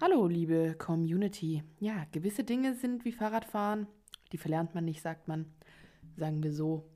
Hallo, 0.00 0.28
liebe 0.28 0.76
Community. 0.78 1.64
Ja, 1.80 2.06
gewisse 2.12 2.44
Dinge 2.44 2.76
sind 2.76 3.04
wie 3.04 3.10
Fahrradfahren. 3.10 3.88
Die 4.30 4.38
verlernt 4.38 4.72
man 4.72 4.84
nicht, 4.84 5.02
sagt 5.02 5.26
man. 5.26 5.46
Sagen 6.16 6.40
wir 6.40 6.52
so. 6.52 6.88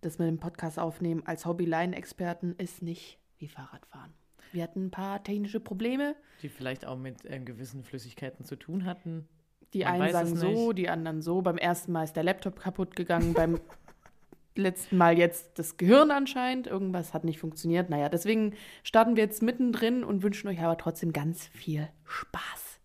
Das 0.00 0.20
mit 0.20 0.28
dem 0.28 0.38
Podcast 0.38 0.78
aufnehmen 0.78 1.24
als 1.26 1.44
Hobby-Line-Experten 1.44 2.54
ist 2.56 2.82
nicht 2.82 3.18
wie 3.38 3.48
Fahrradfahren. 3.48 4.12
Wir 4.52 4.62
hatten 4.62 4.86
ein 4.86 4.90
paar 4.92 5.24
technische 5.24 5.58
Probleme. 5.58 6.14
Die 6.40 6.48
vielleicht 6.48 6.86
auch 6.86 6.96
mit 6.96 7.16
ähm, 7.24 7.44
gewissen 7.44 7.82
Flüssigkeiten 7.82 8.44
zu 8.44 8.54
tun 8.54 8.84
hatten. 8.84 9.26
Die 9.74 9.80
Man 9.80 10.00
einen 10.00 10.12
sagen 10.12 10.36
so, 10.36 10.72
die 10.72 10.88
anderen 10.88 11.22
so. 11.22 11.42
Beim 11.42 11.58
ersten 11.58 11.90
Mal 11.90 12.04
ist 12.04 12.14
der 12.14 12.22
Laptop 12.22 12.60
kaputt 12.60 12.94
gegangen, 12.94 13.34
beim 13.34 13.58
letzten 14.54 14.96
Mal 14.96 15.18
jetzt 15.18 15.58
das 15.58 15.76
Gehirn 15.76 16.10
anscheinend. 16.10 16.66
Irgendwas 16.66 17.14
hat 17.14 17.24
nicht 17.24 17.38
funktioniert. 17.38 17.90
Naja, 17.90 18.08
deswegen 18.08 18.54
starten 18.82 19.16
wir 19.16 19.24
jetzt 19.24 19.42
mittendrin 19.42 20.04
und 20.04 20.22
wünschen 20.22 20.48
euch 20.48 20.60
aber 20.60 20.76
trotzdem 20.76 21.12
ganz 21.12 21.46
viel 21.46 21.88
Spaß. 22.04 22.80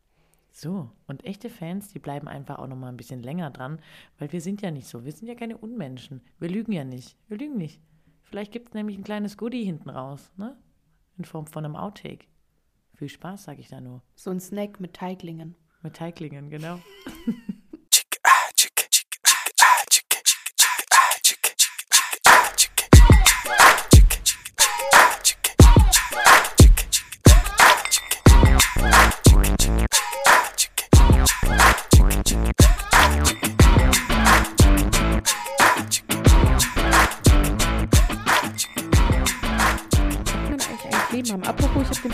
So, 0.52 0.90
und 1.08 1.26
echte 1.26 1.50
Fans, 1.50 1.90
die 1.90 2.00
bleiben 2.00 2.30
einfach 2.30 2.60
auch 2.60 2.68
noch 2.68 2.78
mal 2.78 2.88
ein 2.88 2.98
bisschen 2.98 3.22
länger 3.22 3.52
dran, 3.52 3.82
weil 4.18 4.32
wir 4.32 4.40
sind 4.40 4.62
ja 4.62 4.72
nicht 4.72 4.88
so. 4.88 5.04
Wir 5.04 5.12
sind 5.12 5.28
ja 5.28 5.36
keine 5.36 5.58
Unmenschen. 5.58 6.22
Wir 6.40 6.50
lügen 6.50 6.72
ja 6.72 6.86
nicht. 6.86 7.18
Wir 7.28 7.38
lügen 7.38 7.58
nicht. 7.58 7.82
Vielleicht 8.24 8.54
gibt 8.54 8.70
es 8.70 8.74
nämlich 8.74 8.98
ein 8.98 9.04
kleines 9.04 9.38
Goodie 9.38 9.66
hinten 9.66 9.90
raus, 9.90 10.32
ne? 10.38 10.58
In 11.18 11.26
Form 11.26 11.48
von 11.48 11.66
einem 11.66 11.76
Outtake. 11.76 12.26
Viel 12.94 13.10
Spaß, 13.10 13.44
sage 13.44 13.60
ich 13.60 13.68
da 13.68 13.82
nur. 13.82 14.02
So 14.16 14.32
ein 14.32 14.40
Snack 14.40 14.80
mit 14.80 14.94
Teiglingen. 14.94 15.56
Mit 15.82 15.96
Teiglingen, 15.98 16.50
genau. 16.50 16.80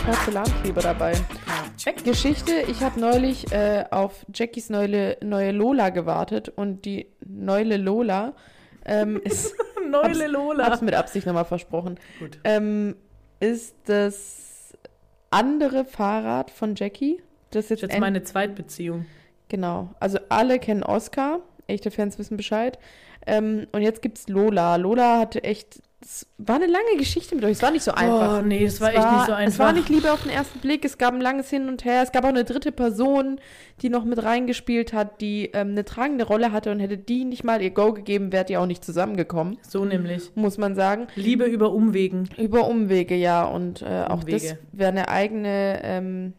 Apropos, 0.04 0.28
ich 0.28 0.36
habe 0.36 0.44
den 0.62 0.74
Porzellankleber 0.74 0.80
dabei. 0.82 1.12
Geschichte, 2.04 2.52
ich 2.68 2.80
habe 2.82 3.00
neulich 3.00 3.50
äh, 3.52 3.84
auf 3.90 4.24
Jackies 4.32 4.70
neue, 4.70 5.16
neue 5.22 5.52
Lola 5.52 5.90
gewartet 5.90 6.48
und 6.48 6.84
die 6.84 7.06
neue 7.24 7.76
Lola 7.76 8.34
ähm, 8.84 9.20
ist, 9.24 9.54
Neule 9.88 10.26
Lola. 10.28 10.66
hab's 10.70 10.80
mit 10.80 10.94
Absicht 10.94 11.26
nochmal 11.26 11.44
versprochen, 11.44 11.98
Gut. 12.18 12.38
ähm, 12.44 12.96
ist 13.40 13.74
das 13.86 14.76
andere 15.30 15.84
Fahrrad 15.84 16.50
von 16.50 16.74
Jackie. 16.76 17.20
Das 17.50 17.68
jetzt, 17.68 17.78
ist 17.78 17.82
jetzt 17.82 17.92
end- 17.92 18.00
meine 18.00 18.22
Zweitbeziehung. 18.22 19.06
Genau. 19.48 19.90
Also 20.00 20.18
alle 20.30 20.58
kennen 20.58 20.82
Oscar. 20.82 21.40
Echte 21.66 21.90
Fans 21.90 22.18
wissen 22.18 22.36
Bescheid. 22.36 22.78
Ähm, 23.26 23.66
und 23.72 23.82
jetzt 23.82 24.02
gibt's 24.02 24.28
Lola. 24.28 24.76
Lola 24.76 25.18
hatte 25.20 25.44
echt. 25.44 25.82
Es 26.04 26.26
war 26.36 26.56
eine 26.56 26.66
lange 26.66 26.96
Geschichte 26.98 27.36
mit 27.36 27.44
euch. 27.44 27.52
Es 27.52 27.62
war 27.62 27.70
nicht 27.70 27.84
so 27.84 27.92
einfach. 27.92 28.40
Oh, 28.40 28.42
nee, 28.42 28.64
es 28.64 28.80
war 28.80 28.90
Es 28.90 28.96
echt 28.96 29.04
nicht 29.12 29.26
so 29.26 29.32
Es 29.34 29.58
war 29.58 29.68
einfach. 29.68 29.72
nicht 29.72 29.88
Liebe 29.88 30.12
auf 30.12 30.22
den 30.22 30.32
ersten 30.32 30.58
Blick. 30.58 30.84
Es 30.84 30.98
gab 30.98 31.14
ein 31.14 31.20
langes 31.20 31.48
Hin 31.48 31.68
und 31.68 31.84
Her. 31.84 32.02
Es 32.02 32.10
gab 32.10 32.24
auch 32.24 32.28
eine 32.30 32.42
dritte 32.44 32.72
Person, 32.72 33.38
die 33.82 33.88
noch 33.88 34.04
mit 34.04 34.22
reingespielt 34.22 34.92
hat, 34.92 35.20
die 35.20 35.50
ähm, 35.52 35.70
eine 35.70 35.84
tragende 35.84 36.24
Rolle 36.24 36.50
hatte 36.50 36.72
und 36.72 36.80
hätte 36.80 36.98
die 36.98 37.24
nicht 37.24 37.44
mal 37.44 37.62
ihr 37.62 37.70
Go 37.70 37.92
gegeben, 37.92 38.32
wärt 38.32 38.50
ihr 38.50 38.60
auch 38.60 38.66
nicht 38.66 38.84
zusammengekommen, 38.84 39.58
So 39.62 39.84
nämlich. 39.84 40.30
muss 40.34 40.58
man 40.58 40.74
sagen. 40.74 41.06
Liebe 41.14 41.44
über 41.44 41.70
Umwegen. 41.72 42.28
Über 42.36 42.66
Umwege, 42.66 43.14
ja. 43.14 43.44
Und 43.44 43.82
äh, 43.82 44.04
auch 44.08 44.24
das 44.24 44.42
Umwege. 44.42 44.58
wäre 44.72 44.90
eine 44.90 45.08
eigene 45.08 45.80
ähm, 45.84 46.32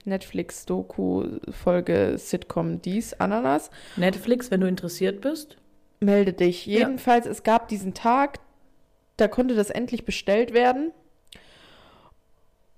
Netflix-Doku-Folge 0.94 2.16
Sitcom 2.18 2.82
Dies, 2.82 3.14
Ananas. 3.14 3.70
Netflix, 3.96 4.52
wenn 4.52 4.62
du 4.62 4.68
interessiert 4.68 5.22
bist. 5.22 5.58
Melde 6.00 6.34
dich. 6.34 6.66
Ja. 6.66 6.80
Jedenfalls, 6.80 7.26
es 7.26 7.44
gab 7.44 7.68
diesen 7.70 7.94
Tag, 7.94 8.40
da 9.18 9.28
konnte 9.28 9.56
das 9.56 9.70
endlich 9.70 10.06
bestellt 10.06 10.54
werden. 10.54 10.92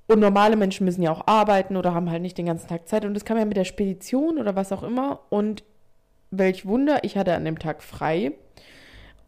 Und 0.08 0.20
normale 0.20 0.56
Menschen 0.56 0.86
müssen 0.86 1.02
ja 1.02 1.12
auch 1.12 1.26
arbeiten 1.26 1.78
oder 1.78 1.94
haben 1.94 2.12
halt 2.12 2.22
nicht 2.22 2.38
den 2.38 2.46
ganzen 2.46 2.68
Tag 2.68 2.88
Zeit. 2.88 3.06
Und 3.06 3.16
das 3.16 3.26
kam 3.26 3.38
ja 3.38 3.46
mit 3.46 3.58
der 3.58 3.66
Spedition 3.66 4.38
oder 4.38 4.56
was 4.56 4.72
auch 4.72 4.84
immer. 4.84 5.22
Und 5.30 5.64
welch 6.30 6.66
Wunder, 6.66 7.00
ich 7.04 7.18
hatte 7.18 7.34
an 7.34 7.46
dem 7.46 7.58
Tag 7.58 7.82
frei. 7.82 8.34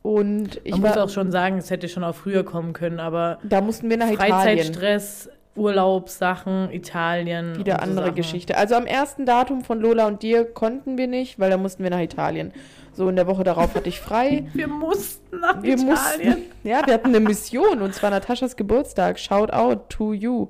Und 0.04 0.62
ich 0.64 0.72
Man 0.72 0.82
muss 0.82 0.98
auch 0.98 1.10
schon 1.10 1.32
sagen, 1.32 1.58
es 1.58 1.72
hätte 1.72 1.90
schon 1.90 2.04
auch 2.04 2.16
früher 2.16 2.46
kommen 2.46 2.74
können, 2.74 3.00
aber 3.00 3.40
da 3.44 3.60
mussten 3.62 3.90
wir 3.90 3.98
nach 3.98 4.10
Italien. 4.10 4.34
Freizeitstress, 4.34 5.30
Urlaubssachen, 5.56 6.72
Italien. 6.72 7.58
Wieder 7.58 7.74
so 7.74 7.82
andere 7.82 8.06
Sachen. 8.06 8.16
Geschichte. 8.16 8.58
Also 8.58 8.76
am 8.76 8.86
ersten 8.86 9.26
Datum 9.26 9.64
von 9.64 9.82
Lola 9.82 10.08
und 10.08 10.22
dir 10.22 10.46
konnten 10.46 10.98
wir 10.98 11.08
nicht, 11.08 11.40
weil 11.40 11.50
da 11.50 11.58
mussten 11.58 11.84
wir 11.84 11.90
nach 11.90 12.00
Italien. 12.00 12.54
So 12.98 13.08
in 13.10 13.16
der 13.16 13.28
Woche 13.28 13.44
darauf 13.44 13.76
hatte 13.76 13.88
ich 13.90 14.00
frei. 14.00 14.46
Wir 14.54 14.68
mussten 14.68 15.40
nach 15.40 15.62
Wir 15.62 15.76
Italien. 15.76 15.88
mussten, 15.88 16.44
ja, 16.68 16.82
wir 16.86 16.96
hatten 16.96 17.08
eine 17.10 17.20
Mission 17.20 17.82
und 17.84 17.94
zwar 17.94 18.10
Nataschas 18.10 18.56
Geburtstag. 18.56 19.20
Shout 19.20 19.52
out 19.54 19.88
to 19.90 20.14
you, 20.14 20.48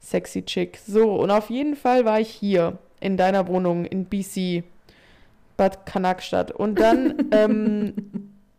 sexy 0.00 0.42
chick. 0.42 0.78
So, 0.86 1.14
und 1.16 1.30
auf 1.30 1.50
jeden 1.50 1.76
Fall 1.76 2.06
war 2.06 2.18
ich 2.18 2.30
hier 2.30 2.78
in 3.00 3.18
deiner 3.18 3.46
Wohnung 3.46 3.84
in 3.84 4.06
BC, 4.06 4.64
Bad 5.58 5.84
Kanakstadt. 5.84 6.50
Und 6.50 6.80
dann, 6.80 7.14
ähm, 7.30 7.94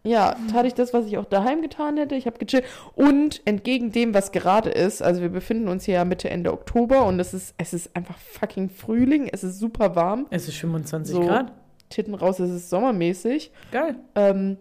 ja, 0.03 0.35
tat 0.51 0.67
ich 0.67 0.75
das, 0.75 0.93
was 0.93 1.07
ich 1.07 1.17
auch 1.17 1.25
daheim 1.25 1.63
getan 1.63 1.97
hätte. 1.97 2.13
Ich 2.13 2.27
habe 2.27 2.37
gechillt. 2.37 2.65
Und 2.93 3.41
entgegen 3.45 3.91
dem, 3.91 4.13
was 4.13 4.31
gerade 4.31 4.69
ist, 4.69 5.01
also 5.01 5.21
wir 5.21 5.29
befinden 5.29 5.69
uns 5.69 5.85
hier 5.85 5.95
ja 5.95 6.05
Mitte, 6.05 6.29
Ende 6.29 6.53
Oktober 6.53 7.05
und 7.05 7.19
es 7.19 7.33
ist, 7.33 7.55
es 7.57 7.73
ist 7.73 7.95
einfach 7.95 8.17
fucking 8.19 8.69
Frühling. 8.69 9.27
Es 9.31 9.43
ist 9.43 9.57
super 9.57 9.95
warm. 9.95 10.27
Es 10.29 10.47
ist 10.47 10.57
25 10.57 11.15
So. 11.15 11.21
Grad. 11.21 11.51
Titten 11.93 12.15
raus, 12.15 12.39
es 12.39 12.49
ist 12.49 12.69
sommermäßig. 12.69 13.51
Geil. 13.71 13.95
Ähm, 14.15 14.57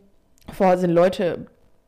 vorher 0.53 0.79
sind 0.79 0.91
Leute 0.91 1.47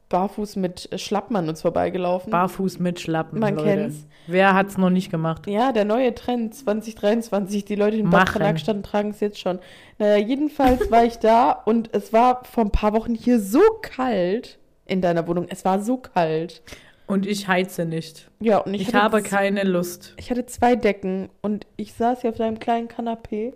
barfuß 0.08 0.56
mit 0.56 0.88
Schlappen 0.96 1.36
an 1.36 1.48
uns 1.48 1.62
vorbeigelaufen. 1.62 2.30
Barfuß 2.30 2.78
mit 2.78 3.00
Schlappen. 3.00 3.40
Man 3.40 3.56
Leute. 3.56 3.66
kennt's. 3.68 4.06
Wer 4.26 4.54
hat's 4.54 4.78
noch 4.78 4.90
nicht 4.90 5.10
gemacht? 5.10 5.46
ja, 5.46 5.72
der 5.72 5.84
neue 5.84 6.14
Trend 6.14 6.54
2023. 6.54 7.64
Die 7.64 7.74
Leute 7.74 7.96
in 7.96 8.04
Machen. 8.06 8.24
Bad 8.24 8.32
Kanakstadt 8.32 8.82
tragen 8.84 9.10
es 9.10 9.20
jetzt 9.20 9.40
schon. 9.40 9.58
Naja, 9.98 10.16
jedenfalls 10.16 10.90
war 10.90 11.04
ich 11.04 11.18
da 11.18 11.50
und 11.64 11.90
es 11.92 12.12
war 12.12 12.44
vor 12.44 12.64
ein 12.64 12.70
paar 12.70 12.92
Wochen 12.94 13.14
hier 13.14 13.40
so 13.40 13.60
kalt 13.82 14.58
in 14.86 15.00
deiner 15.00 15.26
Wohnung. 15.26 15.46
Es 15.48 15.64
war 15.64 15.80
so 15.80 15.96
kalt. 15.96 16.62
Und 17.06 17.26
ich 17.26 17.48
heize 17.48 17.84
nicht. 17.84 18.30
Ja, 18.40 18.58
und 18.58 18.72
ich, 18.72 18.88
Ich, 18.88 18.94
habe 18.94 19.20
keine 19.20 19.64
Lust. 19.64 20.14
Ich 20.16 20.30
hatte 20.30 20.46
zwei 20.46 20.74
Decken 20.74 21.28
und 21.42 21.66
ich 21.76 21.92
saß 21.92 22.22
hier 22.22 22.30
auf 22.30 22.36
deinem 22.36 22.58
kleinen 22.58 22.88
Kanapee 22.88 23.52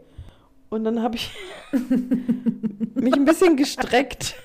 und 0.70 0.84
dann 0.84 1.02
habe 1.02 1.16
ich 1.16 1.30
mich 2.94 3.14
ein 3.14 3.24
bisschen 3.24 3.56
gestreckt. 3.56 4.36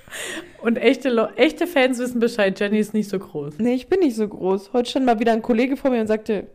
Und 0.62 0.78
echte, 0.78 1.30
echte 1.36 1.68
Fans 1.68 2.00
wissen 2.00 2.20
Bescheid. 2.20 2.58
Jenny 2.60 2.80
ist 2.80 2.94
nicht 2.94 3.10
so 3.10 3.20
groß. 3.20 3.60
Nee, 3.60 3.74
ich 3.74 3.88
bin 3.88 4.00
nicht 4.00 4.16
so 4.16 4.28
groß. 4.28 4.72
Heute 4.74 4.90
stand 4.90 5.06
mal 5.06 5.20
wieder 5.20 5.34
ein 5.34 5.42
Kollege 5.42 5.76
vor 5.76 5.92
mir 5.92 6.00
und 6.00 6.08
sagte, 6.08 6.48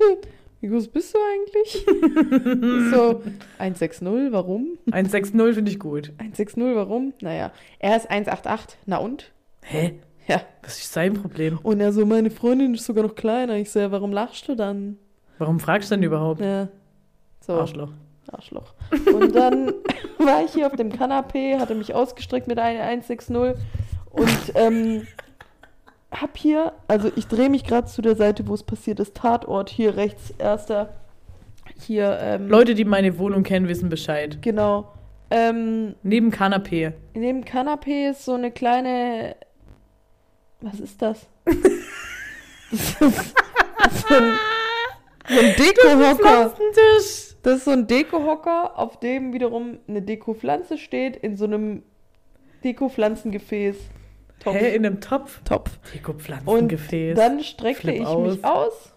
wie 0.60 0.68
groß 0.68 0.88
bist 0.88 1.14
du 1.14 1.18
eigentlich? 1.18 1.86
Ich 1.86 2.90
so, 2.94 3.22
160, 3.58 4.06
warum? 4.30 4.78
160 4.90 5.54
finde 5.54 5.70
ich 5.70 5.78
gut. 5.78 6.12
160, 6.18 6.62
warum? 6.74 7.14
Naja, 7.20 7.52
er 7.78 7.96
ist 7.96 8.10
188, 8.10 8.78
na 8.86 8.98
und? 8.98 9.32
Hä? 9.62 9.94
Ja. 10.26 10.42
Was 10.62 10.78
ist 10.78 10.92
sein 10.92 11.14
Problem? 11.14 11.58
Und 11.62 11.80
er 11.80 11.92
so, 11.92 12.06
meine 12.06 12.30
Freundin 12.30 12.74
ist 12.74 12.84
sogar 12.84 13.04
noch 13.04 13.14
kleiner. 13.14 13.56
Ich 13.56 13.70
so, 13.70 13.78
ja, 13.78 13.90
warum 13.90 14.12
lachst 14.12 14.48
du 14.48 14.54
dann? 14.54 14.98
Warum 15.38 15.60
fragst 15.60 15.90
du 15.90 15.96
denn 15.96 16.02
überhaupt? 16.02 16.40
Ja. 16.40 16.68
So, 17.40 17.54
Arschloch. 17.54 17.92
Arschloch. 18.32 18.74
Und 19.12 19.34
dann 19.34 19.72
war 20.18 20.44
ich 20.44 20.52
hier 20.52 20.66
auf 20.66 20.76
dem 20.76 20.92
Kanapee, 20.92 21.58
hatte 21.58 21.74
mich 21.74 21.94
ausgestreckt 21.94 22.46
mit 22.46 22.58
einer 22.58 22.82
160 22.82 23.36
und 24.10 24.52
ähm, 24.54 25.06
hab 26.10 26.36
hier, 26.36 26.72
also 26.88 27.10
ich 27.16 27.26
drehe 27.26 27.50
mich 27.50 27.64
gerade 27.64 27.86
zu 27.88 28.00
der 28.02 28.14
Seite, 28.16 28.46
wo 28.46 28.54
es 28.54 28.62
passiert 28.62 29.00
ist, 29.00 29.14
Tatort, 29.16 29.70
hier 29.70 29.96
rechts, 29.96 30.32
erster, 30.38 30.94
hier, 31.80 32.18
ähm, 32.20 32.48
Leute, 32.48 32.74
die 32.74 32.84
meine 32.84 33.18
Wohnung 33.18 33.42
kennen, 33.42 33.68
wissen 33.68 33.88
Bescheid. 33.88 34.38
genau. 34.40 34.92
Ähm, 35.30 35.96
Neben 36.02 36.30
Kanapee. 36.30 36.92
neben 37.14 37.44
Kanapee 37.44 38.08
ist 38.10 38.24
so 38.24 38.34
eine 38.34 38.52
kleine, 38.52 39.34
was 40.60 40.78
ist 40.78 41.00
das? 41.02 41.26
das 41.44 41.56
ist, 42.80 42.94
das 43.00 43.94
ist 43.94 44.08
so 44.08 44.14
ein, 44.14 44.32
so 45.28 45.40
ein 45.40 45.54
Dekohocker. 45.56 46.50
Pflanzentisch. 46.50 47.33
Das 47.44 47.58
ist 47.58 47.66
so 47.66 47.72
ein 47.72 47.86
Dekohocker, 47.86 48.78
auf 48.78 48.98
dem 48.98 49.34
wiederum 49.34 49.78
eine 49.86 50.00
Dekopflanze 50.00 50.78
steht, 50.78 51.14
in 51.14 51.36
so 51.36 51.44
einem 51.44 51.82
Dekopflanzengefäß. 52.64 53.76
Topf. 54.40 54.56
Hä, 54.56 54.74
in 54.74 54.86
einem 54.86 55.00
Topf? 55.02 55.42
Topf. 55.44 55.70
Und 55.76 55.94
Deko-Pflanzengefäß. 55.94 57.16
dann 57.16 57.42
streckte 57.44 57.82
Flip 57.82 57.96
ich 57.96 58.06
aus. 58.06 58.34
mich 58.36 58.44
aus. 58.44 58.94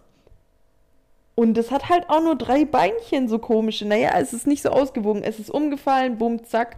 Und 1.35 1.55
das 1.57 1.71
hat 1.71 1.89
halt 1.89 2.09
auch 2.09 2.23
nur 2.23 2.38
drei 2.38 2.63
Beinchen, 2.63 3.27
so 3.27 3.38
komische. 3.38 3.85
Naja, 3.85 4.11
es 4.17 4.31
ist 4.31 4.47
nicht 4.47 4.63
so 4.63 4.69
ausgewogen. 4.69 5.23
Es 5.23 5.39
ist 5.39 5.51
umgefallen, 5.51 6.17
bumm, 6.17 6.45
zack. 6.45 6.77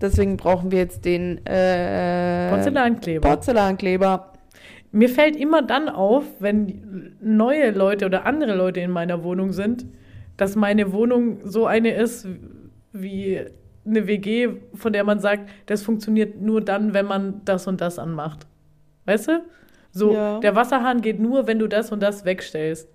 Deswegen 0.00 0.36
brauchen 0.36 0.70
wir 0.70 0.78
jetzt 0.78 1.04
den 1.04 1.44
äh, 1.44 2.50
Porzellankleber. 2.50 3.28
Porzellankleber. 3.28 4.32
Mir 4.92 5.08
fällt 5.08 5.34
immer 5.34 5.60
dann 5.62 5.88
auf, 5.88 6.24
wenn 6.38 7.16
neue 7.20 7.72
Leute 7.72 8.06
oder 8.06 8.26
andere 8.26 8.54
Leute 8.54 8.78
in 8.78 8.92
meiner 8.92 9.24
Wohnung 9.24 9.52
sind, 9.52 9.86
dass 10.36 10.56
meine 10.56 10.92
Wohnung 10.92 11.38
so 11.44 11.66
eine 11.66 11.94
ist 11.94 12.26
wie 12.92 13.40
eine 13.86 14.06
WG, 14.06 14.48
von 14.74 14.92
der 14.92 15.04
man 15.04 15.20
sagt, 15.20 15.48
das 15.66 15.82
funktioniert 15.82 16.40
nur 16.40 16.60
dann, 16.60 16.94
wenn 16.94 17.06
man 17.06 17.42
das 17.44 17.66
und 17.66 17.80
das 17.80 17.98
anmacht. 17.98 18.46
Weißt 19.04 19.28
du? 19.28 19.42
So, 19.92 20.12
Ja. 20.14 20.40
der 20.40 20.56
Wasserhahn 20.56 21.00
geht 21.02 21.20
nur, 21.20 21.46
wenn 21.46 21.58
du 21.58 21.68
das 21.68 21.92
und 21.92 22.02
das 22.02 22.24
wegstellst. 22.24 22.88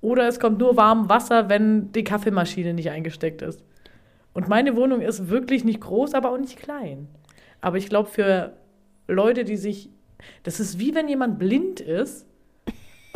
Oder 0.00 0.28
es 0.28 0.38
kommt 0.38 0.58
nur 0.58 0.76
warm 0.76 1.08
Wasser, 1.08 1.48
wenn 1.48 1.90
die 1.92 2.04
Kaffeemaschine 2.04 2.74
nicht 2.74 2.90
eingesteckt 2.90 3.42
ist. 3.42 3.62
Und 4.32 4.48
meine 4.48 4.76
Wohnung 4.76 5.00
ist 5.00 5.28
wirklich 5.28 5.64
nicht 5.64 5.80
groß, 5.80 6.14
aber 6.14 6.30
auch 6.30 6.38
nicht 6.38 6.58
klein. 6.58 7.08
Aber 7.60 7.78
ich 7.78 7.88
glaube, 7.88 8.08
für 8.08 8.52
Leute, 9.08 9.44
die 9.44 9.56
sich. 9.56 9.90
Das 10.44 10.60
ist 10.60 10.78
wie 10.78 10.94
wenn 10.94 11.08
jemand 11.08 11.38
blind 11.38 11.80
ist 11.80 12.25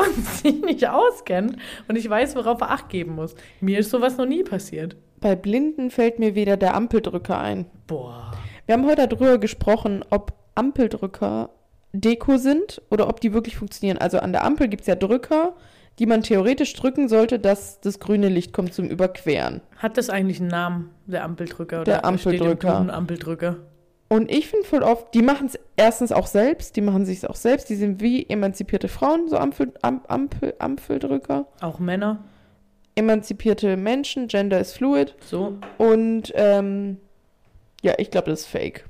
und 0.00 0.26
sich 0.42 0.62
nicht 0.62 0.88
auskennt 0.88 1.56
und 1.88 1.96
ich 1.96 2.08
weiß, 2.08 2.36
worauf 2.36 2.60
er 2.60 2.70
Acht 2.70 2.88
geben 2.88 3.14
muss. 3.14 3.34
Mir 3.60 3.78
ist 3.78 3.90
sowas 3.90 4.16
noch 4.16 4.26
nie 4.26 4.42
passiert. 4.42 4.96
Bei 5.20 5.36
Blinden 5.36 5.90
fällt 5.90 6.18
mir 6.18 6.34
wieder 6.34 6.56
der 6.56 6.74
Ampeldrücker 6.74 7.38
ein. 7.38 7.66
Boah. 7.86 8.32
Wir 8.66 8.74
haben 8.74 8.86
heute 8.86 9.06
darüber 9.08 9.38
gesprochen, 9.38 10.04
ob 10.10 10.32
Ampeldrücker 10.54 11.50
Deko 11.92 12.36
sind 12.36 12.80
oder 12.90 13.08
ob 13.08 13.20
die 13.20 13.32
wirklich 13.32 13.56
funktionieren. 13.56 13.98
Also 13.98 14.18
an 14.18 14.32
der 14.32 14.44
Ampel 14.44 14.68
gibt 14.68 14.82
es 14.82 14.86
ja 14.86 14.94
Drücker, 14.94 15.54
die 15.98 16.06
man 16.06 16.22
theoretisch 16.22 16.72
drücken 16.74 17.08
sollte, 17.08 17.38
dass 17.38 17.80
das 17.80 17.98
grüne 17.98 18.28
Licht 18.28 18.52
kommt 18.52 18.72
zum 18.72 18.88
Überqueren. 18.88 19.60
Hat 19.76 19.96
das 19.96 20.08
eigentlich 20.08 20.40
einen 20.40 20.48
Namen, 20.48 20.90
der 21.06 21.24
Ampeldrücker? 21.24 21.84
Der 21.84 21.98
Oder 21.98 22.08
im 22.08 22.14
Ampeldrücker. 22.14 22.76
Duden 22.76 22.90
Ampeldrücker. 22.90 23.56
Und 24.12 24.28
ich 24.28 24.48
finde 24.48 24.66
voll 24.66 24.82
oft, 24.82 25.14
die 25.14 25.22
machen 25.22 25.46
es 25.46 25.56
erstens 25.76 26.10
auch 26.10 26.26
selbst, 26.26 26.74
die 26.74 26.80
machen 26.80 27.04
sich 27.06 27.24
auch 27.28 27.36
selbst, 27.36 27.70
die 27.70 27.76
sind 27.76 28.00
wie 28.00 28.28
emanzipierte 28.28 28.88
Frauen, 28.88 29.28
so 29.28 29.36
Ampel, 29.36 29.72
Am, 29.82 30.00
Ampel, 30.08 30.52
Ampeldrücker. 30.58 31.46
Auch 31.60 31.78
Männer. 31.78 32.18
Emanzipierte 32.96 33.76
Menschen, 33.76 34.26
Gender 34.26 34.58
ist 34.58 34.72
fluid. 34.72 35.14
So. 35.20 35.58
Und 35.78 36.32
ähm, 36.34 36.96
ja, 37.82 37.94
ich 37.98 38.10
glaube, 38.10 38.30
das 38.30 38.40
ist 38.40 38.46
fake. 38.48 38.84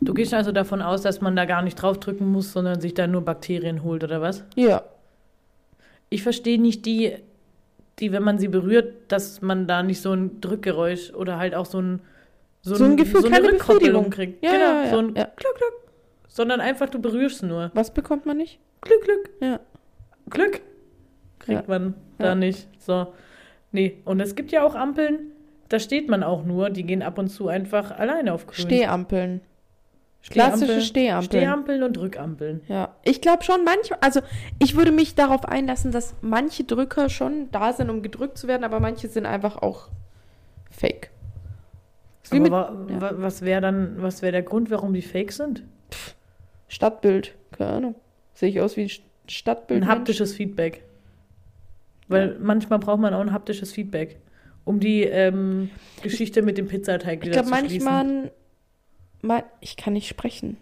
Du 0.00 0.14
gehst 0.14 0.32
also 0.32 0.52
davon 0.52 0.80
aus, 0.80 1.02
dass 1.02 1.20
man 1.20 1.36
da 1.36 1.44
gar 1.44 1.60
nicht 1.60 1.74
draufdrücken 1.74 2.26
muss, 2.32 2.50
sondern 2.50 2.80
sich 2.80 2.94
da 2.94 3.06
nur 3.06 3.20
Bakterien 3.20 3.82
holt, 3.82 4.02
oder 4.02 4.22
was? 4.22 4.42
Ja, 4.56 4.84
Ich 6.08 6.22
verstehe 6.22 6.58
nicht 6.58 6.86
die, 6.86 7.12
die, 7.98 8.10
wenn 8.10 8.22
man 8.22 8.38
sie 8.38 8.48
berührt, 8.48 8.94
dass 9.08 9.42
man 9.42 9.66
da 9.66 9.82
nicht 9.82 10.00
so 10.00 10.14
ein 10.14 10.40
Drückgeräusch 10.40 11.12
oder 11.12 11.36
halt 11.36 11.54
auch 11.54 11.66
so 11.66 11.78
ein 11.78 12.00
So 12.62 12.84
ein 12.84 12.96
Gefühl, 12.96 13.22
so 13.22 13.26
eine 13.26 13.36
keine 13.40 13.52
Befriedigung. 13.52 14.10
kriegt. 14.10 14.44
Ja, 14.44 14.52
genau, 14.52 14.64
ja, 14.64 14.84
ja, 14.84 14.90
so 14.90 14.98
ein 14.98 15.06
ja. 15.16 15.24
Glück, 15.24 15.56
Glück. 15.56 15.72
Sondern 16.28 16.60
einfach, 16.60 16.88
du 16.88 17.00
berührst 17.00 17.42
nur. 17.42 17.70
was 17.74 17.92
bekommt 17.92 18.24
man 18.24 18.36
nicht? 18.36 18.58
Glück, 18.80 19.02
Glück. 19.04 19.30
Ja. 19.40 19.60
Glück 20.30 20.60
kriegt 21.40 21.68
man 21.68 21.94
da 22.18 22.34
nicht. 22.34 22.68
So. 22.78 23.08
Nee. 23.72 23.98
Und 24.04 24.20
es 24.20 24.34
gibt 24.36 24.52
ja 24.52 24.62
auch 24.64 24.74
Ampeln, 24.74 25.32
da 25.68 25.78
steht 25.80 26.08
man 26.08 26.22
auch 26.22 26.44
nur, 26.44 26.70
die 26.70 26.84
gehen 26.84 27.02
ab 27.02 27.18
und 27.18 27.28
zu 27.28 27.48
einfach 27.48 27.90
alleine 27.90 28.32
auf 28.32 28.46
grün. 28.46 28.66
Stehampeln. 28.66 29.40
Stehampel- 30.20 30.66
Klassische 30.66 30.80
Stehampeln. 30.82 31.42
Stehampeln 31.42 31.82
und 31.82 31.98
Rückampeln. 31.98 32.60
Ja, 32.68 32.94
ich 33.02 33.20
glaube 33.20 33.42
schon 33.42 33.64
manchmal, 33.64 33.98
also 34.02 34.20
ich 34.60 34.76
würde 34.76 34.92
mich 34.92 35.16
darauf 35.16 35.44
einlassen, 35.46 35.90
dass 35.90 36.14
manche 36.20 36.62
Drücker 36.62 37.08
schon 37.08 37.50
da 37.50 37.72
sind, 37.72 37.90
um 37.90 38.02
gedrückt 38.02 38.38
zu 38.38 38.46
werden, 38.46 38.62
aber 38.62 38.78
manche 38.78 39.08
sind 39.08 39.26
einfach 39.26 39.56
auch 39.56 39.88
fake. 40.70 41.10
Wie 42.32 42.38
Aber 42.40 42.72
mit 42.72 42.90
wa 42.90 42.94
ja. 42.94 43.00
wa 43.00 43.22
was 43.22 43.42
wäre 43.42 43.60
dann, 43.60 44.00
was 44.02 44.22
wäre 44.22 44.32
der 44.32 44.42
Grund, 44.42 44.70
warum 44.70 44.92
die 44.94 45.02
fake 45.02 45.32
sind? 45.32 45.62
Stadtbild, 46.68 47.34
keine 47.52 47.70
Ahnung. 47.70 47.94
Sehe 48.34 48.48
ich 48.48 48.60
aus 48.60 48.76
wie 48.76 48.82
ein 48.82 48.88
St- 48.88 49.02
Stadtbild? 49.28 49.82
Ein 49.82 49.88
haptisches 49.88 50.34
Feedback. 50.34 50.84
Weil 52.08 52.38
manchmal 52.40 52.78
braucht 52.78 53.00
man 53.00 53.14
auch 53.14 53.20
ein 53.20 53.32
haptisches 53.32 53.72
Feedback, 53.72 54.18
um 54.64 54.80
die 54.80 55.02
ähm, 55.04 55.70
Geschichte 56.02 56.42
mit 56.42 56.58
dem 56.58 56.66
Pizzateig 56.68 57.20
Ich 57.20 57.30
wieder 57.30 57.42
glaube 57.42 57.56
zu 57.58 57.66
schließen. 57.68 57.84
manchmal, 57.84 58.30
man, 59.22 59.42
ich 59.60 59.76
kann 59.76 59.92
nicht 59.94 60.08
sprechen. 60.08 60.56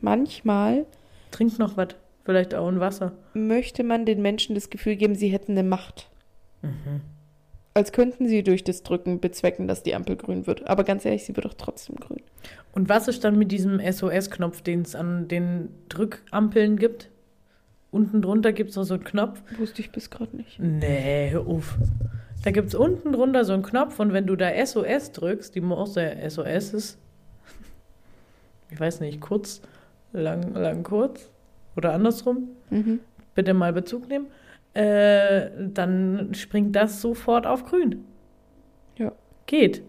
Manchmal 0.00 0.86
Trink 1.30 1.58
noch 1.58 1.76
was, 1.76 1.88
vielleicht 2.24 2.54
auch 2.54 2.68
ein 2.68 2.78
Wasser. 2.80 3.12
möchte 3.32 3.82
man 3.82 4.04
den 4.06 4.22
Menschen 4.22 4.54
das 4.54 4.70
Gefühl 4.70 4.96
geben, 4.96 5.14
sie 5.14 5.28
hätten 5.28 5.52
eine 5.52 5.62
Macht. 5.68 6.08
Mhm. 6.62 7.00
Als 7.76 7.90
könnten 7.90 8.28
sie 8.28 8.44
durch 8.44 8.62
das 8.62 8.84
Drücken 8.84 9.18
bezwecken, 9.20 9.66
dass 9.66 9.82
die 9.82 9.94
Ampel 9.96 10.14
grün 10.16 10.46
wird. 10.46 10.66
Aber 10.68 10.84
ganz 10.84 11.04
ehrlich, 11.04 11.24
sie 11.24 11.34
wird 11.36 11.44
doch 11.44 11.54
trotzdem 11.54 11.96
grün. 11.96 12.22
Und 12.72 12.88
was 12.88 13.08
ist 13.08 13.24
dann 13.24 13.36
mit 13.36 13.50
diesem 13.50 13.80
SOS-Knopf, 13.80 14.62
den 14.62 14.82
es 14.82 14.94
an 14.94 15.26
den 15.26 15.68
Drückampeln 15.88 16.76
gibt? 16.76 17.10
Unten 17.90 18.22
drunter 18.22 18.52
gibt 18.52 18.70
es 18.70 18.76
noch 18.76 18.84
so 18.84 18.94
einen 18.94 19.04
Knopf. 19.04 19.42
Wusste 19.58 19.80
ich 19.82 19.90
bis 19.90 20.10
gerade 20.10 20.36
nicht. 20.36 20.58
Nee, 20.60 21.30
hör 21.30 21.46
auf. 21.46 21.76
Da 22.44 22.50
gibt 22.52 22.68
es 22.68 22.74
unten 22.74 23.12
drunter 23.12 23.44
so 23.44 23.52
einen 23.54 23.62
Knopf 23.62 23.98
und 23.98 24.12
wenn 24.12 24.26
du 24.26 24.36
da 24.36 24.50
SOS 24.64 25.12
drückst, 25.12 25.54
die 25.54 25.60
Morse 25.60 26.12
SOS 26.28 26.74
ist, 26.74 26.98
ich 28.70 28.78
weiß 28.78 29.00
nicht, 29.00 29.20
kurz, 29.20 29.60
lang, 30.12 30.54
lang, 30.54 30.82
kurz 30.82 31.28
oder 31.76 31.92
andersrum, 31.92 32.48
Mhm. 32.70 33.00
bitte 33.34 33.54
mal 33.54 33.72
Bezug 33.72 34.08
nehmen, 34.08 34.26
äh, 34.74 35.50
dann 35.58 36.34
springt 36.34 36.76
das 36.76 37.00
sofort 37.00 37.46
auf 37.46 37.64
grün. 37.64 38.04
Ja. 38.98 39.12
Geht. 39.46 39.82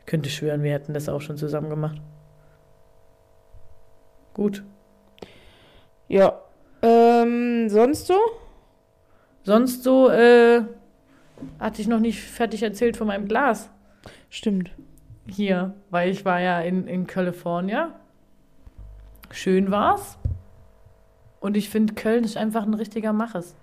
Ich 0.00 0.06
könnte 0.06 0.28
schwören, 0.28 0.62
wir 0.62 0.72
hätten 0.72 0.94
das 0.94 1.08
auch 1.08 1.20
schon 1.20 1.36
zusammen 1.36 1.70
gemacht. 1.70 2.00
Gut. 4.34 4.64
Ja. 6.08 6.40
Ähm, 6.82 7.68
sonst 7.68 8.06
so? 8.06 8.18
Sonst 9.42 9.84
so, 9.84 10.08
äh, 10.10 10.62
hatte 11.58 11.80
ich 11.80 11.88
noch 11.88 12.00
nicht 12.00 12.20
fertig 12.20 12.62
erzählt 12.62 12.96
von 12.96 13.06
meinem 13.06 13.26
Glas. 13.28 13.70
Stimmt. 14.28 14.70
hier, 15.26 15.74
weil 15.90 16.10
ich 16.10 16.24
war 16.24 16.40
ja 16.40 16.60
in, 16.60 16.88
in 16.88 17.06
California. 17.06 17.94
Schön 19.30 19.70
war's. 19.70 20.18
Und 21.38 21.56
ich 21.56 21.70
finde, 21.70 21.94
Köln 21.94 22.24
ist 22.24 22.36
einfach 22.36 22.64
ein 22.64 22.74
richtiger 22.74 23.12
Maches. 23.12 23.54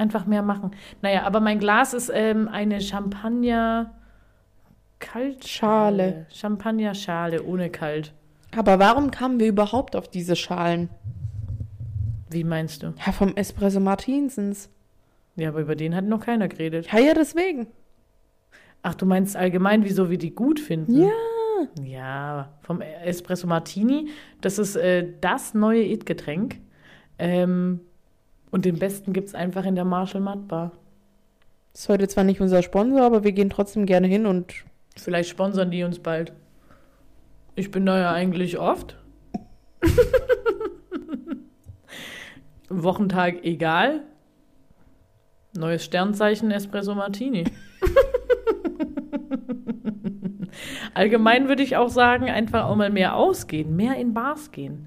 Einfach 0.00 0.24
mehr 0.24 0.40
machen. 0.40 0.70
Naja, 1.02 1.24
aber 1.24 1.40
mein 1.40 1.58
Glas 1.58 1.92
ist 1.92 2.10
ähm, 2.14 2.48
eine 2.48 2.80
Champagner 2.80 3.94
Kaltschale. 4.98 6.24
Champagner-Schale 6.32 7.42
ohne 7.42 7.68
Kalt. 7.68 8.14
Aber 8.56 8.78
warum 8.78 9.10
kamen 9.10 9.38
wir 9.38 9.46
überhaupt 9.46 9.94
auf 9.96 10.08
diese 10.08 10.36
Schalen? 10.36 10.88
Wie 12.30 12.44
meinst 12.44 12.82
du? 12.82 12.94
Ja, 13.04 13.12
vom 13.12 13.36
Espresso 13.36 13.78
Martinsens. 13.78 14.70
Ja, 15.36 15.50
aber 15.50 15.60
über 15.60 15.76
den 15.76 15.94
hat 15.94 16.06
noch 16.06 16.20
keiner 16.20 16.48
geredet. 16.48 16.90
Ja, 16.90 16.98
ja, 16.98 17.12
deswegen. 17.12 17.66
Ach, 18.80 18.94
du 18.94 19.04
meinst 19.04 19.36
allgemein, 19.36 19.84
wieso 19.84 20.08
wir 20.08 20.16
die 20.16 20.34
gut 20.34 20.60
finden? 20.60 21.02
Ja. 21.02 21.10
Ja, 21.84 22.54
vom 22.62 22.80
Espresso 22.80 23.46
Martini. 23.46 24.08
Das 24.40 24.58
ist 24.58 24.76
äh, 24.76 25.06
das 25.20 25.52
neue 25.52 25.82
It-Getränk. 25.82 26.58
Ähm, 27.18 27.80
und 28.50 28.64
den 28.64 28.78
besten 28.78 29.12
gibt 29.12 29.28
es 29.28 29.34
einfach 29.34 29.64
in 29.64 29.74
der 29.74 29.84
Marshall 29.84 30.20
Matt 30.20 30.48
Bar. 30.48 30.72
Ist 31.74 31.88
heute 31.88 32.08
zwar 32.08 32.24
nicht 32.24 32.40
unser 32.40 32.62
Sponsor, 32.62 33.02
aber 33.02 33.24
wir 33.24 33.32
gehen 33.32 33.50
trotzdem 33.50 33.86
gerne 33.86 34.06
hin 34.06 34.26
und 34.26 34.64
Vielleicht 34.96 35.30
sponsern 35.30 35.70
die 35.70 35.84
uns 35.84 35.98
bald. 35.98 36.32
Ich 37.54 37.70
bin 37.70 37.86
da 37.86 37.98
ja 37.98 38.12
eigentlich 38.12 38.58
oft. 38.58 38.96
Wochentag 42.68 43.44
egal. 43.44 44.02
Neues 45.56 45.84
Sternzeichen 45.84 46.50
Espresso 46.50 46.94
Martini. 46.94 47.44
Allgemein 50.94 51.48
würde 51.48 51.62
ich 51.62 51.76
auch 51.76 51.88
sagen, 51.88 52.28
einfach 52.28 52.64
auch 52.64 52.76
mal 52.76 52.90
mehr 52.90 53.16
ausgehen, 53.16 53.74
mehr 53.74 53.96
in 53.96 54.14
Bars 54.14 54.52
gehen. 54.52 54.86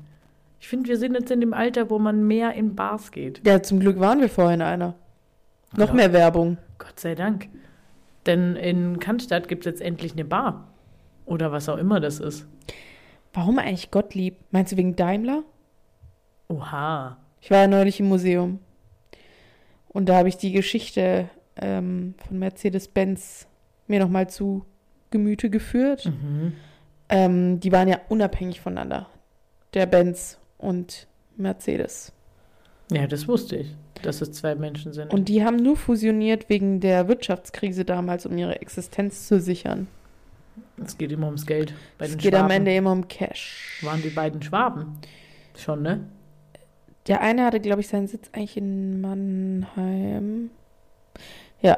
Ich 0.63 0.69
finde, 0.69 0.87
wir 0.87 0.97
sind 0.97 1.13
jetzt 1.13 1.29
in 1.29 1.41
dem 1.41 1.53
Alter, 1.53 1.89
wo 1.89 1.99
man 1.99 2.25
mehr 2.25 2.53
in 2.53 2.73
Bars 2.73 3.11
geht. 3.11 3.45
ja, 3.45 3.61
zum 3.61 3.81
Glück 3.81 3.99
waren 3.99 4.21
wir 4.21 4.29
vorhin 4.29 4.61
einer. 4.61 4.95
Noch 5.75 5.89
Ja. 5.89 5.93
mehr 5.93 6.13
Werbung. 6.13 6.57
Gott 6.77 6.97
sei 7.01 7.15
Dank. 7.15 7.49
Denn 8.25 8.55
in 8.55 8.97
Cannstatt 8.97 9.49
gibt 9.49 9.65
es 9.65 9.71
jetzt 9.71 9.81
endlich 9.81 10.13
eine 10.13 10.23
Bar. 10.23 10.69
Oder 11.25 11.51
was 11.51 11.67
auch 11.67 11.75
immer 11.75 11.99
das 11.99 12.21
ist. 12.21 12.47
Warum 13.33 13.59
eigentlich 13.59 13.91
Gottlieb? 13.91 14.37
Meinst 14.51 14.71
du 14.71 14.77
wegen 14.77 14.95
Daimler? 14.95 15.43
Oha. 16.47 17.17
Ich 17.41 17.51
war 17.51 17.57
ja 17.57 17.67
neulich 17.67 17.99
im 17.99 18.07
Museum. 18.07 18.59
Und 19.89 20.07
da 20.07 20.15
habe 20.15 20.29
ich 20.29 20.37
die 20.37 20.53
Geschichte 20.53 21.29
ähm, 21.57 22.15
von 22.25 22.39
Mercedes-Benz 22.39 23.47
mir 23.87 23.99
nochmal 23.99 24.29
zu 24.29 24.63
Gemüte 25.11 25.49
geführt. 25.49 26.05
Mhm. 26.05 26.53
Ähm, 27.09 27.59
die 27.59 27.73
waren 27.73 27.89
ja 27.89 27.97
unabhängig 28.07 28.61
voneinander. 28.61 29.07
Der 29.73 29.87
Benz 29.87 30.39
und 30.63 31.07
Mercedes. 31.37 32.11
Ja, 32.91 33.07
das 33.07 33.27
wusste 33.27 33.57
ich, 33.57 33.75
dass 34.01 34.21
es 34.21 34.31
zwei 34.33 34.55
Menschen 34.55 34.93
sind. 34.93 35.13
Und 35.13 35.29
die 35.29 35.43
haben 35.43 35.55
nur 35.57 35.77
fusioniert 35.77 36.49
wegen 36.49 36.79
der 36.79 37.07
Wirtschaftskrise 37.07 37.85
damals, 37.85 38.25
um 38.25 38.37
ihre 38.37 38.61
Existenz 38.61 39.27
zu 39.27 39.39
sichern. 39.39 39.87
es 40.83 40.97
geht 40.97 41.11
immer 41.11 41.27
ums 41.27 41.45
Geld. 41.45 41.73
Bei 41.97 42.05
Es 42.05 42.17
geht 42.17 42.33
Schwaben. 42.33 42.45
am 42.45 42.51
Ende 42.51 42.75
immer 42.75 42.91
um 42.91 43.07
Cash. 43.07 43.79
Waren 43.83 44.01
die 44.01 44.09
beiden 44.09 44.41
Schwaben? 44.41 44.97
Schon, 45.57 45.81
ne? 45.81 46.05
Der 47.07 47.21
eine 47.21 47.45
hatte, 47.45 47.59
glaube 47.59 47.81
ich, 47.81 47.87
seinen 47.87 48.07
Sitz 48.07 48.29
eigentlich 48.33 48.57
in 48.57 49.01
Mannheim. 49.01 50.49
Ja, 51.61 51.77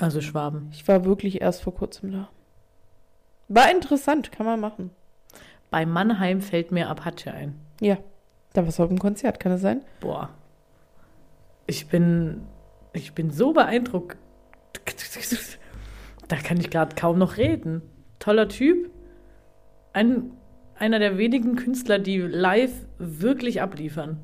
Also 0.00 0.20
Schwaben. 0.20 0.68
Ich 0.72 0.86
war 0.88 1.04
wirklich 1.04 1.40
erst 1.40 1.62
vor 1.62 1.74
kurzem 1.74 2.12
da. 2.12 2.28
War 3.48 3.70
interessant, 3.70 4.32
kann 4.32 4.46
man 4.46 4.60
machen. 4.60 4.90
Bei 5.70 5.86
Mannheim 5.86 6.40
fällt 6.40 6.72
mir 6.72 6.88
Apache 6.88 7.32
ein. 7.32 7.54
Ja. 7.80 7.98
Da 8.52 8.64
warst 8.64 8.78
du 8.78 8.82
auf 8.82 8.88
dem 8.88 8.98
Konzert, 8.98 9.40
kann 9.40 9.52
das 9.52 9.60
sein? 9.60 9.82
Boah. 10.00 10.30
Ich 11.66 11.86
bin, 11.88 12.42
ich 12.92 13.14
bin 13.14 13.30
so 13.30 13.52
beeindruckt. 13.52 14.18
Da 16.28 16.36
kann 16.36 16.58
ich 16.60 16.70
gerade 16.70 16.94
kaum 16.96 17.18
noch 17.18 17.36
reden. 17.36 17.82
Toller 18.18 18.48
Typ. 18.48 18.90
Ein, 19.92 20.32
einer 20.76 20.98
der 20.98 21.18
wenigen 21.18 21.56
Künstler, 21.56 21.98
die 21.98 22.18
live 22.18 22.72
wirklich 22.98 23.60
abliefern. 23.62 24.18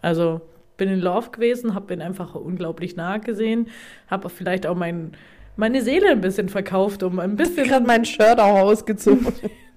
Also 0.00 0.40
bin 0.76 0.88
in 0.88 1.00
Love 1.00 1.30
gewesen, 1.30 1.74
habe 1.74 1.94
ihn 1.94 2.02
einfach 2.02 2.34
unglaublich 2.34 2.96
nah 2.96 3.18
gesehen, 3.18 3.68
habe 4.08 4.28
vielleicht 4.30 4.66
auch 4.66 4.74
mein, 4.74 5.12
meine 5.54 5.82
Seele 5.82 6.08
ein 6.08 6.20
bisschen 6.20 6.48
verkauft, 6.48 7.02
um 7.02 7.20
ein 7.20 7.32
Ich 7.32 7.36
bisschen. 7.36 7.68
gerade 7.68 7.86
mein 7.86 8.04
Shirt 8.04 8.40
auch 8.40 8.58
ausgezogen. 8.60 9.26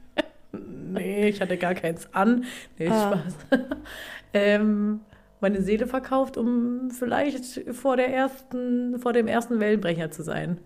Nee, 0.95 1.29
ich 1.29 1.41
hatte 1.41 1.57
gar 1.57 1.73
keins 1.75 2.07
an. 2.13 2.45
Nee, 2.77 2.87
Ah. 2.89 3.19
Spaß. 3.49 3.59
ähm, 4.33 5.01
meine 5.41 5.61
Seele 5.61 5.87
verkauft, 5.87 6.37
um 6.37 6.89
vielleicht 6.91 7.61
vor 7.73 7.97
der 7.97 8.13
ersten, 8.13 8.97
vor 8.99 9.13
dem 9.13 9.27
ersten 9.27 9.59
Wellenbrecher 9.59 10.11
zu 10.11 10.23
sein. 10.23 10.59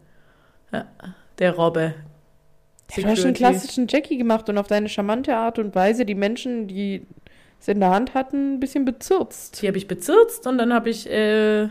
Ja, 0.72 0.86
der 1.40 1.56
Robbe. 1.56 1.94
Du 2.96 3.04
hast 3.06 3.18
schon 3.18 3.28
einen 3.28 3.34
klassischen 3.36 3.88
Jackie 3.88 4.18
gemacht 4.18 4.50
und 4.50 4.58
auf 4.58 4.68
deine 4.68 4.90
charmante 4.90 5.36
Art 5.36 5.60
und 5.60 5.76
Weise 5.76 6.06
die 6.06 6.16
Menschen, 6.16 6.68
die 6.68 7.06
es 7.60 7.68
in 7.68 7.80
der 7.80 7.90
Hand 7.92 8.14
hatten, 8.14 8.56
ein 8.56 8.60
bisschen 8.60 8.86
bezirzt. 8.86 9.62
Die 9.62 9.68
habe 9.68 9.78
ich 9.78 9.88
bezirzt 9.88 10.48
und 10.48 10.58
dann 10.58 10.74
habe 10.74 10.90
ich 10.90 11.10
äh, 11.10 11.68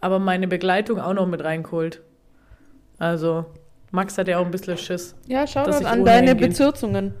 aber 0.00 0.18
meine 0.18 0.48
Begleitung 0.48 0.98
auch 1.00 1.14
noch 1.14 1.26
mit 1.26 1.42
reingeholt. 1.44 2.02
Also, 2.98 3.46
Max 3.90 4.18
hat 4.18 4.28
ja 4.28 4.38
auch 4.38 4.44
ein 4.44 4.50
bisschen 4.50 4.76
Schiss. 4.76 5.14
Ja, 5.28 5.46
schau 5.46 5.68
ich 5.68 5.86
an 5.86 6.04
deine 6.04 6.30
hingehen. 6.30 6.48
Bezirzungen. 6.50 7.14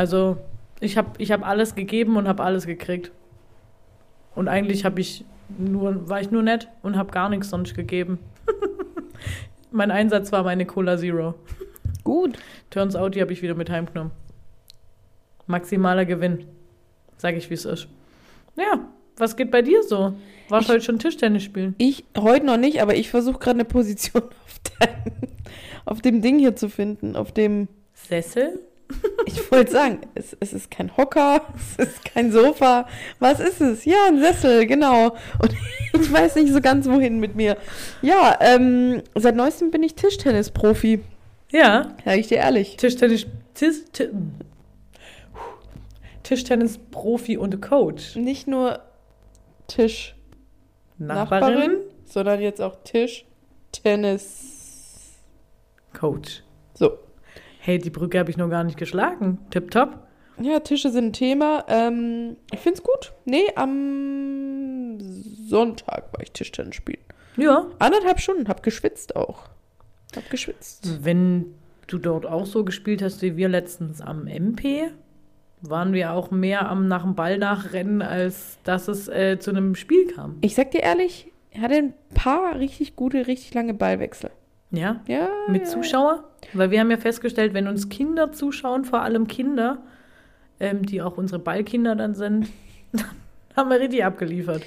Also, 0.00 0.38
ich 0.80 0.96
habe 0.96 1.10
ich 1.18 1.30
hab 1.30 1.46
alles 1.46 1.74
gegeben 1.74 2.16
und 2.16 2.26
habe 2.26 2.42
alles 2.42 2.64
gekriegt. 2.64 3.12
Und 4.34 4.48
eigentlich 4.48 4.86
habe 4.86 4.98
ich 4.98 5.26
nur, 5.58 6.08
war 6.08 6.22
ich 6.22 6.30
nur 6.30 6.42
nett 6.42 6.68
und 6.82 6.96
habe 6.96 7.10
gar 7.10 7.28
nichts 7.28 7.50
sonst 7.50 7.74
gegeben. 7.74 8.18
mein 9.70 9.90
Einsatz 9.90 10.32
war 10.32 10.42
meine 10.42 10.64
Cola 10.64 10.96
Zero. 10.96 11.34
Gut. 12.02 12.38
Turns 12.70 12.96
out, 12.96 13.14
die 13.14 13.20
habe 13.20 13.34
ich 13.34 13.42
wieder 13.42 13.54
mit 13.54 13.68
heimgenommen. 13.68 14.10
Maximaler 15.46 16.06
Gewinn. 16.06 16.46
Sag 17.18 17.36
ich, 17.36 17.50
wie 17.50 17.54
es 17.54 17.66
ist. 17.66 17.86
Ja, 18.56 18.88
was 19.18 19.36
geht 19.36 19.50
bei 19.50 19.60
dir 19.60 19.82
so? 19.82 20.14
Warst 20.48 20.70
du 20.70 20.72
heute 20.72 20.84
schon 20.84 20.98
Tischtennis 20.98 21.42
spielen? 21.42 21.74
Ich 21.76 22.06
heute 22.16 22.46
noch 22.46 22.56
nicht, 22.56 22.80
aber 22.80 22.94
ich 22.94 23.10
versuche 23.10 23.38
gerade 23.38 23.56
eine 23.58 23.66
Position 23.66 24.22
auf, 24.46 24.60
deinem, 24.78 25.28
auf 25.84 26.00
dem 26.00 26.22
Ding 26.22 26.38
hier 26.38 26.56
zu 26.56 26.70
finden. 26.70 27.16
Auf 27.16 27.32
dem, 27.32 27.68
Sessel? 27.92 28.60
Ich 29.26 29.50
wollte 29.50 29.72
sagen, 29.72 30.00
es, 30.14 30.36
es 30.40 30.52
ist 30.52 30.70
kein 30.70 30.96
Hocker, 30.96 31.42
es 31.78 31.88
ist 31.88 32.04
kein 32.04 32.32
Sofa. 32.32 32.86
Was 33.18 33.40
ist 33.40 33.60
es? 33.60 33.84
Ja, 33.84 34.06
ein 34.08 34.20
Sessel, 34.20 34.66
genau. 34.66 35.16
Und 35.40 35.54
ich 36.00 36.12
weiß 36.12 36.36
nicht 36.36 36.52
so 36.52 36.60
ganz, 36.60 36.88
wohin 36.88 37.20
mit 37.20 37.34
mir. 37.36 37.56
Ja, 38.02 38.36
ähm, 38.40 39.02
seit 39.14 39.36
neuestem 39.36 39.70
bin 39.70 39.82
ich 39.82 39.94
Tischtennis-Profi. 39.94 41.00
Ja, 41.52 41.96
Sag 42.04 42.18
ich 42.18 42.28
dir 42.28 42.38
ehrlich. 42.38 42.76
Tischtennis. 42.76 43.26
Tis, 43.54 43.84
ti, 43.92 44.08
Tischtennis-Profi 46.22 47.36
und 47.36 47.60
Coach. 47.60 48.14
Nicht 48.16 48.46
nur 48.46 48.80
Tisch 49.66 50.14
Nachbarin, 50.98 51.40
Nachbarin, 51.40 51.76
sondern 52.04 52.40
jetzt 52.40 52.60
auch 52.60 52.76
Tisch, 52.84 53.24
Tennis. 53.72 55.16
Coach. 55.92 56.42
So. 56.74 56.98
Hey, 57.62 57.78
die 57.78 57.90
Brücke 57.90 58.18
habe 58.18 58.30
ich 58.30 58.38
noch 58.38 58.48
gar 58.48 58.64
nicht 58.64 58.78
geschlagen. 58.78 59.38
Tipptopp. 59.50 59.98
Ja, 60.40 60.60
Tische 60.60 60.90
sind 60.90 61.08
ein 61.08 61.12
Thema. 61.12 61.66
Ähm, 61.68 62.38
ich 62.50 62.60
find's 62.60 62.82
gut. 62.82 63.12
Nee, 63.26 63.52
am 63.54 64.96
Sonntag 65.46 66.10
war 66.12 66.22
ich 66.22 66.32
Tischtennis 66.32 66.76
spielen. 66.76 67.04
Ja. 67.36 67.66
Anderthalb 67.78 68.20
Stunden, 68.20 68.48
hab 68.48 68.62
geschwitzt 68.62 69.14
auch. 69.14 69.50
Hab 70.16 70.30
geschwitzt. 70.30 71.04
Wenn 71.04 71.54
du 71.86 71.98
dort 71.98 72.24
auch 72.24 72.46
so 72.46 72.64
gespielt 72.64 73.02
hast 73.02 73.20
wie 73.20 73.36
wir 73.36 73.50
letztens 73.50 74.00
am 74.00 74.26
MP, 74.26 74.90
waren 75.60 75.92
wir 75.92 76.12
auch 76.12 76.30
mehr 76.30 76.66
am 76.66 76.88
nach 76.88 77.02
dem 77.02 77.14
Ball 77.14 77.36
nachrennen, 77.36 78.00
als 78.00 78.58
dass 78.64 78.88
es 78.88 79.06
äh, 79.08 79.38
zu 79.38 79.50
einem 79.50 79.74
Spiel 79.74 80.06
kam. 80.06 80.38
Ich 80.40 80.54
sag 80.54 80.70
dir 80.70 80.80
ehrlich, 80.80 81.30
er 81.50 81.60
hatte 81.60 81.74
ein 81.74 81.94
paar 82.14 82.58
richtig 82.58 82.96
gute, 82.96 83.26
richtig 83.26 83.52
lange 83.52 83.74
Ballwechsel. 83.74 84.30
Ja? 84.70 85.00
Ja. 85.06 85.28
Mit 85.48 85.62
ja. 85.62 85.68
Zuschauer? 85.68 86.24
Weil 86.52 86.70
wir 86.70 86.80
haben 86.80 86.90
ja 86.90 86.96
festgestellt, 86.96 87.54
wenn 87.54 87.68
uns 87.68 87.88
Kinder 87.88 88.32
zuschauen, 88.32 88.84
vor 88.84 89.02
allem 89.02 89.26
Kinder, 89.26 89.78
ähm, 90.58 90.86
die 90.86 91.02
auch 91.02 91.16
unsere 91.16 91.38
Ballkinder 91.38 91.96
dann 91.96 92.14
sind, 92.14 92.48
dann 92.92 93.04
haben 93.56 93.70
wir 93.70 93.80
richtig 93.80 94.04
abgeliefert. 94.04 94.62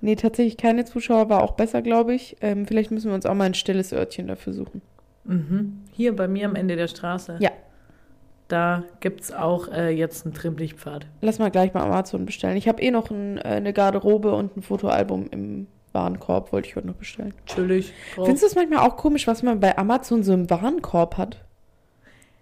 Nee, 0.00 0.16
tatsächlich 0.16 0.56
keine 0.56 0.84
Zuschauer 0.84 1.28
war 1.28 1.42
auch 1.42 1.52
besser, 1.52 1.82
glaube 1.82 2.14
ich. 2.14 2.36
Ähm, 2.40 2.66
vielleicht 2.66 2.90
müssen 2.90 3.08
wir 3.08 3.14
uns 3.14 3.26
auch 3.26 3.34
mal 3.34 3.44
ein 3.44 3.54
stilles 3.54 3.92
Örtchen 3.92 4.28
dafür 4.28 4.52
suchen. 4.52 4.80
Mhm. 5.24 5.82
Hier 5.92 6.14
bei 6.14 6.28
mir 6.28 6.46
am 6.46 6.54
Ende 6.54 6.76
der 6.76 6.88
Straße. 6.88 7.36
Ja. 7.40 7.50
Da 8.46 8.84
gibt 9.00 9.22
es 9.22 9.32
auch 9.32 9.68
äh, 9.68 9.90
jetzt 9.90 10.24
einen 10.24 10.34
Trimblichtpfad. 10.34 11.06
Lass 11.20 11.38
mal 11.38 11.50
gleich 11.50 11.74
mal 11.74 11.82
Amazon 11.82 12.24
bestellen. 12.24 12.56
Ich 12.56 12.68
habe 12.68 12.80
eh 12.80 12.90
noch 12.90 13.10
ein, 13.10 13.38
äh, 13.38 13.42
eine 13.42 13.72
Garderobe 13.72 14.34
und 14.34 14.56
ein 14.56 14.62
Fotoalbum 14.62 15.28
im 15.30 15.66
Warenkorb, 15.92 16.52
wollte 16.52 16.68
ich 16.68 16.76
heute 16.76 16.86
noch 16.88 16.94
bestellen. 16.94 17.34
Chillig. 17.46 17.92
drauf. 18.14 18.26
Findest 18.26 18.42
du 18.42 18.46
es 18.48 18.54
manchmal 18.54 18.86
auch 18.86 18.96
komisch, 18.96 19.26
was 19.26 19.42
man 19.42 19.60
bei 19.60 19.76
Amazon 19.78 20.22
so 20.22 20.32
im 20.32 20.48
Warenkorb 20.50 21.16
hat? 21.16 21.44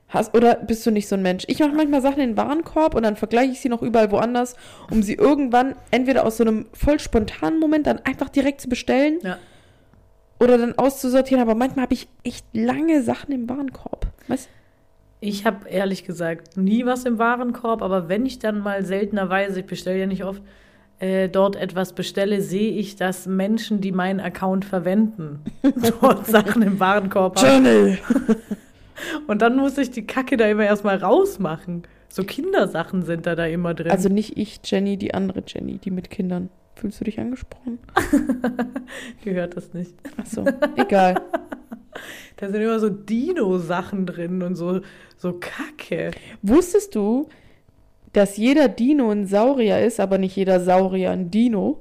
Hast, 0.08 0.36
oder 0.36 0.54
bist 0.54 0.86
du 0.86 0.92
nicht 0.92 1.08
so 1.08 1.16
ein 1.16 1.22
Mensch? 1.22 1.44
Ich 1.48 1.58
mache 1.58 1.72
manchmal 1.72 2.00
Sachen 2.00 2.20
in 2.20 2.30
den 2.30 2.36
Warenkorb 2.36 2.94
und 2.94 3.02
dann 3.02 3.16
vergleiche 3.16 3.52
ich 3.52 3.60
sie 3.60 3.68
noch 3.68 3.82
überall 3.82 4.12
woanders, 4.12 4.54
um 4.90 5.02
sie 5.02 5.14
irgendwann 5.14 5.74
entweder 5.90 6.24
aus 6.24 6.36
so 6.36 6.44
einem 6.44 6.66
voll 6.72 7.00
spontanen 7.00 7.58
Moment 7.58 7.88
dann 7.88 7.98
einfach 8.04 8.28
direkt 8.28 8.60
zu 8.60 8.68
bestellen 8.68 9.18
Ja. 9.22 9.38
oder 10.38 10.58
dann 10.58 10.78
auszusortieren. 10.78 11.42
Aber 11.42 11.56
manchmal 11.56 11.84
habe 11.84 11.94
ich 11.94 12.06
echt 12.22 12.46
lange 12.52 13.02
Sachen 13.02 13.32
im 13.32 13.48
Warenkorb. 13.48 14.06
Weißt 14.28 14.48
Ich 15.18 15.44
habe 15.44 15.68
ehrlich 15.68 16.04
gesagt 16.04 16.56
nie 16.56 16.86
was 16.86 17.04
im 17.04 17.18
Warenkorb, 17.18 17.82
aber 17.82 18.08
wenn 18.08 18.26
ich 18.26 18.38
dann 18.38 18.60
mal 18.60 18.84
seltenerweise, 18.84 19.60
ich 19.60 19.66
bestelle 19.66 19.98
ja 19.98 20.06
nicht 20.06 20.24
oft, 20.24 20.40
äh, 20.98 21.28
dort 21.28 21.56
etwas 21.56 21.92
bestelle, 21.92 22.40
sehe 22.40 22.72
ich, 22.72 22.96
dass 22.96 23.26
Menschen, 23.26 23.80
die 23.80 23.92
meinen 23.92 24.20
Account 24.20 24.64
verwenden, 24.64 25.40
dort 26.00 26.26
Sachen 26.26 26.62
im 26.62 26.80
Warenkorb 26.80 27.40
haben. 27.42 27.98
Und 29.26 29.42
dann 29.42 29.56
muss 29.56 29.76
ich 29.76 29.90
die 29.90 30.06
Kacke 30.06 30.36
da 30.36 30.46
immer 30.46 30.64
erstmal 30.64 30.96
rausmachen. 30.96 31.82
So 32.08 32.24
Kindersachen 32.24 33.02
sind 33.02 33.26
da 33.26 33.34
da 33.34 33.44
immer 33.44 33.74
drin. 33.74 33.90
Also 33.90 34.08
nicht 34.08 34.38
ich, 34.38 34.60
Jenny, 34.64 34.96
die 34.96 35.12
andere 35.12 35.42
Jenny, 35.46 35.78
die 35.78 35.90
mit 35.90 36.08
Kindern. 36.08 36.48
Fühlst 36.76 37.00
du 37.00 37.04
dich 37.04 37.18
angesprochen? 37.18 37.78
gehört 39.24 39.56
das 39.56 39.72
nicht. 39.72 39.94
Ach 40.18 40.26
so, 40.26 40.44
egal. 40.76 41.20
Da 42.36 42.48
sind 42.48 42.60
immer 42.60 42.78
so 42.78 42.90
Dino-Sachen 42.90 44.06
drin 44.06 44.42
und 44.42 44.56
so, 44.56 44.80
so 45.16 45.38
Kacke. 45.40 46.10
Wusstest 46.42 46.94
du, 46.94 47.28
dass 48.16 48.38
jeder 48.38 48.68
Dino 48.68 49.10
ein 49.10 49.26
Saurier 49.26 49.80
ist, 49.80 50.00
aber 50.00 50.16
nicht 50.16 50.34
jeder 50.36 50.60
Saurier 50.60 51.10
ein 51.10 51.30
Dino? 51.30 51.80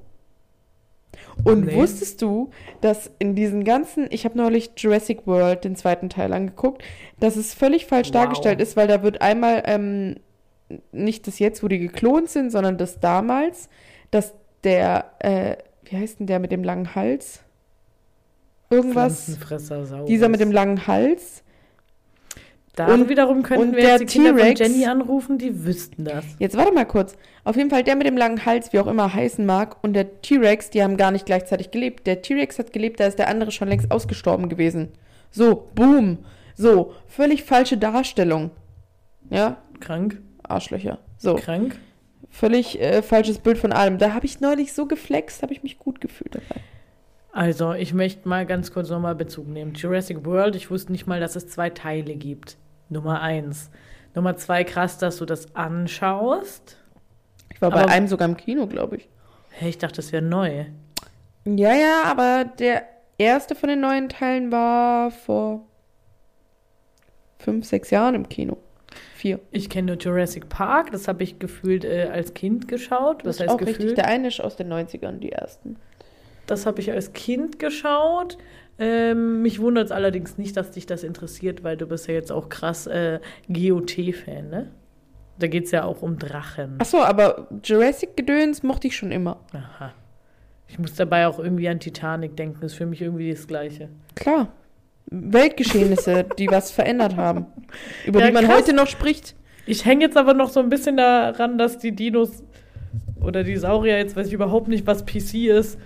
Und 1.46 1.66
Nee. 1.66 1.76
wusstest 1.76 2.22
du, 2.22 2.50
dass 2.82 3.10
in 3.20 3.36
diesen 3.36 3.64
ganzen, 3.64 4.08
ich 4.10 4.26
habe 4.26 4.38
neulich 4.38 4.72
Jurassic 4.76 5.26
World, 5.28 5.64
den 5.64 5.76
zweiten 5.78 6.10
Teil, 6.10 6.34
angeguckt, 6.34 6.84
dass 7.20 7.38
es 7.38 7.54
völlig 7.54 7.86
falsch 7.86 8.10
Wow. 8.10 8.14
dargestellt 8.16 8.60
ist, 8.60 8.76
weil 8.76 8.88
da 8.88 9.02
wird 9.02 9.22
einmal 9.22 9.64
ähm, 9.66 10.16
nicht 10.92 11.28
das 11.28 11.40
jetzt, 11.40 11.64
wo 11.64 11.68
die 11.70 11.80
geklont 11.80 12.30
sind, 12.30 12.52
sondern 12.52 12.78
das 12.78 13.00
damals, 13.00 13.70
dass 14.12 14.34
der, 14.64 15.06
äh, 15.20 15.56
wie 15.86 15.98
heißt 15.98 16.20
denn 16.20 16.28
der 16.28 16.40
mit 16.40 16.52
dem 16.52 16.64
langen 16.64 16.96
Hals? 16.96 17.42
Irgendwas. 18.70 19.38
Dieser 20.08 20.28
mit 20.28 20.42
dem 20.42 20.52
langen 20.52 20.86
Hals. 20.88 21.44
Da 22.76 22.94
Und- 22.94 23.08
wiederum 23.10 23.42
könnten 23.42 23.70
und 23.70 23.76
wir 23.76 23.84
jetzt 23.84 24.02
die 24.02 24.06
Kinder 24.06 24.38
von 24.38 24.54
Jenny 24.56 24.86
anrufen, 24.86 25.38
die 25.38 25.66
wüssten 25.66 26.04
das. 26.06 26.26
Jetzt 26.40 26.58
warte 26.58 26.74
mal 26.74 26.86
kurz. 26.86 27.16
Auf 27.44 27.56
jeden 27.56 27.70
Fall 27.70 27.84
der 27.84 27.96
mit 27.96 28.06
dem 28.06 28.18
langen 28.18 28.46
Hals, 28.46 28.74
wie 28.74 28.80
auch 28.80 28.88
immer 28.88 29.14
heißen 29.14 29.46
mag, 29.46 29.82
und 29.84 29.94
der 29.94 30.22
T-Rex, 30.22 30.72
die 30.72 30.84
haben 30.84 30.98
gar 30.98 31.12
nicht 31.12 31.26
gleichzeitig 31.26 31.72
gelebt. 31.72 32.06
Der 32.06 32.22
T-Rex 32.22 32.60
hat 32.60 32.74
gelebt, 32.74 33.00
da 33.00 33.06
ist 33.06 33.18
der 33.18 33.30
andere 33.30 33.52
schon 33.52 33.70
längst 33.70 33.92
ausgestorben 33.92 34.50
gewesen. 34.50 34.90
So, 35.32 35.70
boom. 35.74 36.20
So, 36.56 36.94
völlig 37.08 37.44
falsche 37.44 37.78
Darstellung. 37.78 38.52
Ja, 39.30 39.58
Krank, 39.80 40.22
Arschlöcher. 40.44 41.00
So, 41.18 41.36
krank. 41.36 41.78
völlig 42.30 42.80
äh, 42.82 43.02
falsches 43.02 43.40
Bild 43.40 43.58
von 43.58 43.72
allem. 43.74 43.98
Da 43.98 44.14
habe 44.14 44.26
ich 44.26 44.40
neulich 44.42 44.74
so 44.74 44.86
geflext, 44.86 45.42
habe 45.44 45.54
ich 45.54 45.64
mich 45.64 45.80
gut 45.80 46.02
gefühlt 46.02 46.36
dabei. 46.36 46.62
Also, 47.32 47.74
ich 47.74 47.94
möchte 47.94 48.28
mal 48.30 48.46
ganz 48.46 48.72
kurz 48.72 48.90
nochmal 48.90 49.16
Bezug 49.16 49.48
nehmen. 49.50 49.74
Jurassic 49.74 50.26
World, 50.26 50.56
ich 50.56 50.72
wusste 50.72 50.92
nicht 50.94 51.06
mal, 51.08 51.20
dass 51.20 51.36
es 51.36 51.48
zwei 51.50 51.70
Teile 51.70 52.16
gibt. 52.16 52.58
Nummer 52.90 53.22
eins. 53.22 53.70
Nummer 54.14 54.38
zwei, 54.38 54.64
krass, 54.64 54.98
dass 54.98 55.18
du 55.18 55.26
das 55.26 55.56
anschaust. 55.56 56.78
Ich 57.54 57.62
war 57.62 57.72
bei 57.72 57.82
Aber- 57.84 57.92
einem 57.92 58.08
sogar 58.08 58.28
im 58.28 58.38
Kino, 58.38 58.68
glaube 58.68 58.98
ich. 58.98 59.10
Hey, 59.52 59.70
ich 59.70 59.78
dachte, 59.78 59.98
das 59.98 60.12
wäre 60.12 60.24
neu. 60.24 60.66
Ja, 61.46 61.74
ja, 61.74 62.04
aber 62.06 62.46
der, 62.46 62.84
erste 63.18 63.56
von 63.56 63.70
den 63.70 63.80
neuen 63.80 64.10
Teilen 64.10 64.52
war 64.52 65.12
vor 65.12 65.66
fünf, 67.40 67.66
sechs 67.66 67.90
Jahren 67.92 68.16
im 68.16 68.30
Kino. 68.30 68.58
Vier. 69.16 69.40
Ich 69.52 69.70
kenne 69.70 69.94
nur 69.94 69.98
Jurassic 69.98 70.50
Park, 70.50 70.92
das 70.92 71.08
habe 71.08 71.24
ich 71.24 71.40
gefühlt 71.40 71.86
äh, 71.86 72.10
als 72.12 72.34
Kind 72.34 72.68
geschaut. 72.68 73.26
Das 73.26 73.36
ist 73.36 73.42
heißt 73.42 73.50
auch 73.52 73.60
richtig. 73.60 73.78
gefühlt? 73.78 73.98
Der 73.98 74.08
eine 74.08 74.28
ist 74.28 74.40
aus 74.42 74.56
den 74.56 74.72
90ern, 74.72 75.20
die 75.20 75.32
ersten. 75.32 75.78
Das 76.48 76.66
habe 76.66 76.80
ich 76.82 76.92
als 76.92 77.14
Kind 77.14 77.60
geschaut. 77.60 78.38
Ähm, 78.78 79.42
mich 79.42 79.60
wundert 79.62 79.86
es 79.86 79.92
allerdings 79.92 80.38
nicht, 80.38 80.58
dass 80.58 80.72
dich 80.72 80.86
das 80.86 81.04
interessiert, 81.04 81.64
weil 81.64 81.78
du 81.78 81.88
bist 81.88 82.08
ja 82.08 82.14
jetzt 82.14 82.32
auch 82.32 82.50
krass 82.50 82.88
äh, 82.88 83.20
GOT-Fan, 83.48 84.50
ne? 84.50 84.72
Da 85.40 85.48
geht 85.48 85.66
es 85.66 85.72
ja 85.72 85.84
auch 85.84 86.02
um 86.02 86.18
Drachen. 86.18 86.76
Achso, 86.80 87.02
aber 87.02 87.48
Jurassic-Gedöns 87.64 88.64
mochte 88.64 88.88
ich 88.88 88.96
schon 88.96 89.12
immer. 89.12 89.40
Aha. 89.54 89.94
Ich 90.68 90.80
muss 90.80 90.94
dabei 90.96 91.28
auch 91.28 91.40
irgendwie 91.40 91.68
an 91.70 91.80
Titanic 91.80 92.36
denken. 92.38 92.60
Das 92.62 92.72
ist 92.72 92.78
für 92.78 92.86
mich 92.86 93.02
irgendwie 93.02 93.32
das 93.32 93.46
Gleiche. 93.48 93.90
Klar. 94.16 94.48
Weltgeschehnisse, 95.12 96.26
die 96.38 96.48
was 96.50 96.72
verändert 96.72 97.16
haben. 97.16 97.46
Über 98.06 98.20
Ja, 98.22 98.28
die 98.28 98.34
man 98.34 98.46
krass. 98.46 98.56
heute 98.58 98.74
noch 98.74 98.88
spricht. 98.88 99.36
Ich 99.66 99.86
hänge 99.86 100.06
jetzt 100.06 100.18
aber 100.18 100.34
noch 100.34 100.50
so 100.50 100.60
ein 100.60 100.70
bisschen 100.70 100.98
daran, 100.98 101.58
dass 101.58 101.78
die 101.80 101.92
Dinos 101.94 102.44
oder 103.22 103.44
die 103.44 103.58
Saurier, 103.58 103.98
jetzt 103.98 104.16
weiß 104.16 104.28
ich 104.28 104.34
überhaupt 104.34 104.68
nicht, 104.68 104.86
was 104.88 105.06
PC 105.06 105.48
ist, 105.50 105.80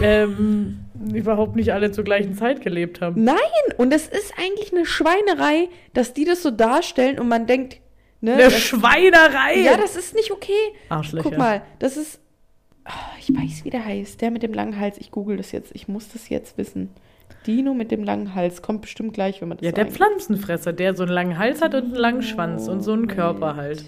ähm, 0.00 0.80
überhaupt 1.12 1.56
nicht 1.56 1.72
alle 1.72 1.90
zur 1.90 2.04
gleichen 2.04 2.34
Zeit 2.34 2.60
gelebt 2.62 3.00
haben. 3.00 3.22
Nein, 3.24 3.36
und 3.76 3.92
es 3.92 4.06
ist 4.06 4.32
eigentlich 4.38 4.72
eine 4.72 4.86
Schweinerei, 4.86 5.68
dass 5.92 6.14
die 6.14 6.24
das 6.24 6.42
so 6.42 6.50
darstellen 6.50 7.18
und 7.18 7.28
man 7.28 7.46
denkt, 7.46 7.80
ne? 8.20 8.34
Eine 8.34 8.44
das, 8.44 8.58
Schweinerei! 8.60 9.60
ja, 9.62 9.76
das 9.76 9.96
ist 9.96 10.14
nicht 10.14 10.30
okay. 10.30 10.52
Arschlöcher. 10.88 11.28
Guck 11.28 11.38
mal, 11.38 11.62
das 11.78 11.96
ist. 11.96 12.20
Ah, 12.84 12.92
ich 13.18 13.34
weiß, 13.34 13.64
wie 13.64 13.70
der 13.70 13.84
heißt. 13.84 14.20
Der 14.20 14.30
mit 14.30 14.42
dem 14.42 14.52
langen 14.52 14.78
Hals. 14.78 14.98
Ich 14.98 15.10
google 15.10 15.36
das 15.38 15.52
jetzt. 15.52 15.70
Ich 15.74 15.88
muss 15.88 16.08
das 16.10 16.28
jetzt 16.28 16.58
wissen. 16.58 16.90
Dino 17.46 17.72
mit 17.72 17.90
dem 17.90 18.04
langen 18.04 18.34
Hals. 18.34 18.60
Kommt 18.60 18.82
bestimmt 18.82 19.14
gleich, 19.14 19.40
wenn 19.40 19.48
man 19.48 19.56
das 19.56 19.64
Ja, 19.64 19.70
so 19.70 19.74
der 19.76 19.84
eingibt. 19.84 19.96
Pflanzenfresser, 19.96 20.72
der 20.74 20.94
so 20.94 21.04
einen 21.04 21.12
langen 21.12 21.38
Hals 21.38 21.62
hat 21.62 21.74
und 21.74 21.84
einen 21.84 21.94
langen 21.94 22.22
Schwanz 22.22 22.68
und 22.68 22.82
so 22.82 22.92
einen 22.92 23.06
Körper 23.08 23.56
halt. 23.56 23.84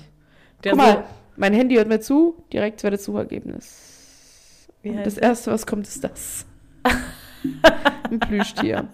Der 0.64 0.72
Guck 0.72 0.80
mal, 0.80 1.04
mein 1.36 1.52
Handy 1.52 1.74
hört 1.74 1.88
mir 1.88 2.00
zu. 2.00 2.42
Direkt 2.52 2.82
wäre 2.82 2.92
das 2.92 3.04
Suchergebnis. 3.04 3.85
Wie 4.86 4.96
heißt 4.96 5.06
das 5.06 5.18
erste, 5.18 5.50
was 5.50 5.66
kommt, 5.66 5.88
ist 5.88 6.04
das. 6.04 6.46
Ein 8.10 8.20
Plüschtier. 8.20 8.86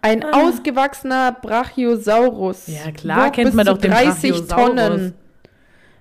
Ein 0.00 0.24
ausgewachsener 0.24 1.32
Brachiosaurus. 1.32 2.68
Ja, 2.68 2.90
klar, 2.90 3.26
Wog 3.26 3.32
kennt 3.34 3.54
man 3.54 3.66
doch 3.66 3.76
den 3.76 3.90
30 3.90 4.30
Brachiosaurus. 4.30 4.48
Tonnen. 4.48 5.14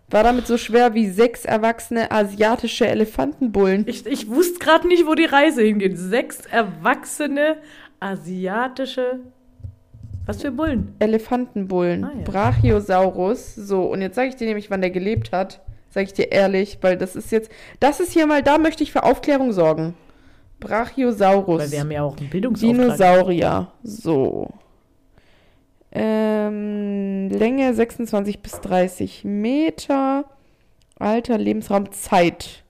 War 0.10 0.24
damit 0.24 0.48
so 0.48 0.58
schwer 0.58 0.94
wie 0.94 1.10
sechs 1.10 1.44
erwachsene 1.44 2.12
asiatische 2.12 2.88
Elefantenbullen. 2.88 3.86
Ich, 3.88 4.06
ich 4.06 4.30
wusste 4.30 4.60
gerade 4.60 4.88
nicht, 4.88 5.06
wo 5.06 5.16
die 5.16 5.26
Reise 5.26 5.64
hingeht. 5.64 5.98
Sechs 5.98 6.46
erwachsene 6.46 7.58
asiatische. 8.00 9.20
Was 10.26 10.42
für 10.42 10.52
Bullen? 10.52 10.96
Elefantenbullen. 11.00 12.06
Ah, 12.06 12.12
ja. 12.16 12.24
Brachiosaurus. 12.24 13.56
So, 13.56 13.84
und 13.84 14.02
jetzt 14.02 14.16
sage 14.16 14.30
ich 14.30 14.38
dir 14.38 14.48
nämlich, 14.48 14.72
wann 14.72 14.80
der 14.80 14.92
gelebt 14.92 15.34
hat. 15.34 15.60
Sage 15.90 16.06
ich 16.08 16.14
dir 16.14 16.32
ehrlich, 16.32 16.80
weil 16.82 16.98
das 16.98 17.16
ist 17.16 17.32
jetzt. 17.32 17.50
Das 17.80 18.00
ist 18.00 18.12
hier 18.12 18.28
mal, 18.28 18.44
da 18.44 18.58
möchte 18.58 18.84
ich 18.84 18.92
für 18.92 19.04
Aufklärung 19.04 19.54
sorgen. 19.54 19.96
Brachiosaurus. 20.60 21.62
Weil 21.62 21.72
wir 21.72 21.80
haben 21.82 21.92
ja 21.92 22.04
auch 22.04 22.18
einen 22.18 22.30
Bildungsauftrag. 22.30 22.78
Dinosaurier. 22.78 23.72
So. 23.84 24.50
Ähm, 25.92 27.30
Länge 27.30 27.74
26 27.74 28.42
bis 28.42 28.60
30 28.62 29.24
Meter. 29.24 30.26
Alter, 31.00 31.38
Lebensraum, 31.38 31.92
Zeit. 31.92 32.64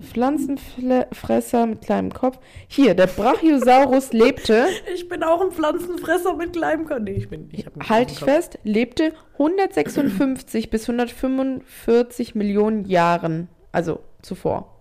Pflanzenfresser 0.00 1.66
mit 1.66 1.80
kleinem 1.82 2.12
Kopf. 2.12 2.38
Hier, 2.68 2.94
der 2.94 3.06
Brachiosaurus 3.06 4.12
lebte, 4.12 4.66
Ich 4.94 5.08
bin 5.08 5.22
auch 5.22 5.40
ein 5.40 5.52
Pflanzenfresser 5.52 6.34
mit 6.34 6.52
kleinem 6.52 6.84
Körper. 6.86 7.02
Nee, 7.02 7.12
ich 7.12 7.28
bin. 7.30 7.48
Ich 7.52 7.66
halt 7.88 8.10
ich 8.10 8.18
Kopf. 8.20 8.28
fest, 8.30 8.58
lebte 8.62 9.12
156 9.34 10.68
bis 10.70 10.82
145 10.88 12.34
Millionen 12.34 12.84
Jahren. 12.84 13.48
Also 13.72 14.00
zuvor. 14.22 14.80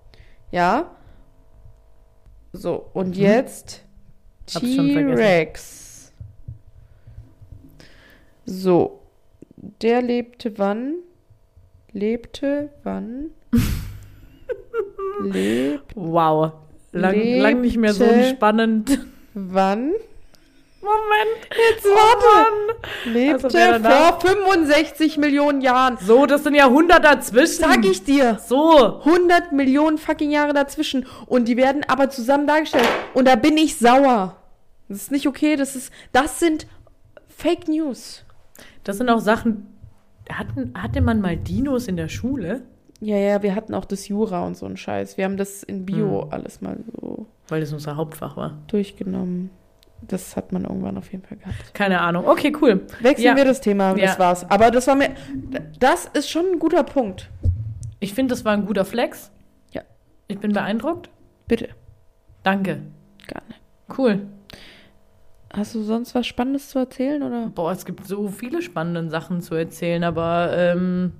Ja. 0.51 0.91
So, 2.53 2.85
und 2.93 3.15
jetzt 3.15 3.81
Mhm. 3.81 4.91
Vergessen. 4.91 5.15
T-Rex. 5.15 6.13
So. 8.45 8.99
Der 9.81 10.01
lebte 10.01 10.57
wann? 10.59 10.95
Lebte 11.91 12.69
wann? 12.83 13.31
Lebt 15.21 15.91
Wow. 15.95 16.51
Lang, 16.91 17.15
lang 17.39 17.61
nicht 17.61 17.77
mehr 17.77 17.93
so 17.93 18.05
spannend. 18.29 18.99
wann? 19.33 19.91
Moment. 20.81 21.49
Jetzt 21.71 21.85
warte. 21.85 23.09
Lebte 23.09 23.45
Also 23.45 23.89
vor 23.89 24.19
65 24.21 25.17
Millionen 25.17 25.61
Jahren. 25.61 25.97
So, 25.99 26.25
das 26.27 26.43
sind 26.43 26.53
ja 26.53 26.67
100 26.67 27.03
dazwischen. 27.03 27.61
Sag 27.61 27.83
ich 27.85 28.03
dir. 28.03 28.39
So. 28.45 28.99
100 28.99 29.51
Millionen 29.51 29.97
fucking 29.97 30.29
Jahre 30.29 30.53
dazwischen. 30.53 31.07
Und 31.25 31.47
die 31.47 31.57
werden 31.57 31.83
aber 31.87 32.09
zusammen 32.11 32.45
dargestellt. 32.45 32.87
Und 33.15 33.27
da 33.27 33.35
bin 33.35 33.57
ich 33.57 33.77
sauer. 33.77 34.37
Das 34.87 34.99
ist 34.99 35.11
nicht 35.11 35.27
okay. 35.27 35.55
Das 35.55 35.75
ist, 35.75 35.91
das 36.11 36.39
sind 36.39 36.67
Fake 37.35 37.67
News. 37.67 38.23
Das 38.83 38.97
sind 38.97 39.09
auch 39.09 39.19
Sachen. 39.19 39.67
Hatten, 40.29 40.73
hatte 40.79 41.01
man 41.01 41.19
mal 41.19 41.35
Dinos 41.35 41.87
in 41.87 41.97
der 41.97 42.09
Schule? 42.09 42.61
Ja, 43.01 43.17
ja, 43.17 43.43
wir 43.43 43.55
hatten 43.55 43.73
auch 43.73 43.85
das 43.85 44.07
Jura 44.07 44.45
und 44.45 44.55
so 44.57 44.65
einen 44.65 44.77
Scheiß. 44.77 45.17
Wir 45.17 45.25
haben 45.25 45.37
das 45.37 45.63
in 45.63 45.85
Bio 45.85 46.23
Hm. 46.23 46.27
alles 46.33 46.61
mal 46.61 46.77
so 46.99 47.27
Weil 47.49 47.61
das 47.61 47.73
unser 47.73 47.95
Hauptfach 47.97 48.37
war. 48.37 48.57
durchgenommen. 48.67 49.49
Das 50.01 50.35
hat 50.35 50.51
man 50.51 50.63
irgendwann 50.65 50.97
auf 50.97 51.11
jeden 51.11 51.23
Fall 51.25 51.37
gehabt. 51.37 51.73
Keine 51.73 52.01
Ahnung. 52.01 52.27
Okay, 52.27 52.53
cool. 52.61 52.85
Wechseln 53.01 53.25
Ja. 53.27 53.35
wir 53.35 53.45
das 53.45 53.61
Thema, 53.61 53.93
das 53.93 54.01
Ja. 54.13 54.19
war's. 54.19 54.49
Aber 54.49 54.69
das 54.71 54.87
war 54.87 54.95
mir, 54.95 55.09
das 55.79 56.05
ist 56.13 56.29
schon 56.29 56.45
ein 56.53 56.59
guter 56.59 56.83
Punkt. 56.83 57.29
Ich 57.99 58.13
finde, 58.13 58.33
das 58.33 58.45
war 58.45 58.53
ein 58.53 58.65
guter 58.65 58.85
Flex. 58.85 59.31
Ja. 59.71 59.81
Ich 60.27 60.39
bin 60.39 60.51
beeindruckt. 60.53 61.09
Bitte, 61.47 61.69
Danke. 62.43 62.81
gerne. 63.27 63.55
Cool. 63.97 64.27
Hast 65.53 65.73
du 65.73 65.81
sonst 65.83 66.13
was 66.13 66.27
Spannendes 66.27 66.69
zu 66.69 66.79
erzählen 66.79 67.23
oder? 67.23 67.47
Boah, 67.47 67.71
es 67.71 67.85
gibt 67.85 68.05
so 68.05 68.27
viele 68.27 68.61
spannende 68.61 69.09
Sachen 69.09 69.41
zu 69.41 69.55
erzählen, 69.55 70.03
aber 70.03 70.51
ähm, 70.55 71.13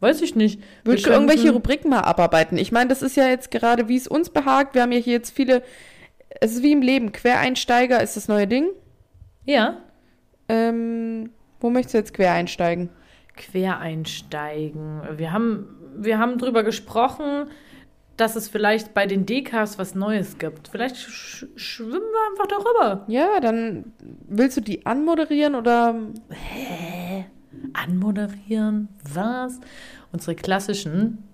weiß 0.00 0.22
ich 0.22 0.34
nicht. 0.34 0.62
Willst 0.84 1.06
du 1.06 1.10
irgendwelche 1.10 1.50
Rubriken 1.50 1.90
mal 1.90 2.00
abarbeiten? 2.00 2.58
Ich 2.58 2.72
meine, 2.72 2.88
das 2.88 3.02
ist 3.02 3.16
ja 3.16 3.28
jetzt 3.28 3.50
gerade, 3.50 3.88
wie 3.88 3.96
es 3.96 4.08
uns 4.08 4.30
behagt. 4.30 4.74
Wir 4.74 4.82
haben 4.82 4.92
ja 4.92 4.98
hier 4.98 5.14
jetzt 5.14 5.30
viele, 5.30 5.62
es 6.40 6.52
ist 6.54 6.62
wie 6.62 6.72
im 6.72 6.82
Leben. 6.82 7.12
Quereinsteiger 7.12 8.02
ist 8.02 8.16
das 8.16 8.28
neue 8.28 8.46
Ding. 8.46 8.68
Ja. 9.44 9.78
Ähm, 10.48 11.30
wo 11.60 11.70
möchtest 11.70 11.94
du 11.94 11.98
jetzt 11.98 12.14
quer 12.14 12.32
einsteigen? 12.32 12.90
Quereinsteigen. 13.36 15.02
Wir 15.16 15.32
haben, 15.32 15.76
wir 15.96 16.18
haben 16.18 16.38
drüber 16.38 16.62
gesprochen, 16.62 17.46
dass 18.16 18.36
es 18.36 18.48
vielleicht 18.48 18.92
bei 18.92 19.06
den 19.06 19.24
Dekas 19.24 19.78
was 19.78 19.94
Neues 19.94 20.38
gibt. 20.38 20.68
Vielleicht 20.68 20.96
sch 20.96 21.46
schwimmen 21.56 21.92
wir 21.92 22.30
einfach 22.30 22.46
darüber. 22.46 23.04
Ja, 23.08 23.40
dann 23.40 23.92
willst 24.28 24.56
du 24.56 24.60
die 24.60 24.84
anmoderieren 24.84 25.54
oder 25.54 25.94
Hä? 26.28 26.89
Anmoderieren? 27.74 28.88
Was? 29.12 29.60
Unsere 30.12 30.34
klassischen 30.34 31.24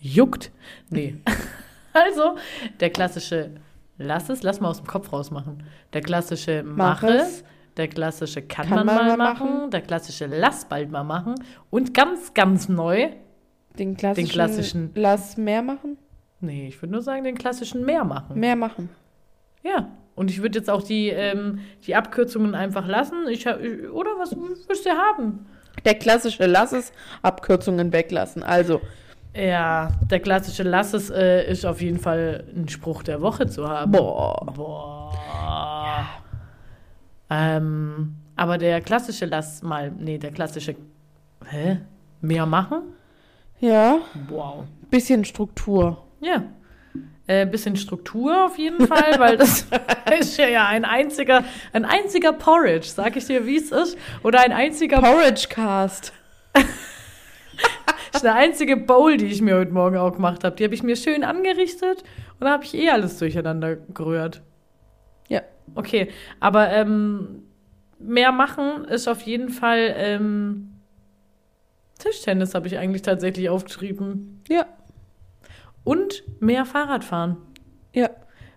juckt. 0.00 0.50
Nee. 0.90 1.16
also, 1.92 2.36
der 2.80 2.90
klassische 2.90 3.50
Lass 3.98 4.28
es, 4.28 4.42
lass 4.42 4.60
mal 4.60 4.68
aus 4.68 4.76
dem 4.78 4.86
Kopf 4.86 5.10
rausmachen. 5.12 5.62
Der 5.94 6.02
klassische 6.02 6.62
Mach, 6.62 7.02
Mach 7.02 7.08
es. 7.08 7.22
es. 7.38 7.44
Der 7.78 7.88
klassische 7.88 8.42
kann, 8.42 8.66
Kann 8.68 8.84
man, 8.84 8.86
man 8.86 9.06
mal 9.08 9.16
machen. 9.16 9.50
machen. 9.58 9.70
Der 9.70 9.80
klassische 9.82 10.26
Lass 10.26 10.66
bald 10.66 10.90
mal 10.90 11.04
machen. 11.04 11.34
Und 11.70 11.94
ganz, 11.94 12.32
ganz 12.34 12.68
neu. 12.68 13.08
den 13.78 13.96
klassischen, 13.96 14.28
klassischen- 14.30 14.90
Lass 14.94 15.36
mehr 15.36 15.62
machen? 15.62 15.96
Nee, 16.40 16.68
ich 16.68 16.80
würde 16.82 16.92
nur 16.92 17.02
sagen, 17.02 17.24
den 17.24 17.36
klassischen 17.36 17.84
mehr 17.84 18.04
machen. 18.04 18.38
Mehr 18.38 18.56
machen. 18.56 18.90
Ja. 19.62 19.88
Und 20.16 20.30
ich 20.30 20.42
würde 20.42 20.58
jetzt 20.58 20.68
auch 20.70 20.82
die, 20.82 21.08
ähm, 21.10 21.60
die 21.86 21.94
Abkürzungen 21.94 22.54
einfach 22.54 22.86
lassen. 22.88 23.28
Ich, 23.28 23.46
ich, 23.46 23.90
oder 23.90 24.10
was 24.18 24.34
würdest 24.36 24.84
du 24.86 24.90
haben? 24.90 25.46
Der 25.84 25.94
klassische 25.94 26.46
Lass 26.46 26.72
es, 26.72 26.92
Abkürzungen 27.22 27.92
weglassen. 27.92 28.42
Also, 28.42 28.80
Ja, 29.36 29.90
der 30.10 30.20
klassische 30.20 30.62
Lass 30.62 30.94
es 30.94 31.10
äh, 31.10 31.48
ist 31.50 31.64
auf 31.66 31.82
jeden 31.82 31.98
Fall 31.98 32.44
ein 32.56 32.68
Spruch 32.68 33.02
der 33.02 33.20
Woche 33.20 33.46
zu 33.46 33.68
haben. 33.68 33.92
boah. 33.92 34.52
Boah. 34.56 35.12
Ähm, 37.28 38.16
aber 38.36 38.58
der 38.58 38.80
klassische 38.80 39.26
Lass 39.26 39.62
mal, 39.62 39.90
nee, 39.98 40.18
der 40.18 40.30
klassische, 40.30 40.76
hä? 41.50 41.78
Mehr 42.20 42.46
machen? 42.46 42.82
Ja, 43.60 43.98
Wow. 44.28 44.64
bisschen 44.90 45.24
Struktur. 45.24 46.02
Ja. 46.20 46.42
Äh, 47.28 47.44
bisschen 47.44 47.74
Struktur 47.74 48.46
auf 48.46 48.56
jeden 48.56 48.86
Fall, 48.86 49.18
weil 49.18 49.36
das 49.36 49.66
ist 50.20 50.36
ja, 50.36 50.46
ja 50.46 50.66
ein 50.68 50.84
einziger, 50.84 51.44
ein 51.72 51.84
einziger 51.84 52.32
Porridge, 52.32 52.86
sag 52.86 53.16
ich 53.16 53.26
dir, 53.26 53.46
wie 53.46 53.56
es 53.56 53.72
ist. 53.72 53.98
Oder 54.22 54.40
ein 54.40 54.52
einziger 54.52 55.00
Porridge 55.00 55.48
Cast. 55.48 56.12
Das 56.52 56.64
ist 58.22 58.24
eine 58.24 58.34
einzige 58.34 58.76
Bowl, 58.76 59.16
die 59.16 59.26
ich 59.26 59.42
mir 59.42 59.56
heute 59.56 59.72
Morgen 59.72 59.96
auch 59.96 60.12
gemacht 60.12 60.44
habe. 60.44 60.54
Die 60.54 60.62
habe 60.62 60.74
ich 60.74 60.84
mir 60.84 60.94
schön 60.94 61.24
angerichtet 61.24 62.04
und 62.38 62.44
da 62.44 62.52
habe 62.52 62.64
ich 62.64 62.74
eh 62.74 62.90
alles 62.90 63.18
durcheinander 63.18 63.74
gerührt. 63.74 64.42
Ja. 65.28 65.42
Okay, 65.74 66.08
aber 66.38 66.70
ähm, 66.70 67.42
mehr 67.98 68.30
machen 68.30 68.84
ist 68.84 69.08
auf 69.08 69.22
jeden 69.22 69.48
Fall 69.48 69.94
ähm, 69.96 70.76
Tischtennis 71.98 72.54
habe 72.54 72.66
ich 72.66 72.78
eigentlich 72.78 73.02
tatsächlich 73.02 73.48
aufgeschrieben. 73.48 74.42
Ja. 74.48 74.66
Und 75.86 76.24
mehr 76.40 76.66
Fahrrad 76.66 77.04
fahren. 77.04 77.36
Ja. 77.94 78.10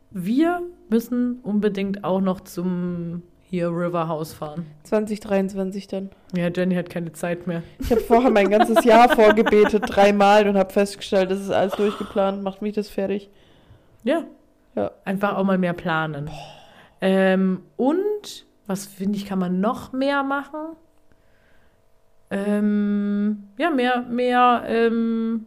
Wir 0.10 0.64
müssen 0.90 1.40
unbedingt 1.44 2.04
auch 2.04 2.22
noch 2.22 2.42
zum 2.42 3.22
hier 3.44 3.70
River 3.70 4.08
House 4.08 4.34
fahren. 4.34 4.66
2023 4.84 5.88
dann. 5.88 6.10
Ja, 6.36 6.50
Jenny 6.50 6.74
hat 6.74 6.90
keine 6.90 7.12
Zeit 7.12 7.46
mehr. 7.46 7.62
Ich 7.78 7.92
habe 7.92 8.02
vorher 8.02 8.32
mein 8.32 8.50
ganzes 8.50 8.84
Jahr 8.84 9.10
vorgebetet, 9.16 9.84
dreimal 9.88 10.48
und 10.48 10.58
habe 10.58 10.74
festgestellt, 10.74 11.30
das 11.30 11.40
ist 11.40 11.52
alles 11.52 11.74
durchgeplant. 11.74 12.42
Macht 12.42 12.64
mich 12.64 12.74
das 12.74 12.90
fertig. 12.90 13.30
Ja. 14.04 14.24
Ja. 14.76 14.92
Einfach 15.06 15.36
auch 15.36 15.44
mal 15.44 15.60
mehr 15.60 15.74
planen. 15.74 16.32
Ähm, 17.00 17.62
und 17.78 18.48
was 18.66 18.88
finde 18.88 19.18
ich, 19.18 19.28
kann 19.28 19.38
man 19.38 19.60
noch 19.60 19.94
mehr 19.94 20.24
machen? 20.24 20.76
Ähm, 22.32 23.50
ja, 23.60 23.70
mehr, 23.70 24.02
mehr, 24.02 24.64
ähm, 24.68 25.46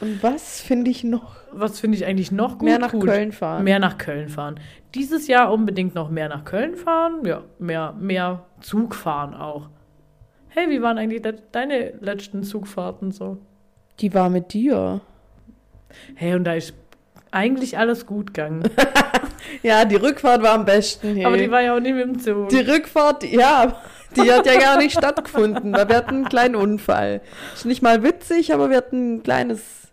Und 0.00 0.22
was 0.22 0.60
finde 0.60 0.90
ich 0.90 1.02
noch? 1.04 1.38
was 1.52 1.80
finde 1.80 1.96
ich 1.96 2.04
eigentlich 2.04 2.32
noch 2.32 2.58
gut? 2.58 2.62
Mehr 2.62 2.78
nach 2.78 2.92
gut. 2.92 3.04
Köln 3.04 3.32
fahren. 3.32 3.64
Mehr 3.64 3.78
nach 3.78 3.98
Köln 3.98 4.28
fahren. 4.28 4.60
Dieses 4.94 5.26
Jahr 5.26 5.52
unbedingt 5.52 5.94
noch 5.94 6.10
mehr 6.10 6.28
nach 6.28 6.44
Köln 6.44 6.76
fahren. 6.76 7.24
Ja, 7.24 7.42
mehr, 7.58 7.94
mehr 7.98 8.46
Zug 8.60 8.94
fahren 8.94 9.34
auch. 9.34 9.68
Hey, 10.48 10.70
wie 10.70 10.82
waren 10.82 10.98
eigentlich 10.98 11.22
de 11.22 11.34
deine 11.52 11.94
letzten 12.00 12.42
Zugfahrten 12.42 13.12
so? 13.12 13.38
Die 14.00 14.14
war 14.14 14.30
mit 14.30 14.52
dir. 14.52 15.00
Hey, 16.14 16.34
und 16.34 16.44
da 16.44 16.54
ist 16.54 16.74
eigentlich 17.30 17.78
alles 17.78 18.06
gut 18.06 18.34
gegangen. 18.34 18.62
Ja, 19.62 19.84
die 19.84 19.96
Rückfahrt 19.96 20.42
war 20.42 20.52
am 20.52 20.64
besten. 20.64 21.14
Hey. 21.14 21.24
Aber 21.24 21.36
die 21.36 21.50
war 21.50 21.62
ja 21.62 21.74
auch 21.74 21.80
nicht 21.80 21.94
mit 21.94 22.04
dem 22.04 22.18
Zug. 22.18 22.48
Die 22.50 22.60
Rückfahrt, 22.60 23.24
ja, 23.24 23.80
die 24.16 24.32
hat 24.32 24.46
ja 24.46 24.58
gar 24.58 24.78
nicht 24.78 24.96
stattgefunden, 24.96 25.72
weil 25.72 25.88
wir 25.88 25.96
hatten 25.96 26.14
einen 26.16 26.28
kleinen 26.28 26.56
Unfall. 26.56 27.20
Ist 27.54 27.64
nicht 27.66 27.82
mal 27.82 28.02
witzig, 28.02 28.52
aber 28.52 28.70
wir 28.70 28.76
hatten 28.78 29.16
ein 29.16 29.22
kleines 29.22 29.88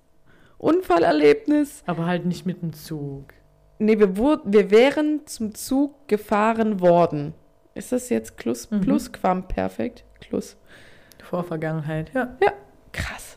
Unfallerlebnis. 0.58 1.84
Aber 1.86 2.06
halt 2.06 2.26
nicht 2.26 2.46
mit 2.46 2.62
dem 2.62 2.74
Zug. 2.74 3.34
Nee, 3.78 4.00
wir, 4.00 4.18
wurden, 4.18 4.54
wir 4.54 4.72
wären 4.72 5.26
zum 5.28 5.54
Zug 5.54 6.08
gefahren 6.08 6.80
worden. 6.80 7.34
Ist 7.74 7.92
das 7.92 8.10
jetzt 8.10 8.38
Klus, 8.38 8.72
Mhm. 8.72 8.82
Plusquamperfekt? 8.82 10.06
Klus. 10.22 10.56
Vor 11.22 11.44
Vergangenheit, 11.44 12.12
ja. 12.14 12.36
Krass. 12.94 13.35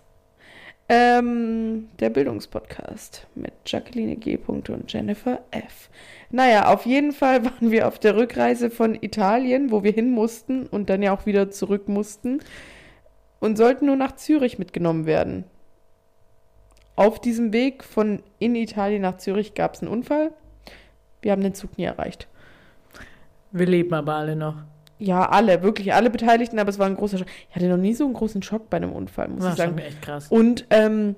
Ähm, 0.90 1.90
der 2.00 2.08
Bildungspodcast 2.08 3.26
mit 3.34 3.52
Jacqueline 3.66 4.16
G. 4.16 4.38
und 4.46 4.70
Jennifer 4.90 5.40
F. 5.50 5.90
Naja, 6.30 6.72
auf 6.72 6.86
jeden 6.86 7.12
Fall 7.12 7.44
waren 7.44 7.70
wir 7.70 7.86
auf 7.86 7.98
der 7.98 8.16
Rückreise 8.16 8.70
von 8.70 8.94
Italien, 8.94 9.70
wo 9.70 9.82
wir 9.82 9.92
hin 9.92 10.10
mussten 10.10 10.66
und 10.66 10.88
dann 10.88 11.02
ja 11.02 11.14
auch 11.14 11.26
wieder 11.26 11.50
zurück 11.50 11.88
mussten 11.88 12.40
und 13.38 13.58
sollten 13.58 13.86
nur 13.86 13.96
nach 13.96 14.16
Zürich 14.16 14.58
mitgenommen 14.58 15.04
werden. 15.04 15.44
Auf 16.96 17.20
diesem 17.20 17.52
Weg 17.52 17.84
von 17.84 18.22
in 18.38 18.54
Italien 18.54 19.02
nach 19.02 19.18
Zürich 19.18 19.54
gab 19.54 19.74
es 19.74 19.82
einen 19.82 19.90
Unfall. 19.90 20.32
Wir 21.20 21.32
haben 21.32 21.42
den 21.42 21.54
Zug 21.54 21.76
nie 21.76 21.84
erreicht. 21.84 22.28
Wir 23.52 23.66
leben 23.66 23.94
aber 23.94 24.14
alle 24.14 24.36
noch. 24.36 24.56
Ja, 24.98 25.28
alle, 25.28 25.62
wirklich 25.62 25.94
alle 25.94 26.10
Beteiligten, 26.10 26.58
aber 26.58 26.70
es 26.70 26.78
war 26.78 26.86
ein 26.86 26.96
großer 26.96 27.18
Schock. 27.18 27.28
Ich 27.50 27.54
hatte 27.56 27.68
noch 27.68 27.76
nie 27.76 27.94
so 27.94 28.04
einen 28.04 28.14
großen 28.14 28.42
Schock 28.42 28.68
bei 28.68 28.78
einem 28.78 28.92
Unfall, 28.92 29.28
muss 29.28 29.44
War 29.44 29.50
ich 29.52 29.56
sagen. 29.56 29.70
schon 29.70 29.86
echt 29.86 30.02
krass. 30.02 30.26
Und 30.28 30.66
ähm, 30.70 31.14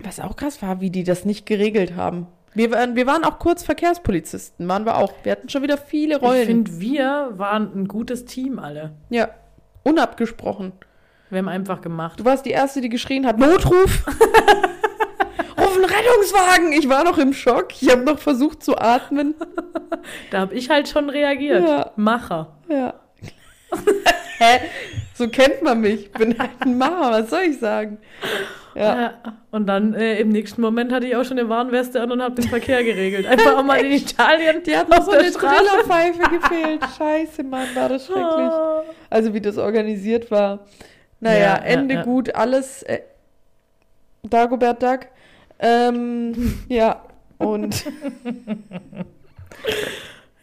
was 0.00 0.20
auch 0.20 0.36
krass 0.36 0.60
war, 0.62 0.80
wie 0.82 0.90
die 0.90 1.02
das 1.04 1.24
nicht 1.24 1.46
geregelt 1.46 1.96
haben. 1.96 2.26
Wir 2.54 2.70
waren, 2.70 2.94
wir 2.96 3.06
waren 3.06 3.24
auch 3.24 3.38
kurz 3.38 3.62
Verkehrspolizisten, 3.64 4.66
waren 4.68 4.84
wir 4.84 4.96
auch. 4.98 5.12
Wir 5.22 5.32
hatten 5.32 5.48
schon 5.48 5.62
wieder 5.62 5.78
viele 5.78 6.16
Ich 6.16 6.22
Rollen. 6.22 6.46
finde, 6.46 6.80
wir 6.80 7.32
waren 7.36 7.70
ein 7.74 7.88
gutes 7.88 8.24
Team 8.26 8.58
alle. 8.58 8.92
ja, 9.10 9.28
unabgesprochen. 9.82 10.72
Wir 11.30 11.38
haben 11.38 11.48
einfach 11.48 11.80
gemacht. 11.80 12.20
Du 12.20 12.24
warst 12.24 12.44
die 12.46 12.50
Erste, 12.50 12.80
die 12.80 12.88
geschrien 12.88 13.26
hat, 13.26 13.38
Notruf! 13.38 14.06
Ruf 15.58 15.74
einen 15.76 15.84
Rettungswagen! 15.84 16.72
Ich 16.72 16.88
war 16.88 17.02
noch 17.04 17.18
im 17.18 17.32
Schock. 17.32 17.68
Ich 17.80 17.90
habe 17.90 18.02
noch 18.02 18.18
versucht 18.18 18.62
zu 18.62 18.76
atmen. 18.78 19.34
Da 20.30 20.40
habe 20.40 20.54
ich 20.54 20.70
halt 20.70 20.88
schon 20.88 21.08
reagiert. 21.10 21.66
Ja. 21.66 21.90
Macher. 21.96 22.56
Ja. 22.68 22.94
Hä? 24.46 24.60
So 25.14 25.28
kennt 25.28 25.62
man 25.62 25.80
mich. 25.80 26.06
Ich 26.06 26.12
bin 26.12 26.38
halt 26.38 26.50
ein 26.60 26.76
Macher, 26.76 27.10
was 27.12 27.30
soll 27.30 27.42
ich 27.42 27.58
sagen? 27.58 27.98
Ja. 28.74 29.00
Ja. 29.00 29.14
Und 29.50 29.66
dann 29.66 29.94
äh, 29.94 30.20
im 30.20 30.28
nächsten 30.28 30.60
Moment 30.60 30.92
hatte 30.92 31.06
ich 31.06 31.16
auch 31.16 31.24
schon 31.24 31.38
eine 31.38 31.48
Warnweste 31.48 32.00
an 32.02 32.12
und 32.12 32.22
habe 32.22 32.34
den 32.34 32.48
Verkehr 32.48 32.84
geregelt. 32.84 33.26
Einfach 33.26 33.56
auch 33.56 33.62
mal 33.62 33.78
in 33.78 33.92
Italien. 33.92 34.62
Die 34.62 34.76
hat 34.76 34.88
noch 34.90 35.02
so 35.02 35.12
eine. 35.12 35.30
Trillerpfeife 35.32 36.20
gefehlt. 36.30 36.82
Scheiße, 36.98 37.42
Mann, 37.42 37.68
war 37.74 37.88
das 37.88 38.04
schrecklich. 38.06 38.26
Oh. 38.52 38.82
Also 39.08 39.32
wie 39.32 39.40
das 39.40 39.56
organisiert 39.56 40.30
war. 40.30 40.66
Naja, 41.20 41.38
Ja, 41.38 41.44
ja, 41.44 41.56
Ende 41.64 41.94
ja. 41.94 42.02
gut, 42.02 42.34
alles 42.34 42.82
äh, 42.82 43.00
Dagobert 44.22 44.82
Duck. 44.82 45.00
Ähm, 45.58 46.60
ja, 46.68 47.02
und 47.38 47.84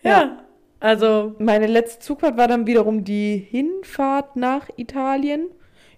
Ja. 0.02 0.38
Also, 0.84 1.34
meine 1.40 1.68
letzte 1.68 2.00
Zugfahrt 2.00 2.36
war 2.36 2.50
dann 2.50 2.68
wiederum 2.68 3.06
die 3.06 3.38
Hinfahrt 3.38 4.36
nach 4.36 4.68
Italien. 4.76 5.48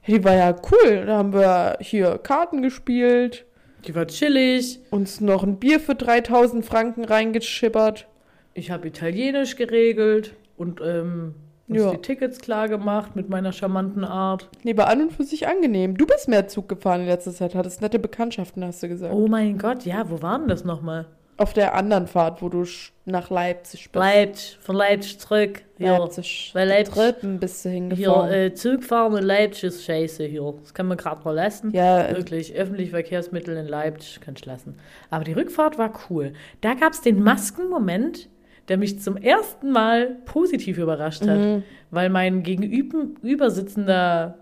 Die 0.06 0.24
war 0.24 0.36
ja 0.36 0.56
cool. 0.72 1.06
Da 1.08 1.18
haben 1.18 1.34
wir 1.34 1.78
hier 1.82 2.20
Karten 2.20 2.62
gespielt, 2.62 3.48
die 3.88 3.96
war 3.96 4.06
chillig. 4.06 4.80
uns 4.92 5.22
noch 5.22 5.42
ein 5.44 5.58
Bier 5.58 5.80
für 5.80 5.96
3000 5.96 6.64
Franken 6.64 7.04
reingeschippert. 7.04 8.08
Ich 8.54 8.70
habe 8.70 8.88
Italienisch 8.88 9.56
geregelt 9.56 10.36
und 10.56 10.82
ähm, 10.86 11.34
uns 11.68 11.80
Ja. 11.80 11.90
die 11.90 11.98
Tickets 12.04 12.38
klar 12.38 12.70
gemacht 12.70 13.16
mit 13.16 13.28
meiner 13.28 13.54
charmanten 13.54 14.04
Art. 14.04 14.50
Nee, 14.62 14.78
war 14.78 14.88
an 14.88 15.02
und 15.02 15.14
für 15.14 15.24
sich 15.24 15.48
angenehm. 15.48 15.98
Du 15.98 16.06
bist 16.06 16.28
mehr 16.30 16.48
Zug 16.48 16.70
gefahren 16.70 17.02
in 17.02 17.08
letzter 17.08 17.34
Zeit, 17.34 17.56
hattest 17.56 17.82
nette 17.82 17.98
Bekanntschaften, 17.98 18.64
hast 18.64 18.84
du 18.84 18.88
gesagt. 18.88 19.12
Oh 19.16 19.28
mein 19.28 19.58
Gott, 19.58 19.84
ja, 19.84 20.08
wo 20.12 20.22
waren 20.22 20.48
das 20.48 20.64
nochmal? 20.64 21.08
Auf 21.38 21.52
der 21.52 21.76
anderen 21.76 22.08
Fahrt, 22.08 22.42
wo 22.42 22.48
du 22.48 22.66
nach 23.04 23.30
Leipzig 23.30 23.92
bist. 23.92 23.96
Leipzig, 23.96 24.58
von 24.62 24.76
Leipzig 24.76 25.20
zurück. 25.20 25.64
Hier, 25.78 26.00
Leipzig. 26.00 26.52
Bei 26.54 26.64
Leipzig. 26.64 26.94
Dritten 26.96 27.40
bist 27.40 27.66
du 27.66 27.70
hier 27.70 27.76
hingefahren. 27.76 28.32
äh, 28.32 28.54
Zug 28.54 28.84
fahren 28.86 29.18
in 29.18 29.24
Leipzig 29.24 29.66
ist 29.66 29.84
scheiße 29.84 30.24
hier. 30.24 30.54
Das 30.62 30.74
kann 30.74 30.88
man 30.88 30.98
gerade 30.98 31.24
mal 31.26 31.32
lassen. 31.36 31.72
ja, 31.72 32.06
äh, 32.08 32.16
Wirklich, 32.16 32.54
öffentliche 32.54 32.92
Verkehrsmittel 32.92 33.58
in 33.58 33.68
Leipzig 33.68 34.22
kann 34.22 34.36
ich 34.38 34.46
lassen. 34.46 34.78
Aber 35.10 35.26
die 35.26 35.34
Rückfahrt 35.34 35.78
war 35.78 35.92
cool. 36.10 36.32
Da 36.62 36.74
gab 36.74 36.94
es 36.94 37.02
den 37.02 37.22
Maskenmoment, 37.22 38.30
der 38.70 38.78
mich 38.78 39.02
zum 39.02 39.18
ersten 39.18 39.72
Mal 39.72 40.16
positiv 40.26 40.78
überrascht 40.78 41.28
hat. 41.28 41.38
mhm. 41.38 41.64
Weil 41.92 42.10
mein 42.10 42.44
gegenüber 42.44 43.52
sitzender 43.52 44.38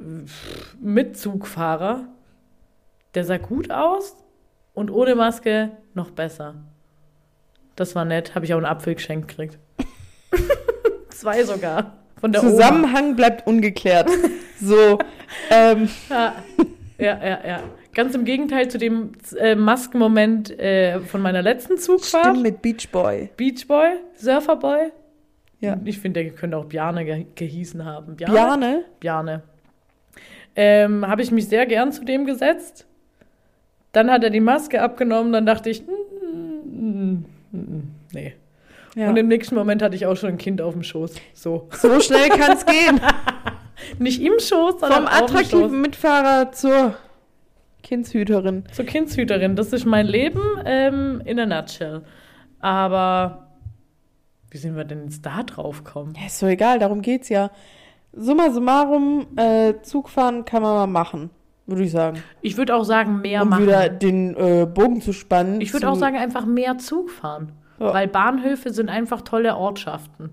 äh, 0.00 0.04
Mitzugfahrer, 0.80 2.08
der 3.14 3.24
sah 3.24 3.38
gut 3.38 3.70
aus 3.70 4.16
und 4.76 4.90
ohne 4.90 5.16
Maske 5.16 5.72
noch 5.94 6.12
besser. 6.12 6.54
Das 7.74 7.96
war 7.96 8.04
nett, 8.04 8.34
habe 8.34 8.44
ich 8.44 8.54
auch 8.54 8.58
einen 8.58 8.66
Apfel 8.66 8.94
geschenkt 8.94 9.28
gekriegt. 9.28 9.58
Zwei 11.10 11.42
sogar. 11.42 11.96
Von 12.20 12.32
der 12.32 12.42
Oma. 12.42 12.50
Zusammenhang 12.50 13.16
bleibt 13.16 13.46
ungeklärt. 13.46 14.08
so, 14.60 14.98
ähm, 15.50 15.88
Ja, 16.08 16.34
ja, 16.98 17.24
ja, 17.24 17.46
ja. 17.46 17.62
Ganz 17.94 18.14
im 18.14 18.24
Gegenteil 18.26 18.70
zu 18.70 18.78
dem 18.78 19.12
äh, 19.38 19.54
Maskenmoment 19.54 20.58
äh, 20.58 21.00
von 21.00 21.22
meiner 21.22 21.40
letzten 21.40 21.78
Zugfahrt. 21.78 22.26
Stimmt 22.26 22.42
mit 22.42 22.62
Beach 22.62 22.90
Boy. 22.90 23.30
Beachboy, 23.36 23.96
Surferboy. 24.14 24.92
Ja. 25.60 25.78
Ich 25.84 25.98
finde, 25.98 26.22
der 26.22 26.32
könnte 26.32 26.58
auch 26.58 26.66
Bjarne 26.66 27.04
ge 27.06 27.26
gehießen 27.34 27.84
haben. 27.84 28.16
Bjarne? 28.16 28.34
Bjarne? 28.34 28.84
Bjarne. 29.00 29.42
Ähm, 30.54 31.06
Habe 31.06 31.22
ich 31.22 31.30
mich 31.30 31.48
sehr 31.48 31.64
gern 31.64 31.92
zu 31.92 32.04
dem 32.04 32.26
gesetzt. 32.26 32.85
Dann 33.96 34.10
hat 34.10 34.22
er 34.22 34.28
die 34.28 34.40
Maske 34.40 34.82
abgenommen, 34.82 35.32
dann 35.32 35.46
dachte 35.46 35.70
ich, 35.70 35.82
mm, 35.86 35.94
mm, 36.66 37.24
mm, 37.52 37.82
nee. 38.12 38.34
Ja. 38.94 39.08
Und 39.08 39.16
im 39.16 39.26
nächsten 39.26 39.54
Moment 39.54 39.80
hatte 39.80 39.96
ich 39.96 40.04
auch 40.04 40.16
schon 40.16 40.28
ein 40.28 40.36
Kind 40.36 40.60
auf 40.60 40.74
dem 40.74 40.82
Schoß. 40.82 41.14
So. 41.32 41.70
so 41.72 41.98
schnell 42.00 42.28
kann 42.28 42.52
es 42.52 42.66
gehen. 42.66 43.00
Nicht 43.98 44.20
im 44.20 44.34
Schoß, 44.38 44.80
sondern 44.80 45.04
Vom 45.04 45.06
auf 45.06 45.12
dem 45.12 45.28
Schoß. 45.28 45.46
attraktiven 45.46 45.80
Mitfahrer 45.80 46.52
zur 46.52 46.94
Kindshüterin. 47.82 48.64
Zur 48.70 48.84
Kindshüterin. 48.84 49.56
Das 49.56 49.72
ist 49.72 49.86
mein 49.86 50.04
Leben 50.04 50.42
ähm, 50.66 51.22
in 51.24 51.40
a 51.40 51.46
nutshell. 51.46 52.02
Aber 52.60 53.48
wie 54.50 54.58
sind 54.58 54.76
wir 54.76 54.84
denn 54.84 55.04
jetzt 55.04 55.24
da 55.24 55.42
drauf 55.42 55.84
gekommen? 55.84 56.12
Ja, 56.20 56.26
ist 56.26 56.38
so 56.38 56.46
egal, 56.46 56.80
darum 56.80 57.00
geht's 57.00 57.30
ja. 57.30 57.50
Summa 58.12 58.50
summarum, 58.50 59.26
äh, 59.36 59.72
Zugfahren 59.80 60.44
kann 60.44 60.60
man 60.60 60.74
mal 60.74 60.86
machen, 60.86 61.30
würde 61.66 61.82
ich 61.82 61.90
sagen. 61.90 62.22
Ich 62.42 62.56
würde 62.56 62.74
auch 62.74 62.84
sagen, 62.84 63.20
mehr 63.20 63.42
um 63.42 63.48
machen. 63.50 63.64
wieder 63.64 63.88
den 63.88 64.34
äh, 64.36 64.66
Bogen 64.66 65.00
zu 65.00 65.12
spannen. 65.12 65.60
Ich 65.60 65.72
würde 65.72 65.88
auch 65.88 65.96
sagen, 65.96 66.16
einfach 66.16 66.46
mehr 66.46 66.78
Zug 66.78 67.10
fahren. 67.10 67.52
Ja. 67.78 67.92
Weil 67.92 68.08
Bahnhöfe 68.08 68.72
sind 68.72 68.88
einfach 68.88 69.22
tolle 69.22 69.56
Ortschaften. 69.56 70.30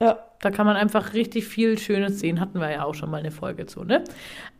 Ja. 0.00 0.18
Da 0.40 0.50
kann 0.50 0.66
man 0.66 0.76
einfach 0.76 1.14
richtig 1.14 1.46
viel 1.46 1.78
Schönes 1.78 2.20
sehen. 2.20 2.40
Hatten 2.40 2.60
wir 2.60 2.70
ja 2.70 2.84
auch 2.84 2.94
schon 2.94 3.10
mal 3.10 3.18
eine 3.18 3.30
Folge 3.30 3.66
zu, 3.66 3.84
ne? 3.84 4.04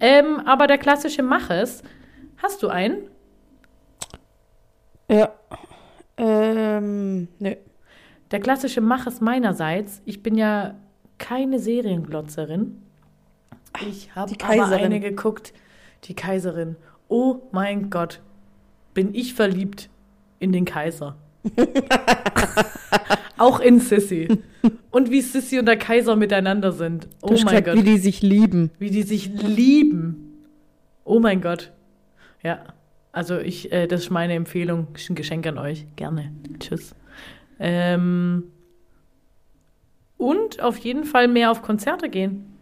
Ähm, 0.00 0.40
aber 0.46 0.66
der 0.66 0.78
klassische 0.78 1.22
Maches, 1.22 1.82
hast 2.38 2.62
du 2.62 2.68
einen? 2.68 3.08
Ja. 5.10 5.30
Ähm, 6.16 7.28
ne. 7.38 7.58
Der 8.30 8.40
klassische 8.40 8.80
Maches 8.80 9.20
meinerseits, 9.20 10.00
ich 10.04 10.22
bin 10.22 10.36
ja 10.36 10.74
keine 11.18 11.58
Serienglotzerin. 11.58 12.83
Ich 13.88 14.14
habe 14.14 14.32
die 14.32 14.40
aber 14.42 14.54
Kaiserin. 14.54 14.84
eine 14.84 15.00
geguckt, 15.00 15.52
die 16.04 16.14
Kaiserin. 16.14 16.76
Oh 17.08 17.42
mein 17.52 17.90
Gott, 17.90 18.20
bin 18.94 19.14
ich 19.14 19.34
verliebt 19.34 19.88
in 20.38 20.52
den 20.52 20.64
Kaiser. 20.64 21.16
Auch 23.36 23.58
in 23.60 23.80
Sissy. 23.80 24.28
Und 24.90 25.10
wie 25.10 25.20
Sissy 25.20 25.58
und 25.58 25.66
der 25.66 25.76
Kaiser 25.76 26.14
miteinander 26.16 26.72
sind. 26.72 27.08
Oh 27.20 27.28
Du 27.28 27.42
mein 27.44 27.64
Gott. 27.64 27.74
wie 27.76 27.82
die 27.82 27.98
sich 27.98 28.22
lieben. 28.22 28.70
wie 28.78 28.90
die 28.90 29.02
sich 29.02 29.26
lieben. 29.28 30.44
Oh 31.04 31.18
mein 31.18 31.40
Gott. 31.40 31.72
Ja, 32.42 32.64
also 33.12 33.38
ich, 33.38 33.72
äh, 33.72 33.86
das 33.86 34.02
ist 34.02 34.10
meine 34.10 34.34
Empfehlung, 34.34 34.86
ist 34.94 35.10
ein 35.10 35.14
Geschenk 35.16 35.46
an 35.46 35.58
euch. 35.58 35.86
Gerne. 35.96 36.32
Tschüss. 36.60 36.94
Ähm, 37.58 38.44
und 40.16 40.60
auf 40.62 40.78
jeden 40.78 41.04
Fall 41.04 41.28
mehr 41.28 41.50
auf 41.50 41.60
Konzerte 41.62 42.08
gehen. 42.08 42.53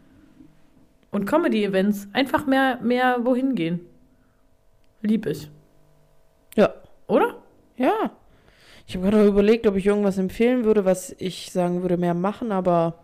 Und 1.12 1.26
Comedy-Events. 1.26 2.08
Einfach 2.12 2.46
mehr, 2.46 2.78
mehr 2.82 3.18
wohin 3.22 3.54
gehen. 3.54 3.80
Lieb 5.02 5.26
ich. 5.26 5.50
Ja. 6.56 6.74
Oder? 7.06 7.36
Ja. 7.76 8.10
Ich 8.86 8.96
habe 8.96 9.10
gerade 9.10 9.26
überlegt, 9.26 9.66
ob 9.66 9.76
ich 9.76 9.86
irgendwas 9.86 10.18
empfehlen 10.18 10.64
würde, 10.64 10.84
was 10.84 11.14
ich 11.18 11.52
sagen 11.52 11.82
würde, 11.82 11.96
mehr 11.96 12.14
machen, 12.14 12.50
aber. 12.50 12.98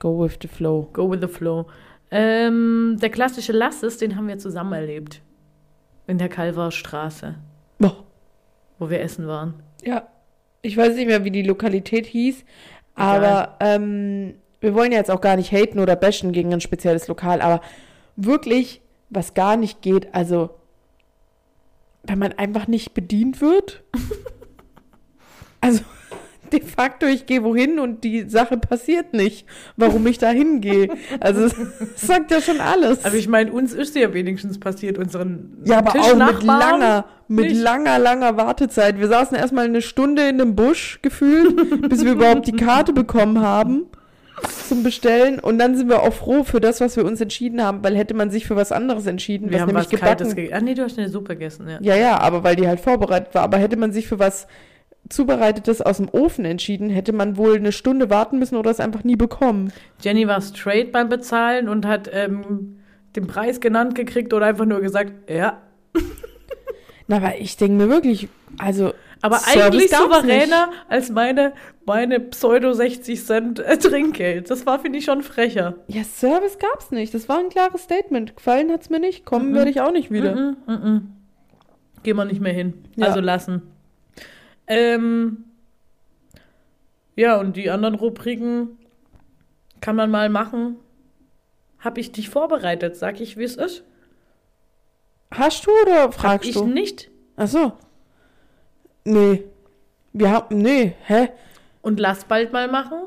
Go 0.00 0.24
with 0.24 0.38
the 0.42 0.48
flow. 0.48 0.88
Go 0.92 1.10
with 1.10 1.20
the 1.20 1.28
flow. 1.28 1.66
Ähm, 2.10 2.96
der 3.00 3.10
klassische 3.10 3.52
Lasses, 3.52 3.98
den 3.98 4.16
haben 4.16 4.28
wir 4.28 4.38
zusammen 4.38 4.72
erlebt. 4.72 5.20
In 6.06 6.18
der 6.18 6.28
Kalverstraße, 6.28 7.36
Boah. 7.78 8.04
wo 8.78 8.90
wir 8.90 9.00
essen 9.00 9.26
waren. 9.26 9.62
Ja. 9.82 10.08
Ich 10.62 10.76
weiß 10.76 10.94
nicht 10.94 11.06
mehr, 11.06 11.24
wie 11.24 11.30
die 11.30 11.42
Lokalität 11.42 12.06
hieß, 12.06 12.44
aber 12.94 13.56
ähm, 13.60 14.34
wir 14.64 14.74
wollen 14.74 14.92
ja 14.92 14.98
jetzt 14.98 15.10
auch 15.10 15.20
gar 15.20 15.36
nicht 15.36 15.52
haten 15.52 15.78
oder 15.78 15.94
bashen 15.94 16.32
gegen 16.32 16.52
ein 16.52 16.62
spezielles 16.62 17.06
Lokal, 17.06 17.42
aber 17.42 17.60
wirklich, 18.16 18.80
was 19.10 19.34
gar 19.34 19.56
nicht 19.56 19.82
geht, 19.82 20.14
also 20.14 20.50
wenn 22.02 22.18
man 22.18 22.32
einfach 22.32 22.66
nicht 22.66 22.94
bedient 22.94 23.42
wird. 23.42 23.82
also 25.60 25.82
de 26.50 26.62
facto, 26.62 27.04
ich 27.06 27.26
gehe 27.26 27.44
wohin 27.44 27.78
und 27.78 28.04
die 28.04 28.28
Sache 28.28 28.56
passiert 28.56 29.12
nicht, 29.12 29.46
warum 29.76 30.06
ich 30.06 30.16
da 30.16 30.30
hingehe. 30.30 30.88
Also 31.20 31.42
das 31.48 31.56
sagt 31.96 32.30
ja 32.30 32.40
schon 32.40 32.60
alles. 32.60 33.04
Aber 33.04 33.16
ich 33.16 33.28
meine, 33.28 33.52
uns 33.52 33.74
ist 33.74 33.94
ja 33.94 34.14
wenigstens 34.14 34.58
passiert, 34.58 34.96
unseren 34.96 35.58
Ja, 35.64 35.78
aber 35.78 35.90
auch 36.00 36.16
mit 36.16 36.42
langer, 36.42 37.04
mit 37.28 37.50
nicht. 37.50 37.60
langer, 37.60 37.98
langer 37.98 38.38
Wartezeit. 38.38 38.98
Wir 38.98 39.08
saßen 39.08 39.36
erstmal 39.36 39.66
eine 39.66 39.82
Stunde 39.82 40.26
in 40.26 40.38
dem 40.38 40.56
Busch 40.56 41.00
gefühlt, 41.02 41.54
bis 41.90 42.02
wir 42.02 42.12
überhaupt 42.12 42.46
die 42.46 42.52
Karte 42.52 42.94
bekommen 42.94 43.42
haben 43.42 43.88
zum 44.68 44.82
Bestellen. 44.82 45.38
Und 45.40 45.58
dann 45.58 45.76
sind 45.76 45.88
wir 45.88 46.02
auch 46.02 46.12
froh 46.12 46.44
für 46.44 46.60
das, 46.60 46.80
was 46.80 46.96
wir 46.96 47.04
uns 47.04 47.20
entschieden 47.20 47.62
haben, 47.62 47.82
weil 47.84 47.96
hätte 47.96 48.14
man 48.14 48.30
sich 48.30 48.46
für 48.46 48.56
was 48.56 48.72
anderes 48.72 49.06
entschieden, 49.06 49.50
Wir 49.50 49.54
was 49.54 49.60
haben 49.62 49.68
nämlich 49.68 49.92
was 49.92 50.00
Kaltes 50.00 50.28
gebacken. 50.30 50.36
gegessen. 50.36 50.54
Ah, 50.54 50.60
nee, 50.64 50.74
du 50.74 50.82
hast 50.82 50.98
eine 50.98 51.08
Suppe 51.08 51.34
gegessen, 51.34 51.68
ja. 51.68 51.78
Ja, 51.80 51.96
ja, 51.96 52.18
aber 52.20 52.42
weil 52.44 52.56
die 52.56 52.66
halt 52.66 52.80
vorbereitet 52.80 53.34
war. 53.34 53.42
Aber 53.42 53.58
hätte 53.58 53.76
man 53.76 53.92
sich 53.92 54.06
für 54.06 54.18
was 54.18 54.46
Zubereitetes 55.08 55.82
aus 55.82 55.98
dem 55.98 56.08
Ofen 56.08 56.44
entschieden, 56.46 56.88
hätte 56.88 57.12
man 57.12 57.36
wohl 57.36 57.56
eine 57.56 57.72
Stunde 57.72 58.08
warten 58.08 58.38
müssen 58.38 58.56
oder 58.56 58.70
es 58.70 58.80
einfach 58.80 59.04
nie 59.04 59.16
bekommen. 59.16 59.72
Jenny 60.00 60.26
war 60.26 60.40
straight 60.40 60.92
beim 60.92 61.08
Bezahlen 61.10 61.68
und 61.68 61.86
hat 61.86 62.08
ähm, 62.12 62.78
den 63.14 63.26
Preis 63.26 63.60
genannt 63.60 63.94
gekriegt 63.94 64.32
oder 64.32 64.46
einfach 64.46 64.64
nur 64.64 64.80
gesagt, 64.80 65.12
ja. 65.30 65.60
Na, 67.06 67.16
aber 67.16 67.38
ich 67.38 67.56
denke 67.58 67.74
mir 67.84 67.90
wirklich, 67.90 68.28
also. 68.58 68.94
Aber 69.24 69.38
Service 69.38 69.90
eigentlich 69.90 69.90
souveräner 69.90 70.70
als 70.86 71.08
meine, 71.08 71.54
meine 71.86 72.20
Pseudo 72.20 72.74
60 72.74 73.24
Cent 73.24 73.58
äh, 73.58 73.78
Trinkgeld. 73.78 74.50
Das 74.50 74.66
war, 74.66 74.78
finde 74.78 74.98
ich, 74.98 75.06
schon 75.06 75.22
frecher. 75.22 75.76
Ja, 75.86 76.04
Service 76.04 76.58
gab's 76.58 76.90
nicht. 76.90 77.14
Das 77.14 77.26
war 77.26 77.38
ein 77.38 77.48
klares 77.48 77.84
Statement. 77.84 78.36
Gefallen 78.36 78.70
hat's 78.70 78.90
mir 78.90 79.00
nicht. 79.00 79.24
Kommen 79.24 79.54
werde 79.54 79.70
ich 79.70 79.80
auch 79.80 79.92
nicht 79.92 80.10
wieder. 80.10 80.34
Mhm, 80.34 80.56
mhm. 80.66 81.12
Gehen 82.02 82.18
wir 82.18 82.26
nicht 82.26 82.42
mehr 82.42 82.52
hin. 82.52 82.84
Ja. 82.96 83.06
Also 83.06 83.20
lassen. 83.20 83.62
Ähm, 84.66 85.44
ja, 87.16 87.40
und 87.40 87.56
die 87.56 87.70
anderen 87.70 87.94
Rubriken 87.94 88.78
kann 89.80 89.96
man 89.96 90.10
mal 90.10 90.28
machen. 90.28 90.76
Hab 91.78 91.96
ich 91.96 92.12
dich 92.12 92.28
vorbereitet? 92.28 92.96
Sag 92.96 93.22
ich, 93.22 93.38
wie 93.38 93.44
es 93.44 93.56
ist? 93.56 93.84
Hast 95.30 95.66
du 95.66 95.70
oder 95.86 96.02
Hab 96.02 96.14
fragst 96.14 96.46
ich 96.46 96.56
du? 96.56 96.66
nicht. 96.66 97.10
Ach 97.36 97.48
so. 97.48 97.72
Nee. 99.04 99.44
Wir 100.12 100.30
haben. 100.30 100.58
Nee, 100.58 100.94
hä? 101.06 101.28
Und 101.82 102.00
lass 102.00 102.24
bald 102.24 102.52
mal 102.52 102.68
machen. 102.68 102.98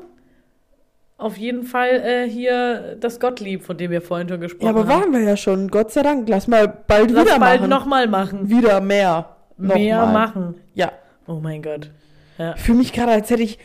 Auf 1.16 1.36
jeden 1.36 1.64
Fall 1.64 1.88
äh, 1.88 2.28
hier 2.30 2.96
das 3.00 3.18
Gottlieb, 3.18 3.64
von 3.64 3.76
dem 3.76 3.90
wir 3.90 4.00
vorhin 4.00 4.28
schon 4.28 4.40
gesprochen 4.40 4.64
Ja, 4.66 4.70
aber 4.70 4.80
haben. 4.86 5.02
waren 5.02 5.12
wir 5.12 5.20
ja 5.22 5.36
schon. 5.36 5.68
Gott 5.68 5.90
sei 5.90 6.02
Dank. 6.02 6.28
Lass 6.28 6.46
mal 6.46 6.68
bald 6.68 7.10
Lass 7.10 7.24
wieder 7.26 7.38
bald 7.40 7.60
machen. 7.62 7.70
nochmal 7.70 8.06
machen. 8.06 8.48
Wieder 8.48 8.80
mehr. 8.80 9.34
Mehr 9.56 9.98
Nochmal. 9.98 10.12
machen. 10.12 10.54
Ja. 10.74 10.92
Oh 11.26 11.40
mein 11.42 11.62
Gott. 11.62 11.90
Ja. 12.38 12.54
Ich 12.54 12.60
fühle 12.62 12.78
mich 12.78 12.92
gerade, 12.92 13.10
als 13.12 13.30
hätte 13.30 13.42
ich 13.42 13.58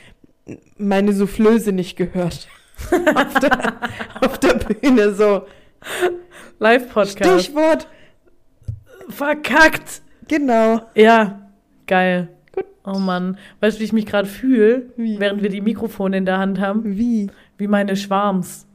meine 0.78 1.14
Soufflöse 1.14 1.72
nicht 1.74 1.96
gehört. 1.96 2.48
auf, 3.16 3.34
der, 3.40 3.74
auf 4.22 4.40
der 4.40 4.54
Bühne 4.56 5.14
so. 5.14 5.44
Live-Podcast. 6.58 7.44
Stichwort. 7.46 7.88
Verkackt. 9.10 10.02
Genau. 10.28 10.82
Ja, 10.96 11.43
geil. 11.88 12.28
Gut. 12.54 12.66
Oh 12.86 13.00
Mann. 13.00 13.38
Weißt 13.60 13.78
du, 13.78 13.82
wie 13.82 13.86
ich 13.86 13.94
mich 13.94 14.06
gerade 14.06 14.28
fühle, 14.28 14.84
während 14.98 15.42
wir 15.42 15.50
die 15.50 15.62
Mikrofone 15.62 16.18
in 16.18 16.26
der 16.26 16.38
Hand 16.38 16.60
haben? 16.60 16.98
Wie? 16.98 17.30
Wie 17.58 17.68
meine 17.68 17.96
Schwarms 17.96 18.66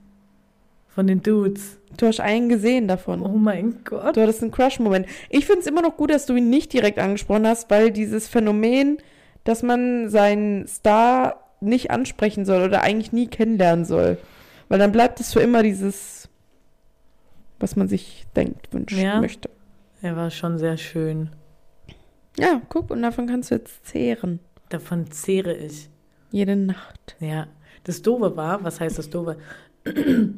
von 0.89 1.07
den 1.07 1.23
Dudes. 1.23 1.79
Du 1.97 2.07
hast 2.07 2.21
einen 2.21 2.49
gesehen 2.49 2.89
davon. 2.89 3.23
Oh 3.23 3.29
mein 3.39 3.83
Gott. 3.85 4.17
Du 4.17 4.21
hattest 4.21 4.43
einen 4.43 4.51
Crush-Moment. 4.51 5.07
Ich 5.31 5.47
finde 5.47 5.61
es 5.61 5.67
immer 5.67 5.83
noch 5.83 5.97
gut, 5.97 6.11
dass 6.11 6.27
du 6.27 6.35
ihn 6.37 6.51
nicht 6.51 6.73
direkt 6.73 6.99
angesprochen 6.99 7.47
hast, 7.47 7.71
weil 7.71 7.91
dieses 7.91 8.29
Phänomen, 8.29 8.99
dass 9.45 9.63
man 9.63 10.09
seinen 10.11 10.67
Star 10.67 11.45
nicht 11.61 11.91
ansprechen 11.91 12.45
soll 12.45 12.63
oder 12.63 12.83
eigentlich 12.83 13.13
nie 13.13 13.27
kennenlernen 13.27 13.85
soll. 13.85 14.19
Weil 14.69 14.79
dann 14.79 14.93
bleibt 14.93 15.19
es 15.21 15.33
für 15.33 15.41
immer 15.41 15.63
dieses, 15.63 16.29
was 17.59 17.75
man 17.75 17.89
sich 17.89 18.27
denkt, 18.37 18.73
wünscht, 18.73 18.97
Ja. 18.99 19.21
möchte. 19.21 19.49
Er 20.03 20.15
war 20.17 20.31
schon 20.31 20.59
sehr 20.59 20.77
schön. 20.77 21.31
Ja, 22.39 22.63
guck, 22.69 22.91
und 22.91 23.03
davon 23.03 23.27
kannst 23.27 23.51
du 23.51 23.57
jetzt 23.57 23.85
zehren. 23.87 24.39
Davon 24.69 25.11
zehre 25.11 25.55
ich. 25.57 25.91
Jede 26.31 26.55
Nacht. 26.57 27.17
Ja. 27.19 27.49
Das 27.85 28.03
Doofe 28.03 28.37
war, 28.37 28.63
was 28.63 28.81
heißt 28.81 28.99
das 28.99 29.11
Doofe? 29.11 29.37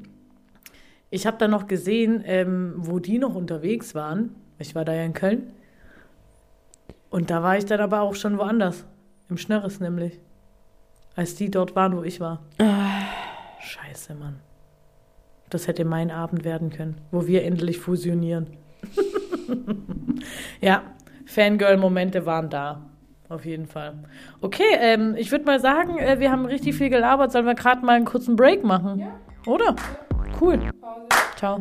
Ich 1.12 1.26
habe 1.26 1.38
da 1.38 1.48
noch 1.48 1.66
gesehen, 1.66 2.22
ähm, 2.24 2.74
wo 2.76 3.00
die 3.00 3.18
noch 3.18 3.34
unterwegs 3.34 3.96
waren. 3.96 4.36
Ich 4.60 4.76
war 4.76 4.84
da 4.84 4.94
ja 4.94 5.02
in 5.02 5.12
Köln. 5.12 5.52
Und 7.10 7.30
da 7.30 7.42
war 7.42 7.58
ich 7.58 7.64
dann 7.64 7.80
aber 7.80 8.02
auch 8.02 8.14
schon 8.14 8.38
woanders. 8.38 8.84
Im 9.28 9.36
Schnörres 9.36 9.80
nämlich. 9.80 10.20
Als 11.16 11.34
die 11.34 11.50
dort 11.50 11.74
waren, 11.74 11.96
wo 11.96 12.04
ich 12.04 12.20
war. 12.20 12.44
Scheiße, 13.60 14.14
Mann. 14.14 14.36
Das 15.48 15.66
hätte 15.66 15.84
mein 15.84 16.12
Abend 16.12 16.44
werden 16.44 16.70
können, 16.70 17.00
wo 17.10 17.26
wir 17.26 17.42
endlich 17.42 17.78
fusionieren. 17.78 18.46
ja, 20.60 20.84
Fangirl-Momente 21.30 22.26
waren 22.26 22.50
da. 22.50 22.82
Auf 23.28 23.44
jeden 23.44 23.66
Fall. 23.66 23.94
Okay, 24.40 24.64
ähm, 24.80 25.14
ich 25.16 25.30
würde 25.30 25.44
mal 25.44 25.60
sagen, 25.60 25.98
äh, 25.98 26.18
wir 26.18 26.32
haben 26.32 26.44
richtig 26.46 26.74
viel 26.74 26.90
gelabert. 26.90 27.30
Sollen 27.30 27.46
wir 27.46 27.54
gerade 27.54 27.86
mal 27.86 27.94
einen 27.94 28.04
kurzen 28.04 28.34
Break 28.34 28.64
machen? 28.64 28.98
Ja. 28.98 29.12
Oder? 29.46 29.76
Cool. 30.40 30.58
Ciao. 31.36 31.60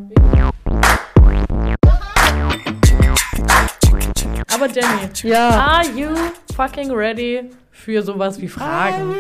Aber 4.52 4.68
Jenny, 4.68 5.10
Ja. 5.24 5.50
are 5.50 5.86
you 5.96 6.10
fucking 6.56 6.92
ready 6.92 7.50
für 7.72 8.02
sowas 8.02 8.42
wie 8.42 8.48
Fragen? 8.48 9.16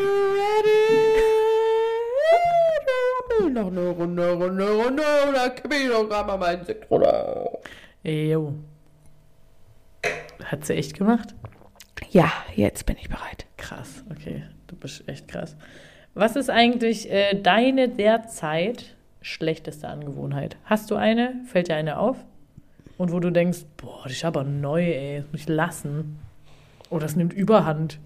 Noch 3.53 3.67
eine 3.67 3.89
Runde, 3.89 4.31
Runde, 4.33 4.71
Runde, 4.71 5.03
oder 5.29 5.49
kippe 5.51 5.75
ich 5.75 5.87
noch 5.89 6.07
gerade 6.07 6.27
mal 6.27 6.37
meinen 6.37 6.65
Sekt 6.65 6.89
runter. 6.89 7.49
Jo. 8.03 8.53
Hat 10.43 10.65
sie 10.65 10.75
echt 10.75 10.97
gemacht? 10.97 11.35
Ja, 12.11 12.31
jetzt 12.55 12.85
bin 12.85 12.95
ich 12.99 13.09
bereit. 13.09 13.45
Krass, 13.57 14.03
okay. 14.09 14.43
Du 14.67 14.75
bist 14.75 15.07
echt 15.07 15.27
krass. 15.27 15.55
Was 16.13 16.35
ist 16.35 16.49
eigentlich 16.49 17.11
äh, 17.11 17.39
deine 17.39 17.89
derzeit 17.89 18.95
schlechteste 19.21 19.87
Angewohnheit? 19.87 20.57
Hast 20.65 20.89
du 20.91 20.95
eine? 20.95 21.35
Fällt 21.45 21.67
dir 21.67 21.75
eine 21.75 21.99
auf? 21.99 22.17
Und 22.97 23.11
wo 23.11 23.19
du 23.19 23.31
denkst, 23.31 23.59
boah, 23.77 24.03
die 24.07 24.13
ist 24.13 24.25
aber 24.25 24.43
neu, 24.43 24.83
ey, 24.83 25.21
das 25.21 25.31
muss 25.31 25.41
ich 25.41 25.47
lassen. 25.47 26.19
Oh, 26.89 26.99
das 26.99 27.15
nimmt 27.15 27.33
Überhand. 27.33 27.99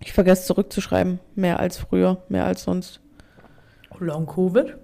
Ich 0.00 0.12
vergesse 0.12 0.46
zurückzuschreiben. 0.46 1.20
Mehr 1.34 1.60
als 1.60 1.76
früher, 1.76 2.22
mehr 2.28 2.44
als 2.44 2.62
sonst. 2.62 3.00
Long 3.98 4.26
Covid? 4.26 4.76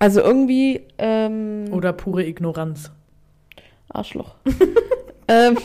Also 0.00 0.20
irgendwie. 0.20 0.82
Ähm, 0.98 1.68
Oder 1.70 1.92
pure 1.92 2.24
Ignoranz? 2.24 2.90
Arschloch. 3.88 4.34
ähm, 5.32 5.58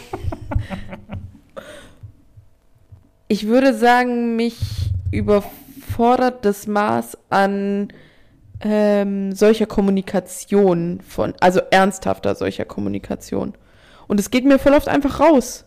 ich 3.27 3.47
würde 3.47 3.73
sagen, 3.73 4.35
mich 4.35 4.57
überfordert 5.11 6.45
das 6.45 6.67
Maß 6.67 7.17
an 7.29 7.89
ähm, 8.61 9.33
solcher 9.33 9.65
Kommunikation 9.65 11.01
von, 11.01 11.33
also 11.39 11.59
ernsthafter 11.71 12.35
solcher 12.35 12.65
Kommunikation. 12.65 13.53
Und 14.07 14.19
es 14.19 14.31
geht 14.31 14.45
mir 14.45 14.59
voll 14.59 14.73
oft 14.73 14.87
einfach 14.87 15.19
raus. 15.19 15.65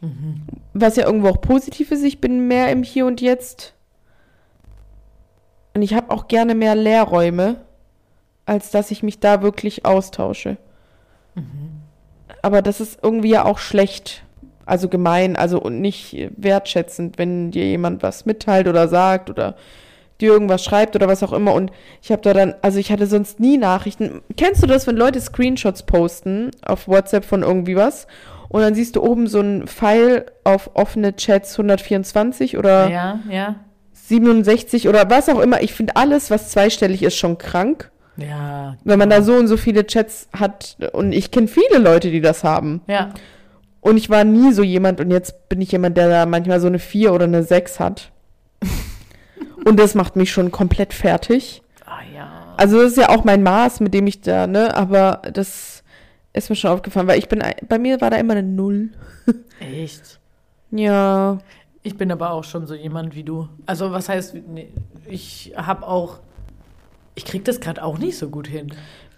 Mhm. 0.00 0.42
Was 0.72 0.96
ja 0.96 1.06
irgendwo 1.06 1.28
auch 1.28 1.40
positiv 1.40 1.90
ist, 1.90 2.02
ich 2.02 2.20
bin 2.20 2.48
mehr 2.48 2.70
im 2.72 2.82
Hier 2.82 3.06
und 3.06 3.20
Jetzt. 3.20 3.74
Und 5.74 5.82
ich 5.82 5.94
habe 5.94 6.10
auch 6.10 6.28
gerne 6.28 6.54
mehr 6.54 6.74
Lehrräume, 6.74 7.56
als 8.46 8.70
dass 8.70 8.90
ich 8.90 9.02
mich 9.02 9.20
da 9.20 9.42
wirklich 9.42 9.84
austausche. 9.84 10.56
Aber 12.42 12.62
das 12.62 12.80
ist 12.80 12.98
irgendwie 13.02 13.30
ja 13.30 13.44
auch 13.44 13.58
schlecht. 13.58 14.22
Also 14.66 14.88
gemein, 14.88 15.36
also 15.36 15.60
und 15.60 15.80
nicht 15.80 16.28
wertschätzend, 16.36 17.16
wenn 17.16 17.50
dir 17.50 17.64
jemand 17.64 18.02
was 18.02 18.26
mitteilt 18.26 18.68
oder 18.68 18.86
sagt 18.86 19.30
oder 19.30 19.56
dir 20.20 20.32
irgendwas 20.32 20.64
schreibt 20.64 20.94
oder 20.96 21.08
was 21.08 21.22
auch 21.22 21.32
immer. 21.32 21.54
Und 21.54 21.70
ich 22.02 22.10
habe 22.12 22.22
da 22.22 22.34
dann, 22.34 22.54
also 22.60 22.78
ich 22.78 22.92
hatte 22.92 23.06
sonst 23.06 23.40
nie 23.40 23.56
Nachrichten. 23.56 24.20
Kennst 24.36 24.62
du 24.62 24.66
das, 24.66 24.86
wenn 24.86 24.96
Leute 24.96 25.20
Screenshots 25.20 25.84
posten 25.84 26.50
auf 26.62 26.88
WhatsApp 26.88 27.24
von 27.24 27.42
irgendwie 27.42 27.76
was? 27.76 28.06
Und 28.48 28.62
dann 28.62 28.74
siehst 28.74 28.96
du 28.96 29.02
oben 29.02 29.26
so 29.26 29.40
ein 29.40 29.66
Pfeil 29.66 30.26
auf 30.44 30.70
offene 30.74 31.14
Chats 31.16 31.52
124 31.58 32.56
oder 32.56 32.90
Ja, 32.90 33.20
ja. 33.30 33.56
67 33.92 34.88
oder 34.88 35.08
was 35.10 35.28
auch 35.28 35.38
immer. 35.38 35.62
Ich 35.62 35.74
finde 35.74 35.96
alles, 35.96 36.30
was 36.30 36.50
zweistellig 36.50 37.02
ist, 37.02 37.16
schon 37.16 37.36
krank. 37.36 37.90
Ja. 38.18 38.76
Wenn 38.84 38.98
man 38.98 39.10
da 39.10 39.22
so 39.22 39.34
und 39.34 39.46
so 39.46 39.56
viele 39.56 39.86
Chats 39.86 40.28
hat. 40.32 40.76
Und 40.92 41.12
ich 41.12 41.30
kenne 41.30 41.48
viele 41.48 41.78
Leute, 41.78 42.10
die 42.10 42.20
das 42.20 42.44
haben. 42.44 42.82
Ja. 42.86 43.14
Und 43.80 43.96
ich 43.96 44.10
war 44.10 44.24
nie 44.24 44.52
so 44.52 44.62
jemand 44.62 45.00
und 45.00 45.10
jetzt 45.10 45.48
bin 45.48 45.60
ich 45.60 45.72
jemand, 45.72 45.96
der 45.96 46.08
da 46.08 46.26
manchmal 46.26 46.60
so 46.60 46.66
eine 46.66 46.80
4 46.80 47.12
oder 47.12 47.24
eine 47.24 47.44
6 47.44 47.78
hat. 47.78 48.10
und 49.64 49.78
das 49.78 49.94
macht 49.94 50.16
mich 50.16 50.32
schon 50.32 50.50
komplett 50.50 50.92
fertig. 50.92 51.62
Ah 51.86 52.00
ja. 52.14 52.54
Also 52.56 52.82
das 52.82 52.92
ist 52.92 52.98
ja 52.98 53.10
auch 53.10 53.22
mein 53.22 53.44
Maß, 53.44 53.80
mit 53.80 53.94
dem 53.94 54.08
ich 54.08 54.20
da, 54.20 54.48
ne, 54.48 54.74
aber 54.76 55.22
das 55.32 55.84
ist 56.32 56.50
mir 56.50 56.56
schon 56.56 56.72
aufgefallen, 56.72 57.06
weil 57.06 57.18
ich 57.18 57.28
bin, 57.28 57.42
bei 57.68 57.78
mir 57.78 58.00
war 58.00 58.10
da 58.10 58.16
immer 58.16 58.32
eine 58.32 58.42
Null. 58.42 58.90
Echt? 59.60 60.18
Ja. 60.70 61.38
Ich 61.82 61.96
bin 61.96 62.10
aber 62.10 62.32
auch 62.32 62.44
schon 62.44 62.66
so 62.66 62.74
jemand 62.74 63.14
wie 63.14 63.22
du. 63.22 63.48
Also 63.64 63.92
was 63.92 64.08
heißt, 64.08 64.36
ich 65.06 65.52
habe 65.56 65.86
auch, 65.86 66.18
ich 67.18 67.24
krieg 67.24 67.44
das 67.44 67.60
gerade 67.60 67.82
auch 67.82 67.98
nicht 67.98 68.16
so 68.16 68.28
gut 68.28 68.46
hin. 68.46 68.72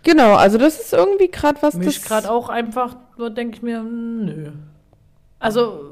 Genau, 0.04 0.34
also 0.34 0.56
das 0.56 0.80
ist 0.80 0.94
irgendwie 0.94 1.30
gerade 1.30 1.58
was, 1.60 1.74
Mich 1.74 1.98
das... 1.98 2.08
gerade 2.08 2.30
auch 2.30 2.48
einfach, 2.48 2.96
denke 3.36 3.56
ich 3.56 3.62
mir, 3.62 3.82
nö. 3.82 4.52
Also 5.38 5.82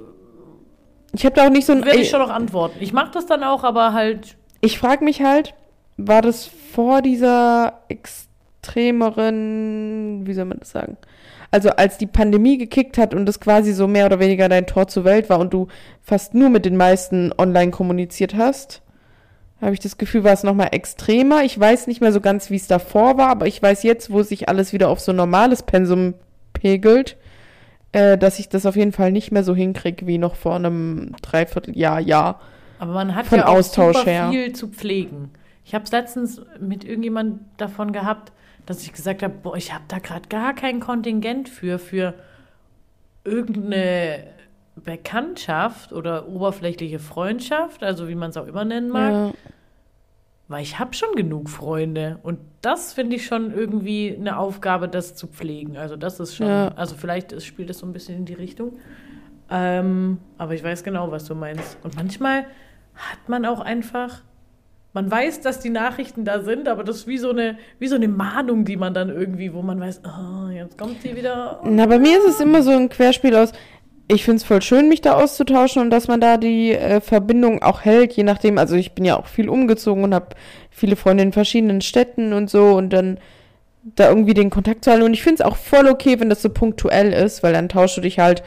Ich 1.13 1.27
habe 1.27 1.37
da 1.37 1.47
auch 1.47 1.51
nicht 1.51 1.67
so 1.67 1.75
ein... 1.75 1.85
werde 1.85 2.01
ich 2.01 2.09
schon 2.09 2.21
noch 2.21 2.31
antworten. 2.31 2.79
Ich 2.81 2.95
mache 2.95 3.11
das 3.13 3.27
dann 3.27 3.45
auch, 3.45 3.63
aber 3.63 3.93
halt, 3.93 4.39
Ich 4.63 4.79
frage 4.79 5.05
mich 5.05 5.21
halt, 5.21 5.53
war 5.99 6.23
das 6.23 6.47
vor 6.47 7.03
dieser 7.03 7.83
extremeren, 7.89 10.27
wie 10.27 10.33
soll 10.33 10.47
man 10.47 10.61
das 10.61 10.71
sagen? 10.71 10.97
Also 11.51 11.69
als 11.69 11.99
die 11.99 12.07
Pandemie 12.07 12.57
gekickt 12.57 12.97
hat 12.97 13.13
und 13.13 13.27
das 13.27 13.39
quasi 13.39 13.75
so 13.75 13.87
mehr 13.87 14.07
oder 14.07 14.19
weniger 14.19 14.49
dein 14.49 14.67
Tor 14.67 14.89
zur 14.89 15.05
Welt 15.05 15.29
war 15.29 15.41
und 15.41 15.53
du 15.53 15.69
fast 16.03 16.33
nur 16.33 16.49
mit 16.49 16.65
den 16.65 16.79
meisten 16.79 17.35
online 17.37 17.71
kommuniziert 17.71 18.35
hast, 18.35 18.81
habe 19.61 19.75
ich 19.75 19.81
das 19.81 19.99
Gefühl, 19.99 20.25
war 20.25 20.33
es 20.33 20.45
nochmal 20.45 20.69
extremer. 20.73 21.43
Ich 21.43 21.59
weiß 21.59 21.87
nicht 21.89 22.01
mehr 22.01 22.13
so 22.13 22.21
ganz, 22.21 22.51
wie 22.51 22.57
es 22.57 22.69
davor 22.69 23.19
war, 23.19 23.29
aber 23.29 23.47
ich 23.47 23.61
weiß 23.61 23.83
jetzt, 23.83 24.11
wo 24.11 24.23
sich 24.23 24.49
alles 24.49 24.73
wieder 24.73 24.89
auf 24.89 25.01
so 25.01 25.13
normales 25.13 25.63
Pensum 25.63 26.15
pegelt, 26.53 27.17
äh, 27.93 28.17
dass 28.17 28.39
ich 28.39 28.49
das 28.49 28.67
auf 28.67 28.77
jeden 28.77 28.93
Fall 28.93 29.11
nicht 29.11 29.33
mehr 29.33 29.43
so 29.45 29.55
hinkriege 29.55 30.07
wie 30.07 30.19
noch 30.19 30.37
vor 30.37 30.55
einem 30.57 31.15
Dreivierteljahr, 31.23 32.01
Jahr. 32.01 32.41
aber 32.79 32.93
man 32.93 33.15
hat 33.15 33.27
Von 33.27 33.39
ja 33.39 33.47
auch 33.47 33.57
Austausch 33.57 33.99
super 33.99 34.11
her. 34.11 34.31
viel 34.31 34.53
zu 34.53 34.69
pflegen. 34.69 35.31
Ich 35.65 35.75
habe 35.75 35.85
es 35.85 35.91
letztens 35.91 36.41
mit 36.61 36.85
irgendjemand 36.85 37.41
davon 37.57 37.93
gehabt, 37.93 38.33
dass 38.65 38.83
ich 38.83 38.93
gesagt 38.93 39.23
habe, 39.23 39.35
boah, 39.43 39.57
ich 39.57 39.73
habe 39.75 39.85
da 39.89 39.99
gerade 39.99 40.29
gar 40.29 40.55
kein 40.55 40.79
Kontingent 40.81 41.49
für, 41.49 41.79
für 41.79 42.15
irgendeine 43.25 44.25
Bekanntschaft 44.85 45.93
oder 45.93 46.29
oberflächliche 46.29 46.99
Freundschaft, 46.99 47.83
also 47.83 48.09
wie 48.09 48.15
man 48.15 48.31
es 48.31 48.37
auch 48.37 48.47
immer 48.47 48.65
nennen 48.65 48.89
mag. 48.91 49.13
Ja. 49.13 49.33
Weil 50.49 50.63
ich 50.63 50.79
habe 50.79 50.95
schon 50.95 51.15
genug 51.15 51.51
Freunde 51.51 52.19
und 52.23 52.39
das 52.63 52.95
finde 52.95 53.17
ich 53.17 53.27
schon 53.27 53.53
irgendwie 53.53 54.17
eine 54.19 54.39
Aufgabe, 54.39 54.89
das 54.89 55.15
zu 55.15 55.27
pflegen. 55.27 55.77
Also 55.77 55.97
das 55.97 56.21
ist 56.21 56.37
schon, 56.37 56.47
Ja. 56.47 56.69
also 56.75 56.95
vielleicht 56.97 57.33
ist, 57.33 57.45
spielt 57.45 57.69
das 57.69 57.79
so 57.79 57.87
ein 57.87 57.93
bisschen 57.93 58.17
in 58.17 58.25
die 58.25 58.35
Richtung. 58.35 58.73
Ähm, 59.51 60.19
aber 60.39 60.55
ich 60.55 60.63
weiß 60.65 60.85
genau, 60.85 61.11
was 61.11 61.25
du 61.27 61.35
meinst. 61.35 61.79
Und 61.83 61.97
manchmal 61.97 62.45
hat 62.95 63.29
man 63.29 63.45
auch 63.47 63.61
einfach, 63.61 64.23
man 64.95 65.11
weiß, 65.11 65.41
dass 65.43 65.61
die 65.61 65.71
Nachrichten 65.71 66.25
da 66.25 66.41
sind, 66.41 66.67
aber 66.69 66.83
das 66.83 66.97
ist 66.97 67.07
wie 67.07 67.19
so 67.19 67.31
eine, 67.31 67.59
wie 67.79 67.87
so 67.89 67.95
eine 67.97 68.09
Mahnung, 68.09 68.65
die 68.65 68.77
man 68.77 68.95
dann 68.95 69.11
irgendwie, 69.11 69.53
wo 69.53 69.63
man 69.63 69.79
weiß, 69.81 70.03
oh, 70.05 70.49
jetzt 70.49 70.79
kommt 70.79 71.03
sie 71.03 71.15
wieder. 71.15 71.61
Na, 71.65 71.87
bei 71.87 71.99
mir 71.99 72.19
ist 72.19 72.27
es 72.27 72.41
immer 72.41 72.63
so 72.63 72.71
ein 72.71 72.89
Querspiel 72.89 73.37
aus. 73.37 73.53
Ich 74.11 74.25
finde 74.25 74.39
es 74.39 74.45
voll 74.45 74.63
schön, 74.63 74.89
mich 74.89 75.03
da 75.03 75.15
auszutauschen 75.15 75.83
und 75.83 75.91
dass 75.91 76.09
man 76.09 76.21
da 76.21 76.39
die 76.39 76.73
äh, 76.73 77.01
Verbindung 77.01 77.63
auch 77.63 77.83
hält, 77.83 78.15
je 78.15 78.23
nachdem. 78.23 78.57
Also 78.57 78.75
ich 78.75 78.93
bin 78.93 79.05
ja 79.05 79.19
auch 79.19 79.27
viel 79.27 79.51
umgezogen 79.51 80.03
und 80.03 80.15
habe 80.15 80.29
viele 80.71 80.97
Freunde 80.97 81.25
in 81.25 81.33
verschiedenen 81.33 81.83
Städten 81.83 82.33
und 82.33 82.49
so 82.49 82.75
und 82.75 82.91
dann 82.91 83.19
da 83.83 84.09
irgendwie 84.09 84.35
den 84.35 84.49
Kontakt 84.49 84.85
zu 84.85 84.91
halten. 84.91 85.05
Und 85.05 85.13
ich 85.13 85.23
finde 85.23 85.43
es 85.43 85.47
auch 85.47 85.57
voll 85.57 85.89
okay, 85.89 86.19
wenn 86.21 86.31
das 86.31 86.41
so 86.41 86.49
punktuell 86.49 87.13
ist, 87.13 87.43
weil 87.43 87.53
dann 87.53 87.69
tauschst 87.69 87.99
du 87.99 88.01
dich 88.01 88.19
halt 88.19 88.43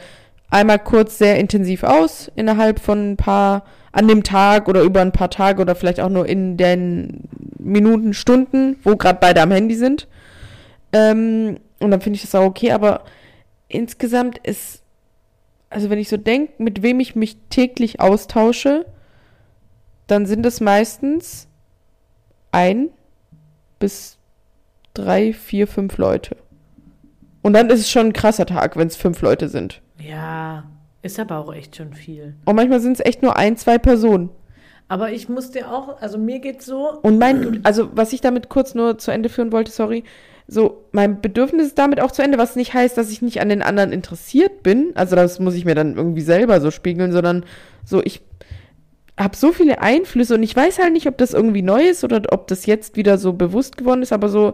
einmal 0.50 0.78
kurz 0.78 1.18
sehr 1.18 1.38
intensiv 1.38 1.84
aus, 1.84 2.30
innerhalb 2.34 2.80
von 2.80 3.12
ein 3.12 3.16
paar, 3.16 3.64
an 3.92 4.08
dem 4.08 4.22
Tag 4.22 4.68
oder 4.68 4.82
über 4.82 5.00
ein 5.00 5.12
paar 5.12 5.30
Tage 5.30 5.60
oder 5.60 5.74
vielleicht 5.74 6.00
auch 6.00 6.08
nur 6.08 6.26
in 6.26 6.56
den 6.56 7.28
Minuten, 7.58 8.14
Stunden, 8.14 8.76
wo 8.82 8.96
gerade 8.96 9.18
beide 9.20 9.42
am 9.42 9.50
Handy 9.50 9.74
sind. 9.74 10.08
Ähm, 10.92 11.58
und 11.78 11.90
dann 11.90 12.00
finde 12.00 12.16
ich 12.16 12.22
das 12.22 12.34
auch 12.34 12.44
okay, 12.44 12.72
aber 12.72 13.02
insgesamt 13.68 14.38
ist, 14.38 14.81
also 15.72 15.90
wenn 15.90 15.98
ich 15.98 16.08
so 16.08 16.16
denke, 16.16 16.52
mit 16.58 16.82
wem 16.82 17.00
ich 17.00 17.16
mich 17.16 17.36
täglich 17.50 18.00
austausche, 18.00 18.86
dann 20.06 20.26
sind 20.26 20.44
es 20.46 20.60
meistens 20.60 21.48
ein 22.50 22.90
bis 23.78 24.18
drei, 24.94 25.32
vier, 25.32 25.66
fünf 25.66 25.98
Leute. 25.98 26.36
Und 27.42 27.54
dann 27.54 27.70
ist 27.70 27.80
es 27.80 27.90
schon 27.90 28.08
ein 28.08 28.12
krasser 28.12 28.46
Tag, 28.46 28.76
wenn 28.76 28.86
es 28.86 28.96
fünf 28.96 29.20
Leute 29.22 29.48
sind. 29.48 29.82
Ja, 29.98 30.64
ist 31.02 31.18
aber 31.18 31.38
auch 31.38 31.52
echt 31.52 31.76
schon 31.76 31.92
viel. 31.92 32.34
Und 32.44 32.54
manchmal 32.56 32.80
sind 32.80 32.92
es 32.92 33.04
echt 33.04 33.22
nur 33.22 33.36
ein, 33.36 33.56
zwei 33.56 33.78
Personen. 33.78 34.30
Aber 34.88 35.10
ich 35.10 35.28
muss 35.28 35.50
dir 35.50 35.72
auch, 35.72 36.00
also 36.00 36.18
mir 36.18 36.38
geht's 36.38 36.66
so, 36.66 37.00
Und 37.00 37.18
mein, 37.18 37.64
also 37.64 37.88
was 37.94 38.12
ich 38.12 38.20
damit 38.20 38.48
kurz 38.48 38.74
nur 38.74 38.98
zu 38.98 39.10
Ende 39.10 39.28
führen 39.28 39.50
wollte, 39.50 39.72
sorry, 39.72 40.04
so, 40.52 40.84
mein 40.92 41.22
Bedürfnis 41.22 41.68
ist 41.68 41.78
damit 41.78 41.98
auch 41.98 42.12
zu 42.12 42.20
Ende, 42.20 42.36
was 42.36 42.56
nicht 42.56 42.74
heißt, 42.74 42.98
dass 42.98 43.10
ich 43.10 43.22
nicht 43.22 43.40
an 43.40 43.48
den 43.48 43.62
anderen 43.62 43.90
interessiert 43.90 44.62
bin. 44.62 44.92
Also 44.94 45.16
das 45.16 45.40
muss 45.40 45.54
ich 45.54 45.64
mir 45.64 45.74
dann 45.74 45.96
irgendwie 45.96 46.20
selber 46.20 46.60
so 46.60 46.70
spiegeln, 46.70 47.10
sondern 47.10 47.46
so, 47.86 48.02
ich 48.04 48.20
habe 49.18 49.34
so 49.34 49.52
viele 49.52 49.80
Einflüsse 49.80 50.34
und 50.34 50.42
ich 50.42 50.54
weiß 50.54 50.78
halt 50.78 50.92
nicht, 50.92 51.06
ob 51.06 51.16
das 51.16 51.32
irgendwie 51.32 51.62
neu 51.62 51.84
ist 51.84 52.04
oder 52.04 52.20
ob 52.32 52.48
das 52.48 52.66
jetzt 52.66 52.96
wieder 52.96 53.16
so 53.16 53.32
bewusst 53.32 53.78
geworden 53.78 54.02
ist, 54.02 54.12
aber 54.12 54.28
so, 54.28 54.52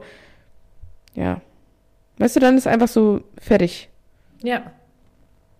ja. 1.14 1.40
Weißt 2.18 2.37
du, 2.37 2.40
dann 2.40 2.56
ist 2.56 2.68
einfach 2.68 2.88
so 2.88 3.22
fertig, 3.40 3.88
ja. 4.44 4.70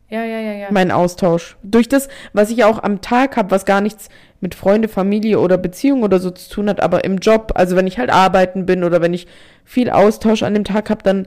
Ja, 0.09 0.25
ja, 0.25 0.41
ja, 0.41 0.53
ja. 0.53 0.69
mein 0.71 0.93
Austausch. 0.93 1.57
Durch 1.65 1.89
das, 1.89 2.09
was 2.33 2.51
ich 2.51 2.63
auch 2.65 2.83
am 2.83 3.01
Tag 3.01 3.37
habe, 3.37 3.51
was 3.51 3.67
gar 3.67 3.81
nichts 3.81 4.09
mit 4.41 4.55
Freunde, 4.55 4.89
Familie 4.89 5.41
oder 5.41 5.59
Beziehung 5.59 6.03
oder 6.03 6.19
so 6.21 6.31
zu 6.31 6.49
tun 6.51 6.69
hat, 6.69 6.81
aber 6.81 7.05
im 7.05 7.19
Job, 7.19 7.53
also 7.55 7.75
wenn 7.77 7.87
ich 7.87 7.99
halt 7.99 8.11
arbeiten 8.11 8.67
bin 8.67 8.85
oder 8.85 9.01
wenn 9.01 9.13
ich 9.15 9.27
viel 9.65 9.91
Austausch 9.91 10.43
an 10.43 10.55
dem 10.55 10.65
Tag 10.65 10.91
habe, 10.91 11.03
dann 11.03 11.27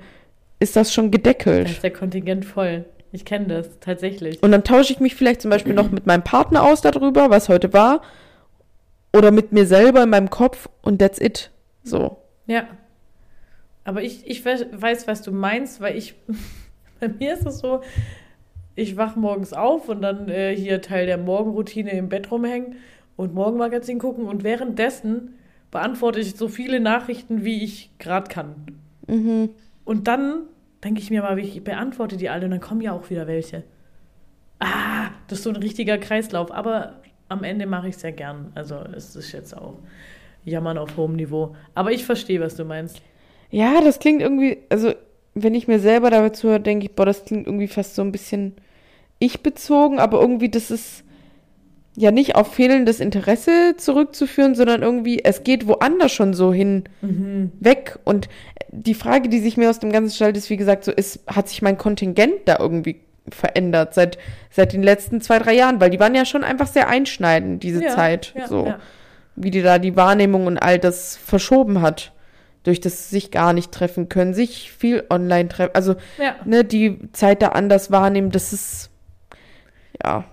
ist 0.59 0.75
das 0.75 0.93
schon 0.93 1.11
Da 1.11 1.17
gedeckelt. 1.17 1.69
ist 1.69 1.83
der 1.83 1.91
Kontingent 1.91 2.45
voll. 2.45 2.85
Ich 3.11 3.25
kenne 3.25 3.47
das 3.47 3.79
tatsächlich. 3.81 4.41
Und 4.41 4.51
dann 4.51 4.63
tausche 4.63 4.93
ich 4.93 4.99
mich 5.01 5.15
vielleicht 5.15 5.41
zum 5.41 5.51
Beispiel 5.51 5.73
noch 5.73 5.91
mit 5.91 6.05
meinem 6.05 6.23
Partner 6.23 6.63
aus 6.63 6.81
darüber, 6.81 7.29
was 7.29 7.49
heute 7.49 7.73
war, 7.73 8.01
oder 9.13 9.31
mit 9.31 9.51
mir 9.51 9.65
selber 9.65 10.03
in 10.03 10.09
meinem 10.09 10.29
Kopf 10.29 10.69
und 10.81 10.99
that's 10.99 11.19
it. 11.19 11.51
So. 11.83 12.17
Ja. 12.47 12.63
Aber 13.83 14.01
ich, 14.03 14.25
ich 14.27 14.45
we- 14.45 14.67
weiß, 14.71 15.07
was 15.07 15.21
du 15.21 15.31
meinst, 15.33 15.81
weil 15.81 15.97
ich, 15.97 16.13
bei 17.01 17.09
mir 17.09 17.33
ist 17.33 17.45
es 17.45 17.59
so, 17.59 17.81
ich 18.75 18.95
wach 18.95 19.17
morgens 19.17 19.51
auf 19.51 19.89
und 19.89 20.01
dann 20.01 20.29
äh, 20.29 20.55
hier 20.55 20.81
Teil 20.81 21.05
der 21.07 21.17
Morgenroutine 21.17 21.91
im 21.91 22.07
Bett 22.07 22.31
rumhängen 22.31 22.75
und 23.21 23.35
Morgenmagazin 23.35 23.99
gucken 23.99 24.25
und 24.25 24.43
währenddessen 24.43 25.35
beantworte 25.69 26.19
ich 26.19 26.35
so 26.35 26.47
viele 26.47 26.79
Nachrichten, 26.79 27.45
wie 27.45 27.63
ich 27.63 27.91
gerade 27.99 28.27
kann. 28.27 28.55
Mhm. 29.07 29.49
Und 29.85 30.07
dann 30.07 30.45
denke 30.83 31.01
ich 31.01 31.11
mir 31.11 31.21
mal, 31.21 31.37
ich 31.37 31.63
beantworte 31.63 32.17
die 32.17 32.29
alle 32.29 32.45
und 32.45 32.51
dann 32.51 32.59
kommen 32.59 32.81
ja 32.81 32.93
auch 32.93 33.11
wieder 33.11 33.27
welche. 33.27 33.63
Ah, 34.59 35.09
das 35.27 35.39
ist 35.39 35.43
so 35.43 35.51
ein 35.51 35.55
richtiger 35.55 35.99
Kreislauf. 35.99 36.51
Aber 36.51 37.01
am 37.29 37.43
Ende 37.43 37.67
mache 37.67 37.89
ich 37.89 37.95
es 37.95 38.01
ja 38.01 38.09
gern. 38.09 38.51
Also 38.55 38.77
es 38.95 39.15
ist 39.15 39.31
jetzt 39.33 39.55
auch 39.55 39.77
Jammern 40.43 40.79
auf 40.79 40.97
hohem 40.97 41.15
Niveau. 41.15 41.55
Aber 41.75 41.91
ich 41.91 42.03
verstehe, 42.03 42.41
was 42.41 42.55
du 42.55 42.65
meinst. 42.65 43.01
Ja, 43.51 43.81
das 43.81 43.99
klingt 43.99 44.21
irgendwie, 44.21 44.57
also 44.69 44.93
wenn 45.35 45.53
ich 45.53 45.67
mir 45.67 45.79
selber 45.79 46.09
dabei 46.09 46.29
zuhöre, 46.29 46.59
denke 46.59 46.87
ich, 46.87 46.95
boah, 46.95 47.05
das 47.05 47.23
klingt 47.25 47.45
irgendwie 47.45 47.67
fast 47.67 47.93
so 47.93 48.01
ein 48.01 48.11
bisschen 48.11 48.53
ich-bezogen, 49.19 49.99
aber 49.99 50.19
irgendwie, 50.19 50.49
das 50.49 50.71
ist 50.71 51.03
ja 51.95 52.11
nicht 52.11 52.35
auf 52.35 52.53
fehlendes 52.53 52.99
Interesse 52.99 53.75
zurückzuführen, 53.77 54.55
sondern 54.55 54.81
irgendwie, 54.81 55.23
es 55.23 55.43
geht 55.43 55.67
woanders 55.67 56.11
schon 56.11 56.33
so 56.33 56.53
hin 56.53 56.85
Mhm. 57.01 57.51
weg. 57.59 57.99
Und 58.05 58.29
die 58.69 58.93
Frage, 58.93 59.27
die 59.29 59.39
sich 59.39 59.57
mir 59.57 59.69
aus 59.69 59.79
dem 59.79 59.91
Ganzen 59.91 60.15
stellt, 60.15 60.37
ist, 60.37 60.49
wie 60.49 60.57
gesagt, 60.57 60.85
so 60.85 60.91
ist, 60.91 61.19
hat 61.27 61.49
sich 61.49 61.61
mein 61.61 61.77
Kontingent 61.77 62.33
da 62.45 62.57
irgendwie 62.59 63.01
verändert 63.29 63.93
seit, 63.93 64.17
seit 64.49 64.73
den 64.73 64.83
letzten 64.83 65.21
zwei, 65.21 65.37
drei 65.39 65.53
Jahren, 65.53 65.79
weil 65.81 65.89
die 65.89 65.99
waren 65.99 66.15
ja 66.15 66.25
schon 66.25 66.43
einfach 66.43 66.67
sehr 66.67 66.87
einschneidend, 66.87 67.61
diese 67.61 67.83
Ja, 67.83 67.89
Zeit. 67.95 68.33
ja, 68.37 68.47
so, 68.47 68.65
ja. 68.67 68.79
wie 69.35 69.51
die 69.51 69.61
da 69.61 69.77
die 69.77 69.95
Wahrnehmung 69.95 70.47
und 70.47 70.57
all 70.57 70.79
das 70.79 71.17
verschoben 71.17 71.81
hat. 71.81 72.13
Durch 72.63 72.79
das 72.79 73.09
sich 73.09 73.31
gar 73.31 73.53
nicht 73.53 73.71
treffen 73.71 74.07
können, 74.07 74.35
sich 74.35 74.71
viel 74.71 75.03
online 75.09 75.49
treffen, 75.49 75.71
also 75.73 75.95
ne, 76.45 76.63
die 76.63 76.99
Zeit 77.11 77.41
da 77.41 77.49
anders 77.49 77.89
wahrnehmen, 77.91 78.29
das 78.29 78.53
ist 78.53 78.91
ja. 80.03 80.25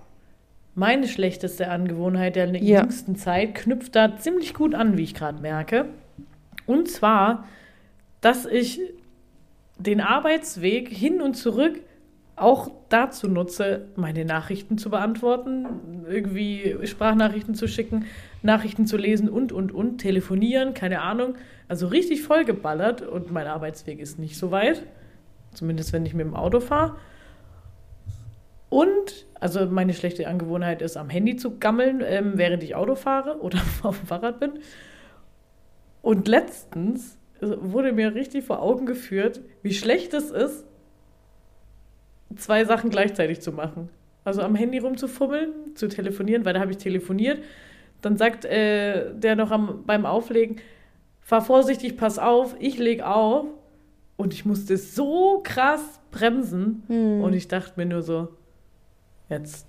Meine 0.79 1.09
schlechteste 1.09 1.69
Angewohnheit 1.69 2.37
der 2.37 2.55
Ja. 2.55 2.79
jüngsten 2.79 3.17
Zeit 3.17 3.53
knüpft 3.53 3.97
da 3.97 4.15
ziemlich 4.15 4.53
gut 4.53 4.73
an, 4.73 4.97
wie 4.97 5.03
ich 5.03 5.13
gerade 5.13 5.41
merke. 5.41 5.89
Und 6.65 6.89
zwar, 6.89 7.43
dass 8.21 8.45
ich 8.45 8.79
den 9.77 9.99
Arbeitsweg 9.99 10.87
hin 10.87 11.21
und 11.21 11.33
zurück 11.33 11.81
auch 12.37 12.71
dazu 12.87 13.27
nutze, 13.27 13.87
meine 13.97 14.23
Nachrichten 14.23 14.77
zu 14.77 14.89
beantworten, 14.89 15.67
irgendwie 16.07 16.77
Sprachnachrichten 16.85 17.55
zu 17.55 17.67
schicken, 17.67 18.05
Nachrichten 18.41 18.87
zu 18.87 18.95
lesen 18.95 19.27
und, 19.27 19.51
und, 19.51 19.73
und, 19.73 19.97
telefonieren, 19.97 20.73
keine 20.73 21.01
Ahnung. 21.01 21.35
Also 21.67 21.87
richtig 21.87 22.21
vollgeballert 22.23 23.01
und 23.01 23.33
mein 23.33 23.47
Arbeitsweg 23.47 23.99
ist 23.99 24.17
nicht 24.17 24.37
so 24.37 24.51
weit. 24.51 24.83
Zumindest 25.53 25.91
wenn 25.91 26.05
ich 26.05 26.13
mit 26.13 26.25
dem 26.25 26.35
Auto 26.35 26.61
fahre. 26.61 26.95
Und, 28.69 29.25
also 29.39 29.65
meine 29.65 29.93
schlechte 29.93 30.27
Angewohnheit 30.27 30.81
ist, 30.81 30.95
am 30.95 31.09
Handy 31.09 31.35
zu 31.35 31.57
gammeln, 31.57 32.01
ähm, 32.05 32.33
während 32.35 32.63
ich 32.63 32.75
Auto 32.75 32.95
fahre 32.95 33.39
oder 33.39 33.59
auf 33.83 33.97
dem 33.99 34.07
Fahrrad 34.07 34.39
bin. 34.39 34.53
Und 36.01 36.27
letztens 36.27 37.17
äh, 37.41 37.47
wurde 37.59 37.91
mir 37.91 38.13
richtig 38.15 38.45
vor 38.45 38.61
Augen 38.61 38.85
geführt, 38.85 39.41
wie 39.63 39.73
schlecht 39.73 40.13
es 40.13 40.31
ist, 40.31 40.65
zwei 42.35 42.65
Sachen 42.65 42.89
gleichzeitig 42.89 43.41
zu 43.41 43.51
machen. 43.51 43.89
Also 44.23 44.41
am 44.41 44.55
Handy 44.55 44.77
rumzufummeln, 44.77 45.75
zu 45.75 45.87
telefonieren, 45.87 46.45
weil 46.45 46.53
da 46.53 46.59
habe 46.59 46.71
ich 46.71 46.77
telefoniert. 46.77 47.43
Dann 48.01 48.17
sagt 48.17 48.45
äh, 48.45 49.13
der 49.13 49.35
noch 49.35 49.51
am, 49.51 49.83
beim 49.85 50.05
Auflegen, 50.05 50.57
fahr 51.21 51.41
vorsichtig, 51.41 51.97
pass 51.97 52.19
auf, 52.19 52.55
ich 52.59 52.77
leg 52.77 53.01
auf. 53.01 53.47
Und 54.17 54.33
ich 54.33 54.45
musste 54.45 54.77
so 54.77 55.39
krass 55.43 56.01
bremsen. 56.11 56.83
Hm. 56.87 57.21
Und 57.21 57.33
ich 57.33 57.47
dachte 57.47 57.73
mir 57.77 57.85
nur 57.85 58.01
so, 58.01 58.27
jetzt 59.29 59.65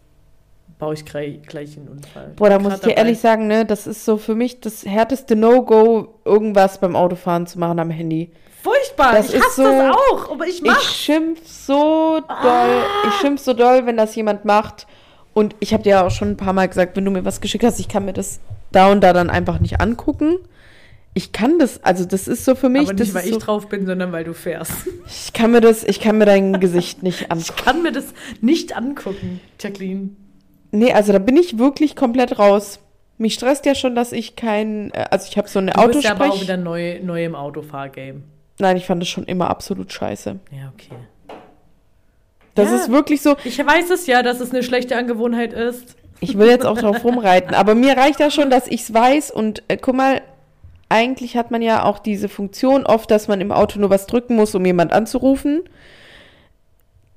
baue 0.79 0.95
ich 0.95 1.05
gleich, 1.05 1.77
einen 1.77 1.89
Unfall. 1.89 2.33
Boah, 2.37 2.49
da 2.49 2.59
muss 2.59 2.75
ich 2.75 2.81
dir 2.81 2.97
ehrlich 2.97 3.19
sagen, 3.19 3.47
ne, 3.47 3.67
das 3.67 3.87
ist 3.87 4.05
so 4.05 4.17
für 4.17 4.35
mich 4.35 4.61
das 4.61 4.85
härteste 4.87 5.37
No-Go, 5.37 6.15
irgendwas 6.25 6.79
beim 6.79 6.97
Autofahren 6.97 7.47
zu 7.47 7.59
machen 7.59 7.79
am 7.79 7.91
Handy. 7.91 8.31
Furchtbar, 8.63 9.13
Das 9.15 9.29
ich 9.31 9.35
ist 9.37 9.45
hasse 9.45 9.63
so- 9.63 9.71
das 9.71 9.97
auch, 9.97 10.31
aber 10.33 10.47
ich 10.47 10.57
Ich 10.57 10.63
mach. 10.63 10.81
schimpf 10.81 11.41
so 11.47 12.21
doll, 12.21 12.27
Ah. 12.29 12.85
ich 13.09 13.15
schimpf 13.15 13.41
so 13.43 13.53
doll, 13.55 13.87
wenn 13.87 13.97
das 13.97 14.15
jemand 14.15 14.45
macht. 14.45 14.87
Und 15.33 15.55
ich 15.61 15.73
habe 15.73 15.83
dir 15.83 15.91
ja 15.91 16.07
auch 16.07 16.11
schon 16.11 16.31
ein 16.31 16.37
paar 16.37 16.53
Mal 16.53 16.69
gesagt, 16.69 16.97
wenn 16.97 17.05
du 17.05 17.11
mir 17.11 17.25
was 17.25 17.41
geschickt 17.41 17.65
hast, 17.65 17.79
ich 17.81 17.89
kann 17.89 18.05
mir 18.05 18.13
das 18.13 18.41
da 18.73 18.91
und 18.91 19.01
da 19.03 19.13
dann 19.13 19.31
einfach 19.31 19.61
nicht 19.61 19.81
angucken. 19.81 20.37
Ich 21.23 21.33
kann 21.33 21.59
das, 21.59 21.85
also 21.85 22.07
das 22.07 22.27
ist 22.29 22.47
so 22.47 22.55
für 22.55 22.71
mich, 22.71 22.85
aber 22.89 22.95
nicht, 22.95 23.13
weil 23.13 23.27
ich 23.27 23.33
so, 23.35 23.39
drauf 23.41 23.69
bin, 23.69 23.85
sondern 23.85 24.11
weil 24.11 24.25
du 24.25 24.33
fährst. 24.33 24.73
ich 25.07 25.35
kann 25.35 25.51
mir 25.51 25.61
das, 25.61 25.85
ich 25.85 26.01
kann 26.01 26.17
mir 26.17 26.25
dein 26.25 26.59
Gesicht 26.61 27.03
nicht 27.03 27.21
Ich 27.21 27.31
angucken. 27.31 27.63
kann 27.63 27.83
mir 27.83 27.93
das 27.93 28.07
nicht 28.41 28.75
angucken, 28.75 29.41
Jacqueline. 29.61 30.11
Nee, 30.71 30.95
also 30.95 31.13
da 31.13 31.19
bin 31.19 31.37
ich 31.37 31.59
wirklich 31.59 31.95
komplett 31.95 32.39
raus. 32.39 32.79
Mich 33.19 33.35
stresst 33.35 33.67
ja 33.67 33.75
schon, 33.75 33.95
dass 33.95 34.13
ich 34.13 34.35
kein, 34.35 34.93
äh, 34.93 35.05
also 35.11 35.27
ich 35.31 35.37
habe 35.37 35.47
so 35.47 35.59
eine 35.59 35.73
Du 35.73 35.87
bist 35.89 36.05
ja 36.05 36.13
aber 36.13 36.21
auch 36.25 36.29
Autosprech. 36.29 36.43
wieder 36.49 36.57
neu, 36.57 37.01
neu 37.03 37.23
im 37.27 37.35
Autofahrgame. 37.35 38.23
Nein, 38.59 38.77
ich 38.79 38.87
fand 38.87 39.03
das 39.03 39.09
schon 39.11 39.25
immer 39.25 39.51
absolut 39.51 39.93
scheiße. 39.93 40.39
Ja, 40.53 40.73
okay. 40.75 40.97
Das 42.55 42.71
Ja. 42.71 42.77
ist 42.77 42.91
wirklich 42.91 43.21
so, 43.21 43.37
Ich 43.45 43.59
weiß 43.59 43.91
es 43.91 44.07
ja, 44.07 44.23
dass 44.23 44.41
es 44.41 44.53
eine 44.53 44.63
schlechte 44.63 44.97
Angewohnheit 44.97 45.53
ist. 45.53 45.97
ich 46.21 46.37
will 46.39 46.49
jetzt 46.49 46.67
auch 46.67 46.79
drauf 46.79 47.05
rumreiten, 47.05 47.55
aber 47.55 47.75
mir 47.75 47.97
reicht 47.97 48.21
das 48.21 48.35
schon, 48.35 48.51
dass 48.51 48.67
ich 48.67 48.83
es 48.83 48.95
weiß 48.95 49.31
und 49.31 49.63
äh, 49.69 49.77
guck 49.77 49.95
mal, 49.95 50.21
eigentlich 50.91 51.37
hat 51.37 51.51
man 51.51 51.63
ja 51.63 51.85
auch 51.85 52.01
diese 52.01 52.29
Funktion 52.29 52.85
oft, 52.85 53.11
dass 53.11 53.29
man 53.29 53.41
im 53.41 53.53
Auto 53.53 53.79
nur 53.81 53.91
was 53.91 54.07
drücken 54.07 54.37
muss, 54.37 54.55
um 54.55 54.67
jemand 54.67 54.93
anzurufen. 54.93 55.63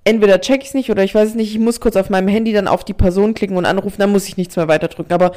Entweder 0.06 0.40
check 0.42 0.62
ich 0.62 0.70
es 0.70 0.74
nicht 0.74 0.92
oder 0.92 1.04
ich 1.04 1.16
weiß 1.16 1.30
es 1.30 1.36
nicht, 1.36 1.52
ich 1.52 1.60
muss 1.60 1.80
kurz 1.80 1.96
auf 1.96 2.10
meinem 2.10 2.28
Handy 2.28 2.54
dann 2.54 2.68
auf 2.68 2.84
die 2.84 2.94
Person 2.94 3.34
klicken 3.34 3.58
und 3.58 3.66
anrufen, 3.66 3.96
dann 4.00 4.12
muss 4.12 4.28
ich 4.28 4.38
nichts 4.38 4.56
mehr 4.58 4.68
weiter 4.68 4.90
drücken. 4.90 5.14
Aber 5.14 5.32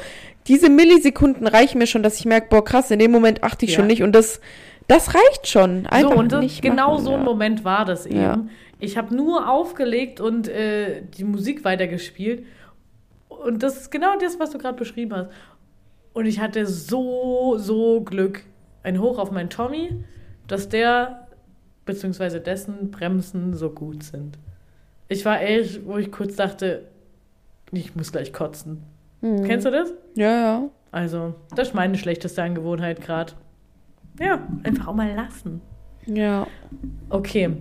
diese 0.47 0.69
Millisekunden 0.69 1.47
reichen 1.47 1.79
mir 1.79 1.87
schon, 1.87 2.03
dass 2.03 2.19
ich 2.19 2.25
merke, 2.25 2.47
boah, 2.49 2.63
krass, 2.63 2.91
in 2.91 2.99
dem 2.99 3.11
Moment 3.11 3.43
achte 3.43 3.65
ich 3.65 3.71
Ja. 3.71 3.77
schon 3.77 3.87
nicht 3.87 4.03
und 4.03 4.11
das, 4.13 4.39
das 4.87 5.15
reicht 5.15 5.47
schon. 5.47 5.87
Einfach 5.87 6.11
so, 6.11 6.17
und 6.17 6.31
das, 6.31 6.41
nicht 6.41 6.61
genau 6.61 6.91
machen, 6.93 7.05
so 7.05 7.13
ein 7.13 7.19
ja. 7.19 7.25
Moment 7.25 7.65
war 7.65 7.85
das 7.85 8.05
eben. 8.05 8.19
Ja. 8.19 8.45
Ich 8.79 8.97
habe 8.97 9.15
nur 9.15 9.49
aufgelegt 9.49 10.19
und 10.19 10.47
äh, 10.47 11.01
die 11.17 11.23
Musik 11.23 11.63
weitergespielt. 11.65 12.45
Und 13.29 13.63
das 13.63 13.77
ist 13.77 13.89
genau 13.91 14.17
das, 14.19 14.39
was 14.39 14.51
du 14.51 14.57
gerade 14.57 14.77
beschrieben 14.77 15.15
hast. 15.15 15.29
Und 16.17 16.25
ich 16.25 16.39
hatte 16.39 16.65
so, 16.65 17.59
so 17.59 18.01
Glück. 18.01 18.43
Ein 18.81 18.99
Hoch 18.99 19.19
auf 19.19 19.29
meinen 19.29 19.51
Tommy, 19.51 20.03
dass 20.47 20.67
der 20.67 21.27
beziehungsweise 21.85 22.41
dessen 22.41 22.89
Bremsen 22.89 23.53
so 23.53 23.69
gut 23.69 24.01
sind. 24.01 24.39
Ich 25.09 25.25
war 25.25 25.39
ehrlich, 25.39 25.81
wo 25.85 25.99
ich 25.99 26.11
kurz 26.11 26.35
dachte, 26.35 26.87
ich 27.71 27.95
muss 27.95 28.11
gleich 28.11 28.33
kotzen. 28.33 28.81
Mhm. 29.21 29.43
Kennst 29.43 29.67
du 29.67 29.69
das? 29.69 29.93
Ja, 30.15 30.31
ja. 30.31 30.69
Also, 30.89 31.35
das 31.55 31.67
ist 31.67 31.73
meine 31.75 31.95
schlechteste 31.99 32.41
Angewohnheit 32.41 32.99
gerade. 32.99 33.33
Ja, 34.19 34.41
einfach 34.63 34.87
auch 34.87 34.95
mal 34.95 35.13
lassen. 35.13 35.61
Ja. 36.07 36.47
Okay, 37.11 37.57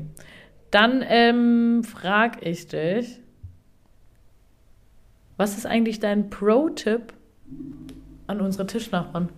dann 0.71 1.05
ähm, 1.07 1.85
frag 1.85 2.47
ich 2.47 2.69
dich, 2.69 3.21
was 5.37 5.59
ist 5.59 5.67
eigentlich 5.67 6.01
dein 6.01 6.31
Pro-Tipp 6.31 7.13
an 8.27 8.41
unsere 8.41 8.67
Tischnachbarn? 8.67 9.29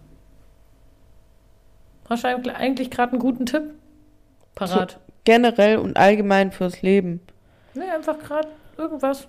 Hast 2.09 2.25
du 2.25 2.29
eigentlich- 2.55 2.91
gerade 2.91 3.13
einen 3.13 3.21
guten 3.21 3.47
Tipp? 3.47 3.75
Parat. 4.55 4.99
Generell 5.25 5.77
und 5.79 5.97
allgemein 5.97 6.53
fürs 6.53 6.81
Leben. 6.83 7.21
Nee, 7.75 7.83
einfach 7.95 8.19
gerade 8.19 8.49
irgendwas. 8.77 9.29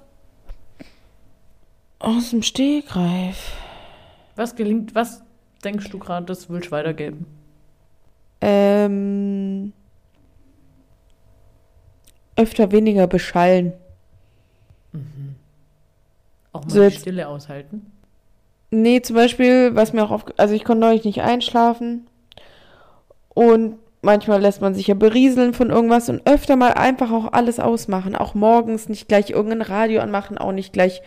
Aus 1.99 2.29
dem 2.29 2.41
Stegreif. 2.41 3.53
Was 4.37 4.55
gelingt, 4.55 4.95
was 4.95 5.21
denkst 5.63 5.89
du 5.89 5.99
gerade, 5.99 6.25
das 6.25 6.49
willst 6.49 6.67
du 6.67 6.71
weitergeben? 6.71 7.25
Ähm, 8.39 9.73
öfter 12.37 12.71
weniger 12.71 13.07
beschallen. 13.07 13.73
Auch 16.53 16.63
mal 16.63 16.69
So 16.69 16.89
die 16.89 16.95
Stille 16.95 17.27
aushalten? 17.27 17.91
Nee, 18.71 19.01
zum 19.01 19.15
Beispiel, 19.15 19.75
was 19.75 19.93
mir 19.93 20.03
auch 20.03 20.11
auf, 20.11 20.25
also 20.37 20.53
ich 20.53 20.63
konnte 20.63 20.81
neulich 20.81 21.03
nicht 21.03 21.21
einschlafen. 21.21 22.07
Und 23.29 23.77
manchmal 24.01 24.41
lässt 24.41 24.61
man 24.61 24.75
sich 24.75 24.87
ja 24.87 24.93
berieseln 24.93 25.53
von 25.53 25.69
irgendwas 25.69 26.09
und 26.09 26.25
öfter 26.25 26.55
mal 26.55 26.73
einfach 26.73 27.11
auch 27.11 27.33
alles 27.33 27.59
ausmachen. 27.59 28.15
Auch 28.15 28.35
morgens 28.35 28.89
nicht 28.89 29.07
gleich 29.07 29.31
irgendein 29.31 29.61
Radio 29.61 30.01
anmachen, 30.01 30.37
auch 30.37 30.51
nicht 30.51 30.73
gleich 30.73 31.01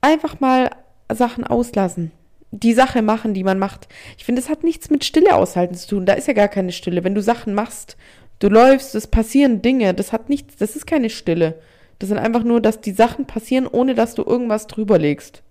einfach 0.00 0.40
mal 0.40 0.70
Sachen 1.12 1.44
auslassen. 1.44 2.12
Die 2.50 2.72
Sache 2.72 3.02
machen, 3.02 3.34
die 3.34 3.44
man 3.44 3.58
macht. 3.58 3.88
Ich 4.16 4.24
finde, 4.24 4.40
das 4.40 4.50
hat 4.50 4.64
nichts 4.64 4.88
mit 4.90 5.04
Stille 5.04 5.34
aushalten 5.34 5.74
zu 5.74 5.88
tun. 5.88 6.06
Da 6.06 6.14
ist 6.14 6.28
ja 6.28 6.32
gar 6.34 6.48
keine 6.48 6.72
Stille. 6.72 7.04
Wenn 7.04 7.14
du 7.14 7.22
Sachen 7.22 7.54
machst, 7.54 7.96
du 8.38 8.48
läufst, 8.48 8.94
es 8.94 9.06
passieren 9.06 9.60
Dinge, 9.60 9.92
das 9.92 10.12
hat 10.12 10.30
nichts, 10.30 10.56
das 10.56 10.76
ist 10.76 10.86
keine 10.86 11.10
Stille. 11.10 11.60
Das 11.98 12.08
sind 12.08 12.18
einfach 12.18 12.44
nur, 12.44 12.60
dass 12.60 12.80
die 12.80 12.92
Sachen 12.92 13.26
passieren, 13.26 13.66
ohne 13.66 13.94
dass 13.94 14.14
du 14.14 14.22
irgendwas 14.22 14.66
drüber 14.66 14.98
legst. 14.98 15.42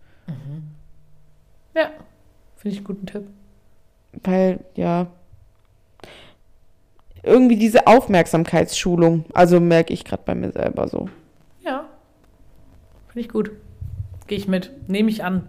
Ja, 1.73 1.91
finde 2.55 2.73
ich 2.73 2.77
einen 2.77 2.85
guten 2.85 3.05
Tipp. 3.05 3.27
Weil, 4.23 4.59
ja. 4.75 5.07
Irgendwie 7.23 7.57
diese 7.57 7.87
Aufmerksamkeitsschulung. 7.87 9.25
Also 9.33 9.59
merke 9.59 9.93
ich 9.93 10.05
gerade 10.05 10.23
bei 10.25 10.33
mir 10.33 10.51
selber 10.51 10.87
so. 10.87 11.09
Ja, 11.61 11.89
finde 13.07 13.19
ich 13.19 13.29
gut. 13.29 13.51
Gehe 14.27 14.37
ich 14.37 14.47
mit. 14.47 14.71
Nehme 14.87 15.09
ich 15.09 15.23
an. 15.23 15.47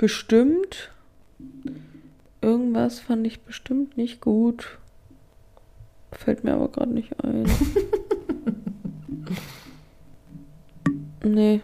bestimmt. 0.00 0.90
Irgendwas 2.42 3.00
fand 3.00 3.26
ich 3.26 3.42
bestimmt 3.42 3.96
nicht 3.96 4.20
gut. 4.20 4.78
Fällt 6.12 6.42
mir 6.44 6.54
aber 6.54 6.68
gerade 6.68 6.92
nicht 6.92 7.12
ein. 7.22 7.46
nee. 11.24 11.60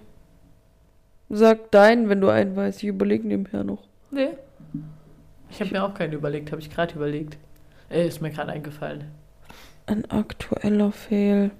Sag 1.29 1.71
deinen, 1.73 2.09
wenn 2.09 2.21
du 2.21 2.29
einen 2.29 2.55
weißt. 2.55 2.83
Ich 2.83 2.89
überlege 2.89 3.27
nebenher 3.27 3.65
noch. 3.65 3.85
Nee. 4.11 4.31
Ich 5.51 5.61
habe 5.61 5.71
mir 5.71 5.83
auch 5.83 5.95
keinen 5.95 6.13
überlegt, 6.13 6.53
habe 6.53 6.61
ich 6.61 6.71
gerade 6.71 6.95
überlegt. 6.95 7.39
Äh, 7.91 8.07
ist 8.07 8.21
mir 8.21 8.31
gerade 8.31 8.53
eingefallen. 8.53 9.05
Ein 9.87 10.05
aktueller 10.11 10.93
Fail. 10.93 11.51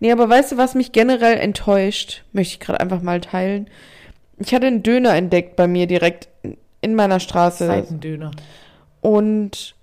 Nee, 0.00 0.12
aber 0.12 0.28
weißt 0.28 0.52
du, 0.52 0.56
was 0.56 0.74
mich 0.74 0.92
generell 0.92 1.38
enttäuscht? 1.38 2.24
Möchte 2.32 2.54
ich 2.54 2.60
gerade 2.60 2.80
einfach 2.80 3.02
mal 3.02 3.20
teilen. 3.20 3.68
Ich 4.38 4.54
hatte 4.54 4.68
einen 4.68 4.84
Döner 4.84 5.14
entdeckt 5.16 5.56
bei 5.56 5.66
mir 5.66 5.86
direkt 5.86 6.28
in 6.80 6.94
meiner 6.94 7.20
Straße. 7.20 7.66
Seitendöner. 7.66 8.30
Und 9.00 9.74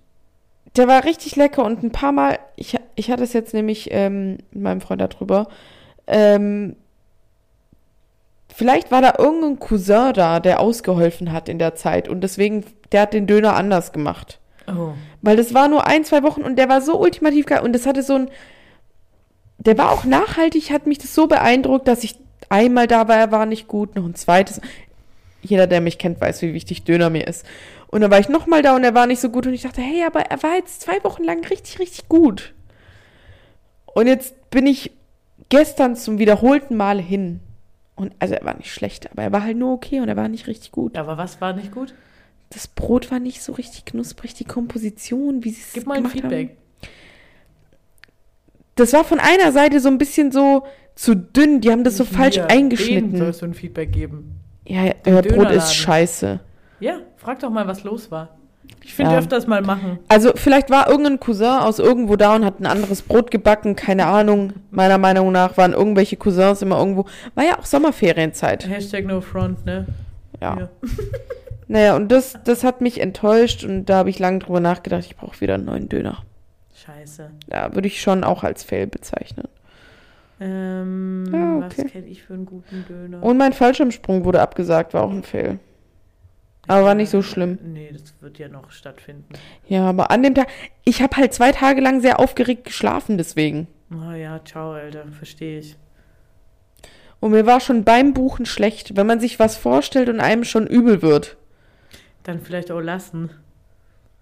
der 0.75 0.87
war 0.87 1.03
richtig 1.03 1.35
lecker 1.35 1.63
und 1.63 1.83
ein 1.83 1.91
paar 1.91 2.11
Mal, 2.11 2.39
ich, 2.55 2.75
ich 2.95 3.11
hatte 3.11 3.23
es 3.23 3.33
jetzt 3.33 3.53
nämlich 3.53 3.89
ähm, 3.91 4.37
mit 4.51 4.61
meinem 4.61 4.81
Freund 4.81 5.01
darüber, 5.01 5.47
ähm, 6.07 6.75
vielleicht 8.53 8.91
war 8.91 9.01
da 9.01 9.15
irgendein 9.17 9.59
Cousin 9.59 10.13
da, 10.13 10.39
der 10.39 10.59
ausgeholfen 10.59 11.31
hat 11.31 11.49
in 11.49 11.59
der 11.59 11.75
Zeit 11.75 12.07
und 12.07 12.21
deswegen, 12.21 12.65
der 12.91 13.01
hat 13.01 13.13
den 13.13 13.27
Döner 13.27 13.55
anders 13.55 13.91
gemacht. 13.91 14.39
Oh. 14.67 14.93
Weil 15.21 15.37
das 15.37 15.53
war 15.53 15.67
nur 15.67 15.85
ein, 15.87 16.03
zwei 16.03 16.23
Wochen 16.23 16.41
und 16.41 16.57
der 16.57 16.69
war 16.69 16.81
so 16.81 16.99
ultimativ 16.99 17.45
geil 17.45 17.61
und 17.61 17.73
das 17.73 17.85
hatte 17.85 18.03
so 18.03 18.15
ein, 18.15 18.29
der 19.57 19.77
war 19.77 19.91
auch 19.91 20.03
nachhaltig, 20.03 20.71
hat 20.71 20.87
mich 20.87 20.97
das 20.97 21.15
so 21.15 21.27
beeindruckt, 21.27 21.87
dass 21.87 22.03
ich 22.03 22.19
einmal 22.49 22.87
da 22.87 23.07
war, 23.07 23.17
er 23.17 23.31
war 23.31 23.45
nicht 23.45 23.67
gut, 23.67 23.95
noch 23.95 24.05
ein 24.05 24.15
zweites. 24.15 24.61
Jeder, 25.45 25.67
der 25.67 25.81
mich 25.81 25.97
kennt, 25.97 26.19
weiß, 26.19 26.41
wie 26.41 26.53
wichtig 26.53 26.83
Döner 26.83 27.09
mir 27.09 27.27
ist. 27.27 27.45
Und 27.87 28.01
dann 28.01 28.11
war 28.11 28.19
ich 28.19 28.29
nochmal 28.29 28.61
da 28.61 28.75
und 28.75 28.83
er 28.83 28.93
war 28.95 29.07
nicht 29.07 29.19
so 29.21 29.29
gut 29.29 29.45
und 29.47 29.53
ich 29.53 29.61
dachte, 29.61 29.81
hey, 29.81 30.03
aber 30.05 30.21
er 30.21 30.41
war 30.43 30.55
jetzt 30.55 30.81
zwei 30.81 31.03
Wochen 31.03 31.23
lang 31.23 31.45
richtig, 31.45 31.79
richtig 31.79 32.09
gut. 32.09 32.53
Und 33.85 34.07
jetzt 34.07 34.49
bin 34.49 34.67
ich 34.67 34.91
gestern 35.49 35.95
zum 35.95 36.17
wiederholten 36.19 36.75
Mal 36.75 36.99
hin. 36.99 37.39
Und 37.95 38.13
also 38.19 38.33
er 38.33 38.43
war 38.43 38.57
nicht 38.57 38.73
schlecht, 38.73 39.09
aber 39.11 39.23
er 39.23 39.31
war 39.31 39.43
halt 39.43 39.55
nur 39.57 39.71
okay 39.71 40.01
und 40.01 40.09
er 40.09 40.17
war 40.17 40.27
nicht 40.27 40.47
richtig 40.47 40.71
gut. 40.71 40.95
Ja, 40.95 41.01
aber 41.01 41.17
was 41.17 41.39
war 41.39 41.53
nicht 41.53 41.71
gut? 41.71 41.93
Das 42.49 42.67
Brot 42.67 43.09
war 43.11 43.19
nicht 43.19 43.41
so 43.41 43.53
richtig 43.53 43.85
knusprig, 43.85 44.33
die 44.33 44.43
Komposition, 44.43 45.43
wie 45.43 45.51
sie 45.51 45.61
es 45.61 45.73
Gib 45.73 45.85
mal 45.87 45.93
ein 45.95 46.03
gemacht 46.03 46.13
Feedback. 46.13 46.49
haben. 46.49 46.57
Das 48.75 48.91
war 48.91 49.05
von 49.05 49.19
einer 49.19 49.51
Seite 49.53 49.79
so 49.79 49.87
ein 49.87 49.97
bisschen 49.97 50.31
so 50.33 50.65
zu 50.95 51.15
dünn, 51.15 51.61
die 51.61 51.71
haben 51.71 51.83
das 51.85 51.97
so 51.97 52.03
falsch 52.05 52.35
Hier, 52.35 52.47
Denen 52.47 52.59
eingeschnitten. 52.65 53.17
sollst 53.17 53.41
du 53.41 53.45
ein 53.45 53.53
Feedback 53.53 53.91
geben. 53.93 54.41
Ja, 54.65 54.85
ja, 54.85 54.93
euer 55.05 55.21
Brot 55.21 55.51
ist 55.51 55.73
scheiße. 55.75 56.39
Ja, 56.79 56.97
frag 57.17 57.39
doch 57.39 57.49
mal, 57.49 57.67
was 57.67 57.83
los 57.83 58.11
war. 58.11 58.29
Ich 58.83 58.93
finde 58.93 59.11
Ja. 59.13 59.19
öfters 59.19 59.47
mal 59.47 59.61
machen. 59.61 59.99
Also 60.07 60.31
vielleicht 60.35 60.69
war 60.69 60.89
irgendein 60.89 61.19
Cousin 61.19 61.47
aus 61.59 61.79
irgendwo 61.79 62.15
da 62.15 62.35
und 62.35 62.45
hat 62.45 62.59
ein 62.59 62.65
anderes 62.65 63.01
Brot 63.01 63.31
gebacken, 63.31 63.75
keine 63.75 64.05
Ahnung. 64.07 64.53
Meiner 64.71 64.97
Meinung 64.97 65.31
nach 65.31 65.57
waren 65.57 65.73
irgendwelche 65.73 66.17
Cousins 66.17 66.61
immer 66.61 66.77
irgendwo. 66.79 67.05
War 67.35 67.45
ja 67.45 67.59
auch 67.59 67.65
Sommerferienzeit. 67.65 68.67
Hashtag 68.67 69.05
no 69.05 69.21
front, 69.21 69.65
ne? 69.65 69.85
Ja. 70.41 70.55
Hier. 70.55 70.69
Naja, 71.67 71.95
und 71.95 72.11
das, 72.11 72.37
das 72.43 72.63
hat 72.63 72.81
mich 72.81 73.01
enttäuscht 73.01 73.63
und 73.63 73.85
da 73.85 73.95
habe 73.97 74.11
ich 74.11 74.19
lange 74.19 74.37
drüber 74.37 74.59
nachgedacht, 74.59 75.03
ich 75.03 75.15
brauche 75.15 75.41
wieder 75.41 75.55
einen 75.55 75.65
neuen 75.65 75.89
Döner. 75.89 76.19
Scheiße. 76.75 77.31
Ja, 77.51 77.73
würde 77.73 77.87
ich 77.87 77.99
schon 78.01 78.23
auch 78.23 78.43
als 78.43 78.63
Fail 78.63 78.85
bezeichnen. 78.85 79.47
Ähm, 80.39 81.25
Ja, 81.33 81.57
okay. 81.57 81.83
was 81.83 81.91
kenne 81.91 82.07
ich 82.07 82.23
für 82.23 82.33
einen 82.33 82.45
guten 82.45 82.85
Döner? 82.87 83.23
Und 83.23 83.37
mein 83.37 83.53
Fallschirmsprung 83.53 84.25
wurde 84.25 84.41
abgesagt, 84.41 84.93
war 84.93 85.03
auch 85.03 85.11
ein 85.11 85.23
Fail. 85.23 85.59
Aber 86.67 86.83
war 86.85 86.95
nicht 86.95 87.09
so 87.11 87.21
schlimm. 87.21 87.59
Nee, 87.63 87.91
das 87.93 88.15
wird 88.21 88.39
ja 88.39 88.47
noch 88.47 88.71
stattfinden. 88.71 89.25
Ja, 89.67 89.87
aber 89.87 90.09
an 90.09 90.23
dem 90.23 90.33
Tag, 90.33 90.47
ich 90.83 91.01
habe 91.01 91.15
halt 91.17 91.33
zwei 91.33 91.51
Tage 91.51 91.79
lang 91.79 92.01
sehr 92.01 92.19
aufgeregt 92.19 92.63
geschlafen 92.65 93.17
deswegen. 93.17 93.67
Oh 93.91 94.11
ja, 94.13 94.43
ciao, 94.43 94.71
Alter. 94.71 95.05
Verstehe 95.11 95.59
ich. 95.59 95.77
Und 97.19 97.31
mir 97.31 97.45
war 97.45 97.59
schon 97.59 97.83
beim 97.83 98.13
Buchen 98.13 98.45
schlecht, 98.45 98.95
wenn 98.97 99.07
man 99.07 99.19
sich 99.19 99.39
was 99.39 99.55
vorstellt 99.57 100.09
und 100.09 100.19
einem 100.19 100.43
schon 100.43 100.65
übel 100.67 101.01
wird. 101.01 101.37
Dann 102.23 102.39
vielleicht 102.41 102.71
auch 102.71 102.81
lassen. 102.81 103.29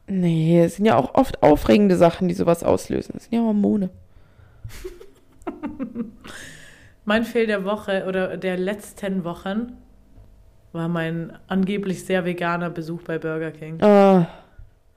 Nee, 0.08 0.62
es 0.62 0.76
sind 0.76 0.86
ja 0.86 0.98
auch 0.98 1.16
oft 1.16 1.42
aufregende 1.44 1.96
Sachen, 1.96 2.28
die 2.28 2.34
sowas 2.34 2.62
auslösen. 2.64 3.16
Es 3.18 3.24
sind 3.24 3.34
ja 3.36 3.40
Hormone. 3.42 3.90
Mein 7.06 7.26
Fehl 7.26 7.48
der 7.48 7.66
Woche 7.66 8.06
oder 8.08 8.38
der 8.38 8.58
letzten 8.58 9.24
Wochen 9.24 9.74
war 10.72 10.88
mein 10.88 11.38
angeblich 11.48 12.06
sehr 12.06 12.26
veganer 12.26 12.70
Besuch 12.70 13.04
bei 13.04 13.20
Burger 13.20 13.52
King. 13.52 13.82
Ah, 13.84 14.28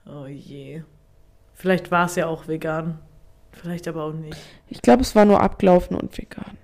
Oh 0.09 0.25
je. 0.25 0.83
Vielleicht 1.53 1.91
war 1.91 2.05
es 2.05 2.15
ja 2.15 2.27
auch 2.27 2.47
vegan. 2.47 2.99
Vielleicht 3.51 3.87
aber 3.87 4.03
auch 4.03 4.13
nicht. 4.13 4.37
ich 4.69 4.81
glaube, 4.81 5.01
es 5.01 5.15
war 5.15 5.25
nur 5.25 5.41
abgelaufen 5.41 5.97
und 5.97 6.17
vegan. 6.17 6.57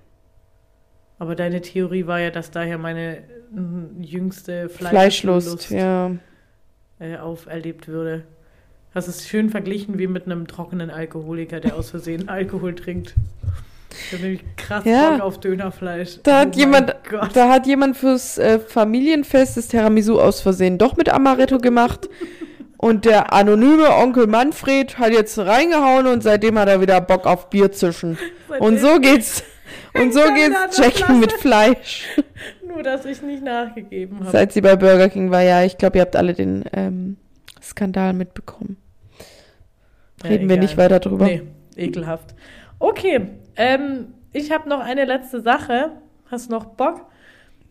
Aber 1.18 1.34
deine 1.34 1.60
Theorie 1.60 2.06
war 2.06 2.20
ja, 2.20 2.30
dass 2.30 2.50
daher 2.50 2.78
meine 2.78 3.22
jüngste 4.00 4.68
Fleischlust, 4.68 5.68
Fleischlust, 5.68 5.70
ja. 5.70 6.12
äh, 6.98 7.16
auferlebt 7.16 7.88
würde. 7.88 8.24
Hast 8.94 9.08
es 9.08 9.28
schön 9.28 9.50
verglichen 9.50 9.98
wie 9.98 10.06
mit 10.06 10.26
einem 10.26 10.46
trockenen 10.46 10.90
Alkoholiker, 10.90 11.60
der 11.60 11.76
aus 11.76 11.90
Versehen 11.90 12.28
Alkohol 12.28 12.74
trinkt. 12.74 13.14
Ich 14.06 14.12
habe 14.12 14.22
nämlich 14.22 14.44
krass 14.56 14.84
Ja. 14.84 15.10
Bock 15.12 15.20
auf 15.20 15.40
Dönerfleisch. 15.40 16.18
Da 16.22 16.40
hat 16.40 16.48
mein 16.50 16.58
jemand- 16.58 16.94
Gott. 17.08 17.30
Da 17.34 17.48
hat 17.48 17.66
jemand 17.66 17.96
fürs 17.96 18.38
äh, 18.38 18.58
Familienfest 18.58 19.56
das 19.56 19.68
Tiramisu 19.68 20.20
aus 20.20 20.40
Versehen 20.40 20.78
doch 20.78 20.96
mit 20.96 21.08
Amaretto 21.08 21.58
gemacht. 21.58 22.08
Und 22.76 23.04
der 23.06 23.32
anonyme 23.32 23.94
Onkel 23.96 24.26
Manfred 24.26 24.98
hat 24.98 25.12
jetzt 25.12 25.38
reingehauen 25.38 26.06
und 26.06 26.22
seitdem 26.22 26.58
hat 26.58 26.68
er 26.68 26.80
wieder 26.80 27.00
Bock 27.00 27.24
auf 27.26 27.48
Bier 27.48 27.72
zischen. 27.72 28.18
Und 28.58 28.78
so 28.78 28.98
geht's. 29.00 29.42
Und 29.94 30.12
so 30.12 30.20
geht's 30.34 30.76
Jackie 30.76 31.12
mit 31.14 31.32
Fleisch. 31.32 32.06
Nur, 32.68 32.82
dass 32.82 33.04
ich 33.06 33.22
nicht 33.22 33.42
nachgegeben 33.44 34.20
habe. 34.20 34.30
Seit 34.32 34.52
sie 34.52 34.60
bei 34.60 34.74
Burger 34.76 35.08
King 35.08 35.30
war, 35.30 35.40
ja, 35.42 35.62
ich 35.64 35.78
glaube, 35.78 35.98
ihr 35.98 36.02
habt 36.02 36.16
alle 36.16 36.34
den 36.34 36.64
ähm, 36.72 37.16
Skandal 37.62 38.12
mitbekommen. 38.12 38.76
Ja, 40.22 40.30
Reden 40.30 40.48
wir 40.48 40.56
egal. 40.56 40.64
nicht 40.64 40.76
weiter 40.76 40.98
drüber. 41.00 41.26
Nee, 41.26 41.42
ekelhaft. 41.76 42.34
Okay, 42.84 43.28
ähm, 43.56 44.08
ich 44.34 44.52
habe 44.52 44.68
noch 44.68 44.80
eine 44.80 45.06
letzte 45.06 45.40
Sache. 45.40 45.92
Hast 46.30 46.50
du 46.50 46.52
noch 46.52 46.66
Bock? 46.66 47.06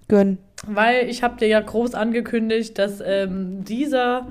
Gönn. 0.07 0.39
Weil 0.65 1.07
ich 1.07 1.21
habe 1.21 1.37
dir 1.37 1.47
ja 1.47 1.59
groß 1.59 1.93
angekündigt, 1.93 2.79
dass 2.79 2.99
ähm, 2.99 3.63
dieser 3.63 4.29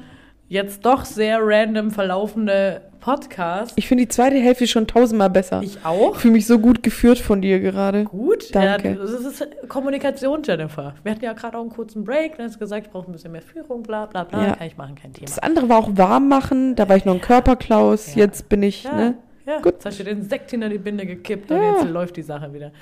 jetzt 0.48 0.84
doch 0.84 1.04
sehr 1.04 1.38
random 1.40 1.92
verlaufende 1.92 2.82
Podcast, 2.98 3.74
Ich 3.76 3.86
finde 3.86 4.04
die 4.04 4.08
zweite 4.08 4.36
Hälfte 4.36 4.66
schon 4.66 4.88
tausendmal 4.88 5.30
besser. 5.30 5.60
Ich, 5.62 5.76
ich 5.76 5.84
auch, 5.84 6.16
fühle 6.16 6.34
mich 6.34 6.48
so 6.48 6.58
gut 6.58 6.82
geführt 6.82 7.18
von 7.18 7.40
dir 7.40 7.60
gerade. 7.60 8.02
gut. 8.02 8.52
Danke. 8.52 8.90
Ja, 8.90 8.94
das 8.96 9.10
ist 9.12 9.46
Kommunikation, 9.68 10.42
Jennifer. 10.42 10.94
Wir 11.04 11.12
hatten 11.12 11.24
ja 11.24 11.32
gerade 11.32 11.58
auch 11.58 11.62
einen 11.62 11.70
kurzen 11.70 12.02
Break. 12.02 12.38
Dann 12.38 12.46
hast 12.46 12.56
du 12.56 12.58
gesagt, 12.58 12.86
ich 12.86 12.92
brauche 12.92 13.08
ein 13.08 13.12
bisschen 13.12 13.30
mehr 13.30 13.42
Führung, 13.42 13.84
bla 13.84 14.06
bla 14.06 14.24
bla. 14.24 14.46
Ja. 14.48 14.56
Kann 14.56 14.66
ich 14.66 14.76
machen, 14.76 14.96
kein 14.96 15.12
Thema. 15.12 15.26
Das 15.26 15.38
andere 15.38 15.68
war 15.68 15.78
auch 15.78 15.90
warm 15.92 16.28
machen. 16.28 16.74
Da 16.74 16.88
war 16.88 16.96
ich 16.96 17.04
noch 17.04 17.14
ein 17.14 17.20
Körperklaus. 17.20 18.16
Ja. 18.16 18.22
Jetzt 18.22 18.48
bin 18.48 18.64
ich, 18.64 18.82
ne? 18.84 19.14
Ja. 19.46 19.60
Gut. 19.60 19.74
Jetzt 19.74 19.86
hast 19.86 20.00
du 20.00 20.04
den 20.04 20.22
Sekt 20.22 20.50
hinter 20.50 20.68
die 20.68 20.78
Binde 20.78 21.06
gekippt 21.06 21.50
und 21.50 21.56
Ja. 21.58 21.72
jetzt 21.72 21.88
läuft 21.90 22.16
die 22.16 22.22
Sache 22.22 22.52
wieder. 22.52 22.72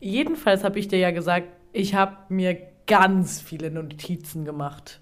Jedenfalls 0.00 0.64
habe 0.64 0.78
ich 0.78 0.88
dir 0.88 0.98
ja 0.98 1.10
gesagt, 1.10 1.48
ich 1.72 1.94
habe 1.94 2.16
mir 2.28 2.56
ganz 2.86 3.40
viele 3.40 3.70
Notizen 3.70 4.44
gemacht. 4.44 5.00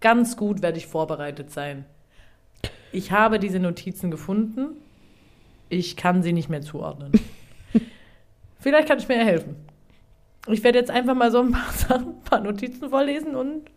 Ganz 0.00 0.36
gut 0.36 0.62
werde 0.62 0.78
ich 0.78 0.86
vorbereitet 0.86 1.50
sein. 1.50 1.84
Ich 2.92 3.10
habe 3.12 3.38
diese 3.38 3.58
Notizen 3.58 4.10
gefunden. 4.10 4.76
Ich 5.68 5.96
kann 5.96 6.22
sie 6.22 6.32
nicht 6.32 6.48
mehr 6.48 6.60
zuordnen. 6.60 7.12
Vielleicht 8.60 8.88
kann 8.88 8.98
ich 8.98 9.08
mir 9.08 9.16
ja 9.18 9.24
helfen. 9.24 9.56
Ich 10.48 10.62
werde 10.62 10.78
jetzt 10.78 10.90
einfach 10.90 11.14
mal 11.14 11.30
so 11.30 11.40
ein 11.40 11.52
paar 11.52 11.72
Sachen, 11.72 12.08
ein 12.08 12.22
paar 12.24 12.40
Notizen 12.40 12.90
vorlesen 12.90 13.34
und 13.34 13.70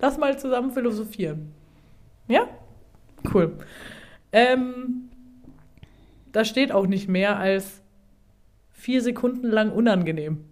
lass 0.00 0.18
mal 0.18 0.38
zusammen 0.38 0.72
philosophieren. 0.72 1.52
Ja? 2.26 2.48
Cool. 3.32 3.56
Ähm, 4.32 5.07
da 6.38 6.44
steht 6.44 6.70
auch 6.70 6.86
nicht 6.86 7.08
mehr 7.08 7.36
als 7.36 7.82
vier 8.70 9.02
Sekunden 9.02 9.48
lang 9.48 9.72
unangenehm. 9.72 10.44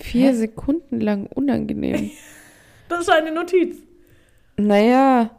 Vier 0.00 0.30
Hä? 0.30 0.34
Sekunden 0.34 1.00
lang 1.00 1.26
unangenehm. 1.26 2.10
Das 2.88 3.02
ist 3.02 3.10
eine 3.10 3.30
Notiz. 3.32 3.76
naja. 4.56 5.30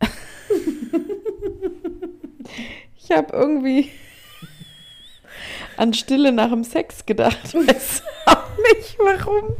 ich 2.98 3.10
habe 3.12 3.32
irgendwie 3.34 3.90
an 5.76 5.94
Stille 5.94 6.32
nach 6.32 6.50
dem 6.50 6.64
Sex 6.64 7.06
gedacht. 7.06 7.54
Weiß 7.54 8.02
auch 8.26 8.50
nicht 8.74 8.98
warum. 8.98 9.56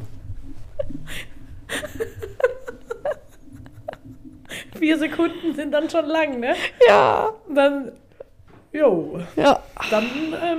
Vier 4.76 4.98
Sekunden 4.98 5.54
sind 5.54 5.70
dann 5.70 5.88
schon 5.88 6.06
lang, 6.06 6.40
ne? 6.40 6.56
Ja. 6.86 7.32
Dann, 7.48 7.92
jo, 8.74 9.20
Ja. 9.36 9.60
dann, 9.90 10.04
ähm, 10.42 10.58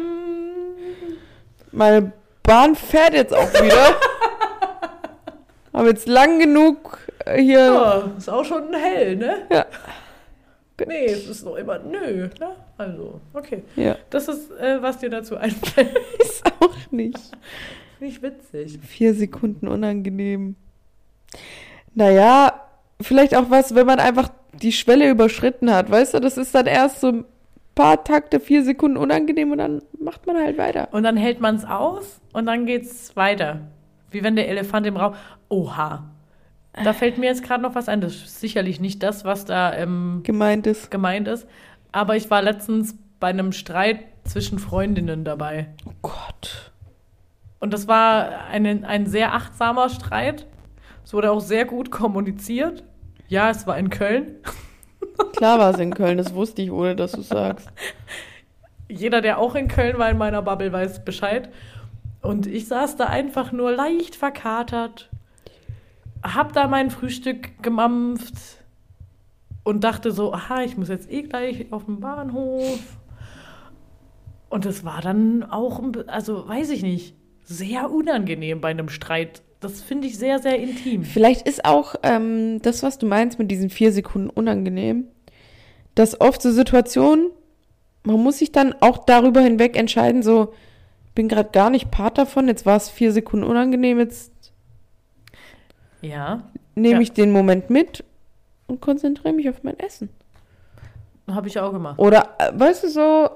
Meine 1.72 2.11
Bahn 2.43 2.76
fährt 2.76 3.13
jetzt 3.13 3.34
auch 3.34 3.51
wieder. 3.53 3.95
Haben 5.74 5.88
jetzt 5.88 6.07
lang 6.07 6.39
genug 6.39 6.99
äh, 7.26 7.41
hier. 7.41 7.59
Ja, 7.59 8.11
ist 8.18 8.30
auch 8.30 8.45
schon 8.45 8.74
hell, 8.74 9.18
ne? 9.18 9.45
Ja. 9.51 9.66
Nee, 10.88 11.05
es 11.05 11.28
ist 11.28 11.45
noch 11.45 11.55
immer 11.55 11.80
nö, 11.80 12.30
ne? 12.39 12.55
Also, 12.78 13.20
okay. 13.34 13.63
Ja. 13.76 13.95
Das 14.09 14.28
ist, 14.28 14.51
äh, 14.51 14.82
was 14.82 14.97
dir 14.99 15.09
dazu 15.09 15.38
einfällt. 15.38 15.95
Ist 16.20 16.43
auch 16.59 16.76
nicht. 16.91 17.18
Nicht 18.01 18.22
witzig. 18.22 18.80
Vier 18.86 19.13
Sekunden 19.13 19.70
unangenehm. 19.70 20.57
Naja, 21.93 22.61
vielleicht 23.01 23.36
auch 23.36 23.49
was, 23.49 23.74
wenn 23.74 23.86
man 23.88 23.99
einfach 24.01 24.30
die 24.51 24.74
Schwelle 24.74 25.09
überschritten 25.09 25.74
hat. 25.74 25.89
Weißt 25.89 26.13
du, 26.13 26.20
das 26.20 26.38
ist 26.38 26.53
dann 26.53 26.66
erst 26.66 26.99
so 26.99 27.24
paar 27.76 28.03
Takte, 28.03 28.39
vier 28.39 28.63
Sekunden 28.63 28.97
unangenehm 28.97 29.51
und 29.51 29.57
dann 29.59 29.82
macht 29.99 30.26
man 30.26 30.38
halt 30.38 30.57
weiter. 30.57 30.88
Und 30.91 31.03
dann 31.03 31.17
hält 31.17 31.41
man 31.41 31.55
es 31.55 31.65
aus 31.65 32.21
und 32.34 32.45
dann 32.45 32.65
geht's 32.65 33.15
weiter. 33.15 33.61
Wie 34.11 34.23
wenn 34.23 34.36
der 34.36 34.47
Elefant 34.47 34.88
im 34.88 34.97
Raum. 34.97 35.13
Oha. 35.49 36.05
Da 36.84 36.93
fällt 36.93 37.17
mir 37.17 37.28
jetzt 37.28 37.43
gerade 37.43 37.63
noch 37.63 37.76
was 37.76 37.88
ein. 37.88 38.01
Das 38.01 38.15
ist 38.15 38.39
sicherlich 38.41 38.80
nicht 38.80 39.01
das, 39.03 39.23
was 39.23 39.45
da 39.45 39.73
ähm, 39.73 40.21
Gemeint 40.23 40.67
ist. 40.67 40.91
gemeint 40.91 41.28
ist. 41.28 41.47
Aber 41.91 42.15
ich 42.17 42.30
war 42.30 42.41
letztens 42.41 42.97
bei 43.19 43.28
einem 43.28 43.51
Streit 43.53 43.99
zwischen 44.26 44.59
Freundinnen 44.59 45.23
dabei. 45.23 45.67
Oh 45.86 45.93
Gott. 46.01 46.71
Und 47.59 47.73
das 47.73 47.88
war 47.88 48.45
eine, 48.47 48.86
ein 48.88 49.05
sehr 49.05 49.34
achtsamer 49.34 49.89
Streit. 49.89 50.45
Es 51.03 51.13
wurde 51.13 51.32
auch 51.32 51.39
sehr 51.39 51.65
gut 51.65 51.91
kommuniziert. 51.91 52.84
Ja, 53.28 53.49
es 53.49 53.65
war 53.67 53.78
in 53.78 53.89
Köln. 53.89 54.36
Klar 55.36 55.59
war 55.59 55.72
es 55.74 55.80
in 55.80 55.93
Köln, 55.93 56.18
das 56.18 56.34
wusste 56.34 56.61
ich, 56.61 56.72
ohne 56.72 56.95
dass 56.95 57.11
du 57.13 57.22
sagst. 57.22 57.70
Jeder, 58.88 59.22
der 59.22 59.39
auch 59.39 59.55
in 59.55 59.68
Köln 59.68 59.97
war 59.97 60.09
in 60.09 60.18
meiner 60.18 60.41
Bubble, 60.41 60.72
weiß 60.72 61.03
Bescheid. 61.03 61.49
Und 62.22 62.47
ich 62.47 62.68
saß 62.68 62.95
da 62.95 63.05
einfach 63.05 63.51
nur 63.51 63.72
leicht 63.72 64.16
verkatert, 64.16 65.09
hab 66.24 66.53
da 66.53 66.68
mein 66.68 66.89
Frühstück 66.89 67.61
gemampft 67.61 68.63
und 69.63 69.84
dachte 69.84 70.11
so, 70.11 70.34
aha, 70.34 70.63
ich 70.63 70.78
muss 70.78 70.89
jetzt 70.89 71.11
eh 71.11 71.24
gleich 71.24 71.72
auf 71.72 71.86
den 71.86 71.99
Bahnhof. 71.99 72.80
Und 74.49 74.66
es 74.66 74.86
war 74.86 75.01
dann 75.01 75.43
auch, 75.43 75.82
also 76.07 76.47
weiß 76.47 76.70
ich 76.70 76.82
nicht, 76.82 77.16
sehr 77.43 77.91
unangenehm 77.91 78.61
bei 78.61 78.70
einem 78.70 78.89
Streit. 78.89 79.43
Das 79.66 79.82
finde 79.82 80.05
ich 80.07 80.18
sehr, 80.20 80.38
sehr 80.38 80.59
intim. 80.59 81.03
Vielleicht 81.03 81.47
ist 81.47 81.66
auch 81.66 81.95
ähm, 82.03 82.61
das, 82.61 82.84
was 82.84 82.99
du 82.99 83.07
meinst 83.07 83.39
mit 83.39 83.49
diesen 83.49 83.72
vier 83.72 83.91
Sekunden 83.91 84.30
unangenehm, 84.30 85.07
dass 85.95 86.22
oft 86.22 86.39
so 86.41 86.51
Situationen, 86.51 87.32
man 88.03 88.22
muss 88.22 88.38
sich 88.38 88.51
dann 88.51 88.76
auch 88.80 88.99
darüber 89.05 89.41
hinweg 89.41 89.76
entscheiden, 89.76 90.22
so, 90.22 90.53
bin 91.16 91.28
gerade 91.30 91.49
gar 91.51 91.72
nicht 91.72 91.89
Part 91.89 92.20
davon, 92.20 92.47
jetzt 92.47 92.68
war 92.68 92.78
es 92.78 92.89
vier 92.91 93.11
Sekunden 93.11 93.43
unangenehm, 93.45 93.97
jetzt 93.97 94.32
Ja, 96.01 96.43
nehme 96.76 96.95
Ja. 96.97 97.01
ich 97.01 97.13
den 97.13 97.32
Moment 97.32 97.72
mit 97.72 98.03
und 98.68 98.82
konzentriere 98.82 99.34
mich 99.34 99.49
auf 99.49 99.63
mein 99.63 99.80
Essen. 99.80 100.09
habe 101.28 101.47
ich 101.47 101.59
auch 101.59 101.72
gemacht. 101.72 101.97
Oder, 101.97 102.36
äh, 102.38 102.51
weißt 102.53 102.84
du, 102.84 102.89
so, 102.89 103.30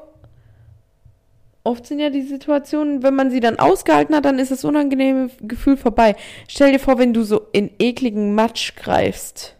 oft 1.63 1.85
sind 1.85 1.99
ja 1.99 2.09
die 2.09 2.21
Situationen, 2.21 3.03
wenn 3.03 3.15
man 3.15 3.31
sie 3.31 3.39
dann 3.39 3.59
ausgehalten 3.59 4.15
hat, 4.15 4.25
dann 4.25 4.39
ist 4.39 4.51
das 4.51 4.63
unangenehme 4.65 5.29
Gefühl 5.41 5.77
vorbei. 5.77 6.15
Stell 6.47 6.71
dir 6.71 6.79
vor, 6.79 6.97
wenn 6.97 7.13
du 7.13 7.23
so 7.23 7.41
in 7.51 7.69
ekligen 7.79 8.33
Matsch 8.35 8.75
greifst. 8.75 9.55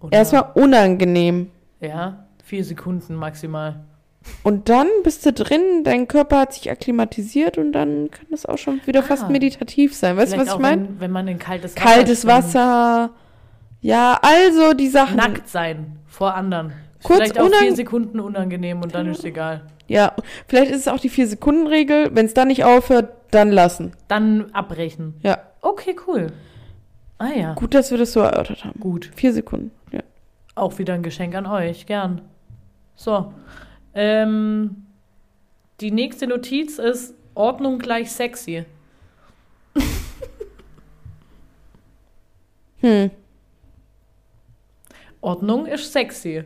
Oder- 0.00 0.12
Erstmal 0.12 0.50
unangenehm. 0.54 1.50
Ja, 1.80 2.26
vier 2.44 2.64
Sekunden 2.64 3.14
maximal. 3.14 3.80
Und 4.42 4.68
dann 4.68 4.88
bist 5.04 5.24
du 5.24 5.32
drin, 5.32 5.84
dein 5.84 6.06
Körper 6.06 6.40
hat 6.40 6.52
sich 6.52 6.70
akklimatisiert 6.70 7.56
und 7.56 7.72
dann 7.72 8.10
kann 8.10 8.26
das 8.30 8.44
auch 8.44 8.58
schon 8.58 8.80
wieder 8.84 9.00
Ah. 9.00 9.04
fast 9.04 9.30
meditativ 9.30 9.94
sein. 9.96 10.16
Weißt 10.16 10.34
du, 10.34 10.38
was 10.38 10.48
ich 10.54 10.58
meine? 10.58 10.82
Wenn, 10.82 11.00
wenn 11.00 11.10
man 11.12 11.28
in 11.28 11.38
kaltes 11.38 11.74
Wasser 11.76 11.84
Kaltes. 11.86 12.26
Wasser. 12.26 13.10
Ja, 13.80 14.18
also 14.20 14.74
die 14.74 14.88
Sachen. 14.88 15.16
Nackt 15.16 15.48
sein 15.48 15.98
vor 16.06 16.34
anderen. 16.34 16.72
Kurz 17.02 17.18
Vielleicht 17.20 17.38
auch 17.40 17.48
vier 17.48 17.74
Sekunden 17.76 18.18
unangenehm 18.20 18.82
und 18.82 18.94
dann 18.94 19.06
ist 19.06 19.24
egal. 19.24 19.62
Ja, 19.88 20.14
vielleicht 20.46 20.70
ist 20.70 20.80
es 20.82 20.88
auch 20.88 21.00
die 21.00 21.08
Vier-Sekunden-Regel. 21.08 22.10
Wenn 22.14 22.26
es 22.26 22.34
dann 22.34 22.48
nicht 22.48 22.64
aufhört, 22.64 23.12
dann 23.30 23.50
lassen. 23.50 23.92
Dann 24.08 24.52
abbrechen. 24.52 25.14
Ja, 25.22 25.38
Okay, 25.60 25.96
cool. 26.06 26.32
Ah 27.18 27.30
ja, 27.36 27.54
gut, 27.54 27.74
dass 27.74 27.90
wir 27.90 27.98
das 27.98 28.12
so 28.12 28.20
erörtert 28.20 28.64
haben. 28.64 28.78
gut. 28.78 29.10
Vier 29.16 29.32
Sekunden. 29.32 29.72
Ja. 29.90 30.02
Auch 30.54 30.78
wieder 30.78 30.94
ein 30.94 31.02
Geschenk 31.02 31.34
an 31.34 31.46
euch, 31.46 31.86
gern. 31.86 32.20
So. 32.94 33.32
Ähm, 33.94 34.86
die 35.80 35.90
nächste 35.90 36.26
Notiz 36.28 36.78
ist 36.78 37.14
Ordnung 37.34 37.78
gleich 37.78 38.10
sexy. 38.12 38.64
Hm. 42.80 43.10
Ordnung 45.20 45.66
ist 45.66 45.92
sexy. 45.92 46.44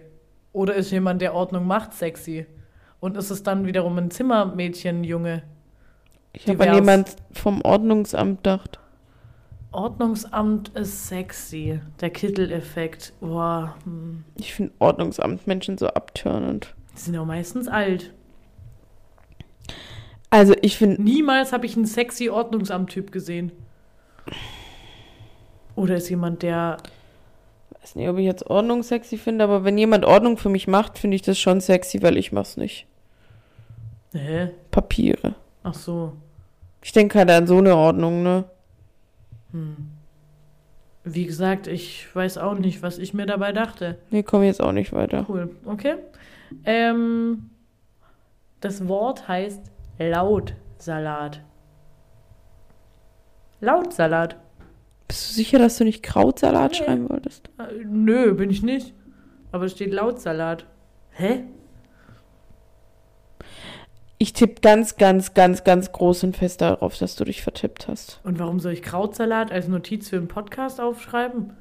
Oder 0.54 0.74
ist 0.76 0.90
jemand, 0.90 1.20
der 1.20 1.34
Ordnung 1.34 1.66
macht, 1.66 1.92
sexy? 1.92 2.46
Und 3.02 3.16
ist 3.16 3.30
es 3.30 3.42
dann 3.42 3.66
wiederum 3.66 3.98
ein 3.98 4.12
Zimmermädchen, 4.12 5.02
Junge? 5.02 5.42
Ich 6.32 6.46
habe 6.46 6.62
an 6.62 6.68
Divers. 6.68 6.76
jemand 6.76 7.16
vom 7.32 7.60
Ordnungsamt 7.62 8.44
gedacht. 8.44 8.78
Ordnungsamt 9.72 10.68
ist 10.76 11.08
sexy. 11.08 11.80
Der 12.00 12.10
Kittel-Effekt. 12.10 13.12
Boah, 13.18 13.74
hm. 13.82 14.22
Ich 14.36 14.54
finde 14.54 14.72
Ordnungsamt 14.78 15.48
Menschen 15.48 15.78
so 15.78 15.88
abtörnend. 15.88 16.76
die 16.94 17.00
sind 17.00 17.14
ja 17.14 17.24
meistens 17.24 17.66
alt. 17.66 18.14
Also 20.30 20.54
ich 20.62 20.76
finde, 20.76 21.02
Niemals 21.02 21.52
habe 21.52 21.66
ich 21.66 21.74
einen 21.74 21.86
sexy 21.86 22.30
Ordnungsamt-Typ 22.30 23.10
gesehen. 23.10 23.50
Oder 25.74 25.96
ist 25.96 26.08
jemand, 26.08 26.44
der. 26.44 26.76
weiß 27.80 27.96
nicht, 27.96 28.08
ob 28.08 28.16
ich 28.18 28.26
jetzt 28.26 28.46
Ordnung 28.46 28.84
sexy 28.84 29.18
finde, 29.18 29.42
aber 29.42 29.64
wenn 29.64 29.76
jemand 29.76 30.04
Ordnung 30.04 30.36
für 30.36 30.50
mich 30.50 30.68
macht, 30.68 31.00
finde 31.00 31.16
ich 31.16 31.22
das 31.22 31.40
schon 31.40 31.60
sexy, 31.60 32.00
weil 32.00 32.16
ich 32.16 32.30
mach's 32.30 32.56
nicht. 32.56 32.86
Hä? 34.12 34.50
Papiere. 34.70 35.34
Ach 35.62 35.74
so. 35.74 36.12
Ich 36.82 36.92
denke 36.92 37.18
halt 37.18 37.30
an 37.30 37.46
so 37.46 37.58
eine 37.58 37.76
Ordnung, 37.76 38.22
ne? 38.22 38.44
Hm. 39.52 39.76
Wie 41.04 41.26
gesagt, 41.26 41.66
ich 41.66 42.14
weiß 42.14 42.38
auch 42.38 42.54
nicht, 42.54 42.82
was 42.82 42.98
ich 42.98 43.12
mir 43.14 43.26
dabei 43.26 43.52
dachte. 43.52 43.98
Nee, 44.10 44.22
komme 44.22 44.46
jetzt 44.46 44.60
auch 44.62 44.72
nicht 44.72 44.92
weiter. 44.92 45.26
Cool, 45.28 45.50
okay. 45.64 45.96
Ähm, 46.64 47.50
das 48.60 48.86
Wort 48.88 49.26
heißt 49.28 49.60
Lautsalat. 49.98 51.40
Lautsalat. 53.60 54.36
Bist 55.08 55.30
du 55.30 55.34
sicher, 55.34 55.58
dass 55.58 55.78
du 55.78 55.84
nicht 55.84 56.02
Krautsalat 56.02 56.72
Nee. 56.72 56.78
schreiben 56.78 57.08
wolltest? 57.08 57.48
Äh, 57.58 57.84
nö, 57.84 58.34
bin 58.34 58.50
ich 58.50 58.62
nicht. 58.62 58.94
Aber 59.52 59.64
es 59.66 59.72
steht 59.72 59.92
Lautsalat. 59.92 60.66
Hä? 61.10 61.44
Ich 64.22 64.34
tippe 64.34 64.60
ganz, 64.60 64.98
ganz, 64.98 65.34
ganz, 65.34 65.64
ganz 65.64 65.90
groß 65.90 66.22
und 66.22 66.36
fest 66.36 66.60
darauf, 66.60 66.96
dass 66.96 67.16
du 67.16 67.24
dich 67.24 67.42
vertippt 67.42 67.88
hast. 67.88 68.20
Und 68.22 68.38
warum 68.38 68.60
soll 68.60 68.72
ich 68.72 68.80
Krautsalat 68.80 69.50
als 69.50 69.66
Notiz 69.66 70.10
für 70.10 70.16
einen 70.16 70.28
Podcast 70.28 70.80
aufschreiben? 70.80 71.54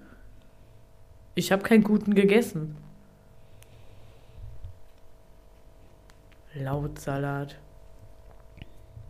Ich 1.33 1.51
habe 1.51 1.63
keinen 1.63 1.83
guten 1.83 2.13
gegessen. 2.13 2.77
Lautsalat. 6.53 7.57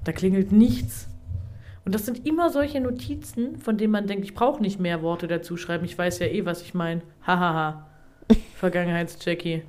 Da 0.06 0.14
klingelt 0.14 0.54
nichts. 0.54 1.10
Und 1.84 1.94
das 1.94 2.06
sind 2.06 2.26
immer 2.26 2.52
solche 2.52 2.80
Notizen, 2.80 3.58
von 3.58 3.78
denen 3.78 3.92
man 3.92 4.08
denkt, 4.08 4.24
ich 4.24 4.34
brauche 4.34 4.62
nicht 4.62 4.80
mehr 4.80 5.02
Worte 5.02 5.28
dazu 5.28 5.58
schreiben. 5.58 5.84
Ich 5.84 5.98
weiß 5.98 6.20
ja 6.20 6.28
eh, 6.28 6.46
was 6.46 6.62
ich 6.62 6.74
meine. 6.74 7.02
Hahaha. 7.28 7.90
Vergangenheits-Jackie. 8.56 9.64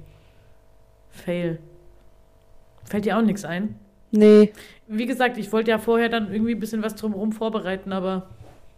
Fail. 1.11 1.59
Fällt 2.85 3.05
dir 3.05 3.17
auch 3.19 3.23
nichts 3.23 3.45
ein? 3.45 3.75
Nee, 4.11 4.53
Wie 4.89 5.07
gesagt, 5.07 5.39
ich 5.39 5.51
wollte 5.53 5.71
ja 5.71 5.79
vorher 5.79 6.09
dann 6.11 6.31
irgendwie 6.33 6.53
ein 6.55 6.61
bisschen 6.61 6.83
was 6.83 6.95
drumherum 6.97 7.33
vorbereiten, 7.33 7.93
aber 7.93 8.29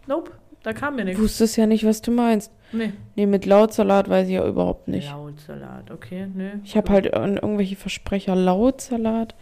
nope, 0.06 0.30
da 0.62 0.72
kam 0.72 0.94
mir 0.94 1.02
du 1.02 1.06
nichts. 1.08 1.20
wusstest 1.22 1.56
ja 1.56 1.66
nicht, 1.66 1.84
was 1.84 2.02
du 2.02 2.12
meinst. 2.12 2.52
Nee. 2.70 2.92
Nee, 3.16 3.26
mit 3.26 3.44
Lautsalat 3.44 4.08
weiß 4.08 4.28
ich 4.28 4.34
ja 4.34 4.46
überhaupt 4.46 4.86
nicht. 4.86 5.10
Lautsalat, 5.10 5.90
okay, 5.90 6.28
nö. 6.32 6.50
Ich 6.62 6.76
habe 6.76 6.90
halt 6.92 7.06
irgendwelche 7.06 7.74
Versprecher. 7.76 8.36
Lautsalat, 8.36 9.34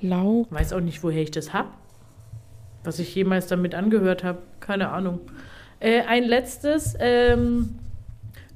Lau. 0.00 0.46
Weiß 0.50 0.72
auch 0.72 0.80
nicht, 0.80 1.02
woher 1.02 1.22
ich 1.22 1.30
das 1.32 1.52
hab. 1.52 1.76
Was 2.84 2.98
ich 2.98 3.14
jemals 3.14 3.46
damit 3.48 3.74
angehört 3.74 4.22
habe. 4.24 4.38
Keine 4.60 4.90
Ahnung. 4.90 5.20
Äh, 5.80 6.02
ein 6.02 6.24
letztes, 6.24 6.94
ähm, 7.00 7.76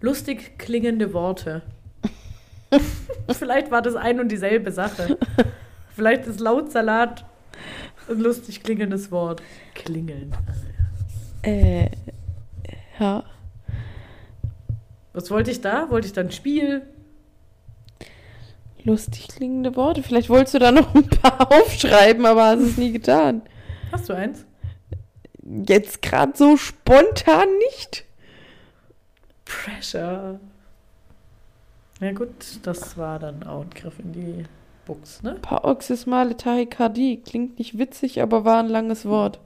lustig 0.00 0.58
klingende 0.58 1.12
Worte. 1.12 1.62
Vielleicht 3.32 3.70
war 3.70 3.82
das 3.82 3.94
ein 3.96 4.20
und 4.20 4.28
dieselbe 4.28 4.72
Sache. 4.72 5.18
Vielleicht 5.94 6.26
ist 6.26 6.40
Lautsalat 6.40 7.24
ein 8.08 8.18
lustig 8.18 8.62
klingendes 8.62 9.10
Wort. 9.10 9.42
Klingeln. 9.74 10.32
Äh, 11.42 11.90
ja. 12.98 13.24
Was 15.12 15.30
wollte 15.30 15.50
ich 15.50 15.60
da? 15.60 15.90
Wollte 15.90 16.06
ich 16.06 16.12
dann 16.12 16.30
Spiel? 16.30 16.82
Lustig 18.84 19.28
klingende 19.28 19.74
Worte. 19.74 20.02
Vielleicht 20.02 20.28
wolltest 20.28 20.54
du 20.54 20.58
da 20.58 20.70
noch 20.70 20.94
ein 20.94 21.08
paar 21.08 21.50
aufschreiben, 21.52 22.26
aber 22.26 22.44
hast 22.46 22.60
es 22.60 22.76
nie 22.76 22.92
getan. 22.92 23.42
Hast 23.90 24.08
du 24.08 24.12
eins? 24.12 24.44
jetzt 25.66 26.02
gerade 26.02 26.32
so 26.36 26.56
spontan 26.56 27.48
nicht. 27.70 28.04
Pressure. 29.44 30.40
Ja 32.00 32.12
gut, 32.12 32.60
das 32.62 32.98
war 32.98 33.18
dann 33.18 33.42
auch 33.44 33.62
ein 33.62 33.70
Griff 33.70 33.98
in 33.98 34.12
die 34.12 34.44
Buchs, 34.84 35.22
ne? 35.22 35.36
Paroxysmale 35.40 36.36
Tachykardie. 36.36 37.22
Klingt 37.22 37.58
nicht 37.58 37.78
witzig, 37.78 38.20
aber 38.20 38.44
war 38.44 38.58
ein 38.58 38.68
langes 38.68 39.06
Wort. 39.06 39.40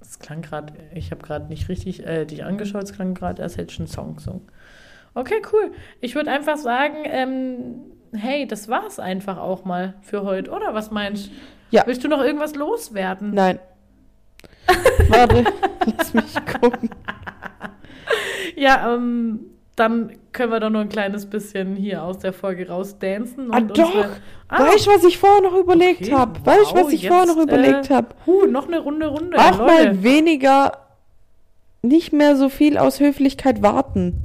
Es 0.00 0.18
klang 0.18 0.42
gerade, 0.42 0.74
ich 0.94 1.10
habe 1.10 1.22
gerade 1.22 1.46
nicht 1.46 1.68
richtig 1.68 2.04
äh, 2.04 2.26
dich 2.26 2.44
angeschaut, 2.44 2.82
es 2.82 2.92
klang 2.92 3.14
gerade, 3.14 3.42
als 3.42 3.56
hätte 3.56 3.72
ich 3.72 3.78
einen 3.78 3.88
Song 3.88 4.16
gesungen. 4.16 4.42
Okay, 5.14 5.40
cool. 5.52 5.72
Ich 6.00 6.14
würde 6.14 6.30
einfach 6.30 6.56
sagen, 6.56 6.96
ähm, 7.04 7.74
hey, 8.12 8.46
das 8.46 8.68
war's 8.68 8.98
einfach 8.98 9.38
auch 9.38 9.64
mal 9.64 9.94
für 10.02 10.22
heute, 10.22 10.50
oder? 10.50 10.74
Was 10.74 10.90
meinst 10.90 11.28
du? 11.28 11.30
Ja. 11.70 11.84
Willst 11.86 12.02
du 12.04 12.08
noch 12.08 12.20
irgendwas 12.20 12.54
loswerden? 12.54 13.32
Nein. 13.32 13.58
Warte, 15.08 15.44
lass 15.96 16.12
mich 16.12 16.34
gucken. 16.60 16.90
Ja, 18.56 18.94
ähm, 18.94 19.51
dann 19.82 20.12
können 20.30 20.52
wir 20.52 20.60
doch 20.60 20.70
nur 20.70 20.82
ein 20.82 20.88
kleines 20.88 21.26
bisschen 21.26 21.74
hier 21.74 22.04
aus 22.04 22.20
der 22.20 22.32
Folge 22.32 22.68
rausdancen. 22.68 23.52
Ah, 23.52 23.56
und 23.56 23.76
doch. 23.76 23.92
Ah, 24.46 24.62
Weißt 24.62 24.86
du, 24.86 24.90
was 24.92 25.02
ich 25.02 25.18
vorher 25.18 25.42
noch 25.42 25.58
überlegt 25.58 26.02
okay, 26.02 26.12
habe? 26.12 26.38
Weißt 26.46 26.70
du, 26.70 26.76
was 26.76 26.92
ich 26.92 27.08
vorher 27.08 27.26
noch 27.26 27.36
jetzt, 27.36 27.48
überlegt 27.48 27.90
äh, 27.90 27.94
habe? 27.94 28.08
Huh, 28.24 28.46
noch 28.46 28.68
eine 28.68 28.78
Runde, 28.78 29.08
Runde. 29.08 29.36
Auch 29.36 29.58
Leute. 29.58 29.64
mal 29.64 30.02
weniger, 30.04 30.78
nicht 31.82 32.12
mehr 32.12 32.36
so 32.36 32.48
viel 32.48 32.78
aus 32.78 33.00
Höflichkeit 33.00 33.60
warten. 33.60 34.22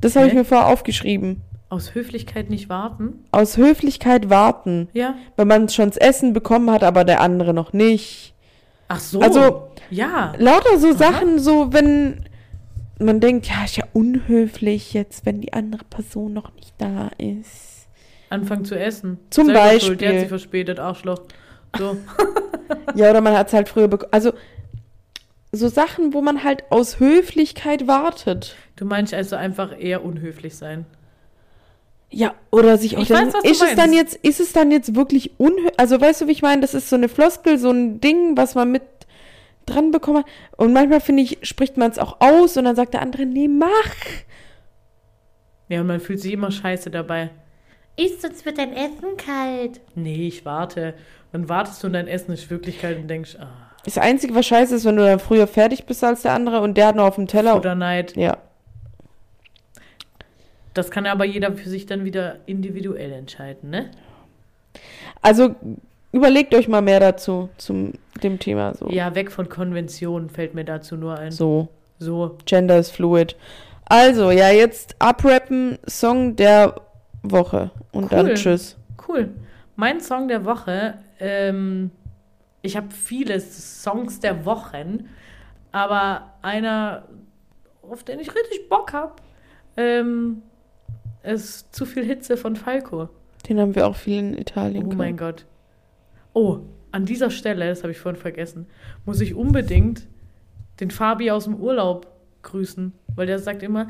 Das 0.00 0.16
habe 0.16 0.26
ich 0.26 0.34
mir 0.34 0.44
vorher 0.44 0.66
aufgeschrieben. 0.66 1.42
Aus 1.68 1.94
Höflichkeit 1.94 2.50
nicht 2.50 2.68
warten. 2.68 3.24
Aus 3.30 3.56
Höflichkeit 3.56 4.28
warten. 4.28 4.88
Ja. 4.92 5.14
Wenn 5.36 5.46
man 5.46 5.68
schon 5.68 5.90
das 5.90 5.98
Essen 5.98 6.32
bekommen 6.32 6.68
hat, 6.68 6.82
aber 6.82 7.04
der 7.04 7.20
andere 7.20 7.54
noch 7.54 7.72
nicht. 7.72 8.34
Ach 8.88 8.98
so. 8.98 9.20
Also- 9.20 9.68
ja. 9.88 10.32
Lauter 10.36 10.78
so 10.78 10.92
Sachen, 10.92 11.38
so 11.38 11.72
wenn 11.72 12.19
man 13.00 13.20
denkt, 13.20 13.46
ja, 13.46 13.64
ist 13.64 13.76
ja 13.76 13.84
unhöflich 13.92 14.92
jetzt, 14.92 15.26
wenn 15.26 15.40
die 15.40 15.52
andere 15.52 15.84
Person 15.84 16.32
noch 16.32 16.54
nicht 16.54 16.74
da 16.78 17.10
ist. 17.18 17.86
Anfangen 18.28 18.64
zu 18.64 18.78
essen. 18.78 19.18
Zum 19.30 19.46
Selber 19.46 19.60
Beispiel. 19.60 19.86
Schuld, 19.88 20.00
der 20.02 20.12
hat 20.12 20.18
sich 20.20 20.28
verspätet, 20.28 20.78
Arschloch. 20.78 21.20
So. 21.78 21.96
Ja, 22.94 23.10
oder 23.10 23.20
man 23.20 23.36
hat 23.36 23.48
es 23.48 23.52
halt 23.52 23.68
früher 23.68 23.88
bekommen. 23.88 24.12
Also 24.12 24.32
so 25.50 25.66
Sachen, 25.68 26.14
wo 26.14 26.22
man 26.22 26.44
halt 26.44 26.70
aus 26.70 27.00
Höflichkeit 27.00 27.88
wartet. 27.88 28.54
Du 28.76 28.84
meinst 28.84 29.12
also 29.12 29.34
einfach 29.34 29.76
eher 29.76 30.04
unhöflich 30.04 30.54
sein. 30.56 30.86
Ja, 32.12 32.34
oder 32.50 32.78
sich 32.78 32.96
auch 32.96 33.02
Ich 33.02 33.08
denken, 33.08 33.26
weiß, 33.28 33.34
was 33.34 33.42
du 33.42 33.48
ist 33.50 33.62
es 33.62 33.68
dann 33.70 33.90
meinst. 33.90 33.94
jetzt, 34.14 34.24
ist 34.24 34.38
es 34.40 34.52
dann 34.52 34.70
jetzt 34.70 34.94
wirklich 34.94 35.32
unhöflich? 35.38 35.78
Also 35.78 36.00
weißt 36.00 36.20
du, 36.20 36.26
wie 36.28 36.32
ich 36.32 36.42
meine? 36.42 36.60
Das 36.60 36.74
ist 36.74 36.88
so 36.88 36.94
eine 36.96 37.08
Floskel, 37.08 37.58
so 37.58 37.70
ein 37.70 38.00
Ding, 38.00 38.36
was 38.36 38.54
man 38.54 38.70
mit 38.70 38.82
dran 39.70 39.90
bekommen 39.90 40.18
hat. 40.18 40.26
Und 40.56 40.72
manchmal 40.72 41.00
finde 41.00 41.22
ich, 41.22 41.38
spricht 41.42 41.76
man 41.76 41.90
es 41.90 41.98
auch 41.98 42.20
aus 42.20 42.56
und 42.56 42.64
dann 42.64 42.76
sagt 42.76 42.94
der 42.94 43.02
andere, 43.02 43.26
nee, 43.26 43.48
mach. 43.48 43.68
Ja, 45.68 45.80
und 45.80 45.86
man 45.86 46.00
fühlt 46.00 46.20
sich 46.20 46.32
immer 46.32 46.50
scheiße 46.50 46.90
dabei. 46.90 47.30
Ist, 47.96 48.22
sonst 48.22 48.44
wird 48.44 48.58
dein 48.58 48.72
Essen 48.72 49.16
kalt. 49.16 49.80
Nee, 49.94 50.26
ich 50.28 50.44
warte. 50.44 50.94
Dann 51.32 51.48
wartest 51.48 51.82
du 51.82 51.86
und 51.86 51.92
dein 51.92 52.08
Essen 52.08 52.32
ist 52.32 52.50
wirklich 52.50 52.80
kalt 52.80 52.98
und 52.98 53.08
denkst, 53.08 53.36
ah, 53.38 53.48
Das 53.84 53.98
Einzige, 53.98 54.34
was 54.34 54.46
scheiße 54.46 54.74
ist, 54.74 54.84
wenn 54.84 54.96
du 54.96 55.04
dann 55.04 55.18
früher 55.20 55.46
fertig 55.46 55.84
bist 55.86 56.02
als 56.02 56.22
der 56.22 56.32
andere 56.32 56.60
und 56.60 56.76
der 56.76 56.88
hat 56.88 56.96
noch 56.96 57.04
auf 57.06 57.14
dem 57.16 57.26
Teller. 57.26 57.56
oder 57.56 57.74
Neid. 57.74 58.16
Ja. 58.16 58.38
Das 60.74 60.90
kann 60.90 61.06
aber 61.06 61.24
jeder 61.24 61.52
für 61.52 61.68
sich 61.68 61.86
dann 61.86 62.04
wieder 62.04 62.36
individuell 62.46 63.12
entscheiden, 63.12 63.70
ne? 63.70 63.90
Also 65.20 65.54
überlegt 66.12 66.54
euch 66.54 66.68
mal 66.68 66.82
mehr 66.82 67.00
dazu, 67.00 67.48
zum 67.56 67.92
dem 68.22 68.38
Thema. 68.38 68.74
So. 68.74 68.88
Ja, 68.88 69.14
weg 69.14 69.30
von 69.30 69.48
Konventionen 69.48 70.28
fällt 70.28 70.54
mir 70.54 70.64
dazu 70.64 70.96
nur 70.96 71.18
ein. 71.18 71.30
So. 71.30 71.68
So. 71.98 72.36
Gender 72.46 72.78
is 72.78 72.90
fluid. 72.90 73.36
Also, 73.86 74.30
ja, 74.30 74.50
jetzt 74.50 74.96
abrappen, 74.98 75.78
Song 75.86 76.36
der 76.36 76.74
Woche. 77.22 77.70
Und 77.92 78.04
Cool. 78.04 78.08
dann 78.10 78.34
tschüss. 78.34 78.76
Cool. 79.06 79.30
Mein 79.76 80.00
Song 80.00 80.28
der 80.28 80.44
Woche, 80.44 80.94
ähm, 81.18 81.90
ich 82.62 82.76
habe 82.76 82.88
viele 82.90 83.40
Songs 83.40 84.20
der 84.20 84.44
Wochen, 84.44 85.08
aber 85.72 86.34
einer, 86.42 87.04
auf 87.82 88.04
den 88.04 88.20
ich 88.20 88.28
richtig 88.34 88.68
Bock 88.68 88.92
habe, 88.92 89.14
ähm, 89.76 90.42
ist 91.22 91.74
Zu 91.74 91.84
viel 91.84 92.04
Hitze 92.04 92.36
von 92.36 92.56
Falco. 92.56 93.08
Den 93.48 93.60
haben 93.60 93.74
wir 93.74 93.86
auch 93.86 93.96
viel 93.96 94.18
in 94.18 94.38
Italien. 94.38 94.84
Oh 94.84 94.88
gehabt. 94.88 94.98
mein 94.98 95.16
Gott. 95.16 95.44
Oh, 96.32 96.60
an 96.92 97.06
dieser 97.06 97.30
Stelle, 97.30 97.68
das 97.68 97.82
habe 97.82 97.92
ich 97.92 97.98
vorhin 97.98 98.20
vergessen, 98.20 98.66
muss 99.04 99.20
ich 99.20 99.34
unbedingt 99.34 100.06
den 100.80 100.90
Fabi 100.90 101.30
aus 101.30 101.44
dem 101.44 101.56
Urlaub 101.56 102.06
grüßen, 102.42 102.92
weil 103.14 103.26
der 103.26 103.38
sagt 103.38 103.62
immer, 103.62 103.88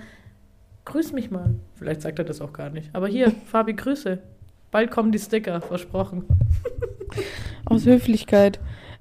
grüß 0.84 1.12
mich 1.12 1.30
mal. 1.30 1.55
Vielleicht 1.76 2.03
sagt 2.03 2.18
er 2.18 2.24
das 2.24 2.41
auch 2.41 2.53
gar 2.53 2.70
nicht. 2.70 2.91
Aber 2.93 3.09
hier, 3.09 3.30
Fabi, 3.47 3.74
Grüße. 3.74 4.18
Bald 4.70 4.91
kommen 4.91 5.12
die 5.12 5.18
Sticker, 5.18 5.61
versprochen. 5.61 6.24
Aus 7.64 7.86
Höflichkeit. 7.86 8.61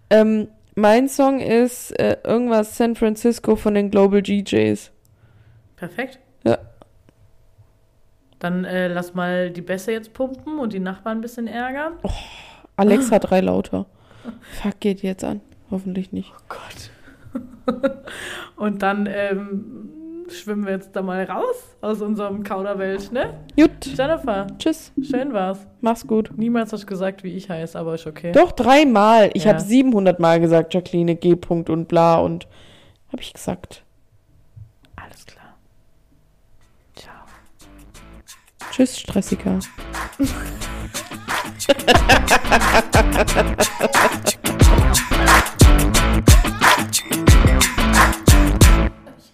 Ähm, 0.10 0.48
mein 0.76 1.08
Song 1.08 1.40
ist 1.40 1.92
äh, 2.00 2.18
irgendwas 2.24 2.78
San 2.78 2.96
Francisco 2.96 3.56
von 3.56 3.74
den 3.74 3.92
Global 3.92 4.22
GJs. 4.22 4.92
Perfekt. 5.76 6.20
Ja. 6.44 6.58
Dann 8.40 8.66
äh, 8.66 8.88
lass 8.88 9.14
mal 9.14 9.52
die 9.52 9.62
Bässe 9.62 9.92
jetzt 9.92 10.14
pumpen 10.14 10.58
und 10.58 10.74
die 10.74 10.80
Nachbarn 10.80 11.20
ein 11.20 11.22
bisschen 11.22 11.48
ärgern. 11.48 11.94
Alexa 12.80 13.20
drei 13.20 13.42
lauter. 13.42 13.86
Fuck, 14.62 14.80
geht 14.80 15.02
jetzt 15.02 15.24
an. 15.24 15.42
Hoffentlich 15.72 16.12
nicht. 16.12 16.32
Oh 16.36 16.42
Gott. 16.50 17.92
und 18.56 18.82
dann 18.82 19.08
ähm, 19.12 19.90
schwimmen 20.30 20.66
wir 20.66 20.74
jetzt 20.74 20.96
da 20.96 21.02
mal 21.02 21.24
raus 21.24 21.76
aus 21.82 22.02
unserem 22.02 22.44
Kauderwelsch, 22.44 23.12
ne? 23.12 23.40
Gut. 23.56 23.86
Jennifer, 23.98 24.48
Tschüss. 24.58 24.92
schön 25.02 25.34
war's. 25.34 25.66
Mach's 25.82 26.06
gut. 26.08 26.32
Niemals 26.36 26.74
hast 26.74 26.84
du 26.84 26.88
gesagt, 26.88 27.24
wie 27.24 27.34
ich 27.36 27.50
heiße, 27.50 27.78
aber 27.78 27.96
ist 27.96 28.08
okay. 28.08 28.32
Doch, 28.32 28.52
dreimal. 28.52 29.30
Ich 29.34 29.44
Ja. 29.46 29.52
habe 29.54 29.62
700 29.62 30.20
Mal 30.20 30.40
gesagt, 30.40 30.74
Jacqueline, 30.74 31.16
G. 31.16 31.34
-Punkt 31.34 31.70
und 31.70 31.88
bla 31.88 32.18
und 32.20 32.48
habe 33.12 33.22
ich 33.22 33.34
gesagt. 33.34 33.84
Alles 34.96 35.26
klar. 35.26 35.56
Ciao. 36.96 37.14
Tschüss, 38.72 39.00
Stressiker. 39.00 39.60
Ich 41.70 41.76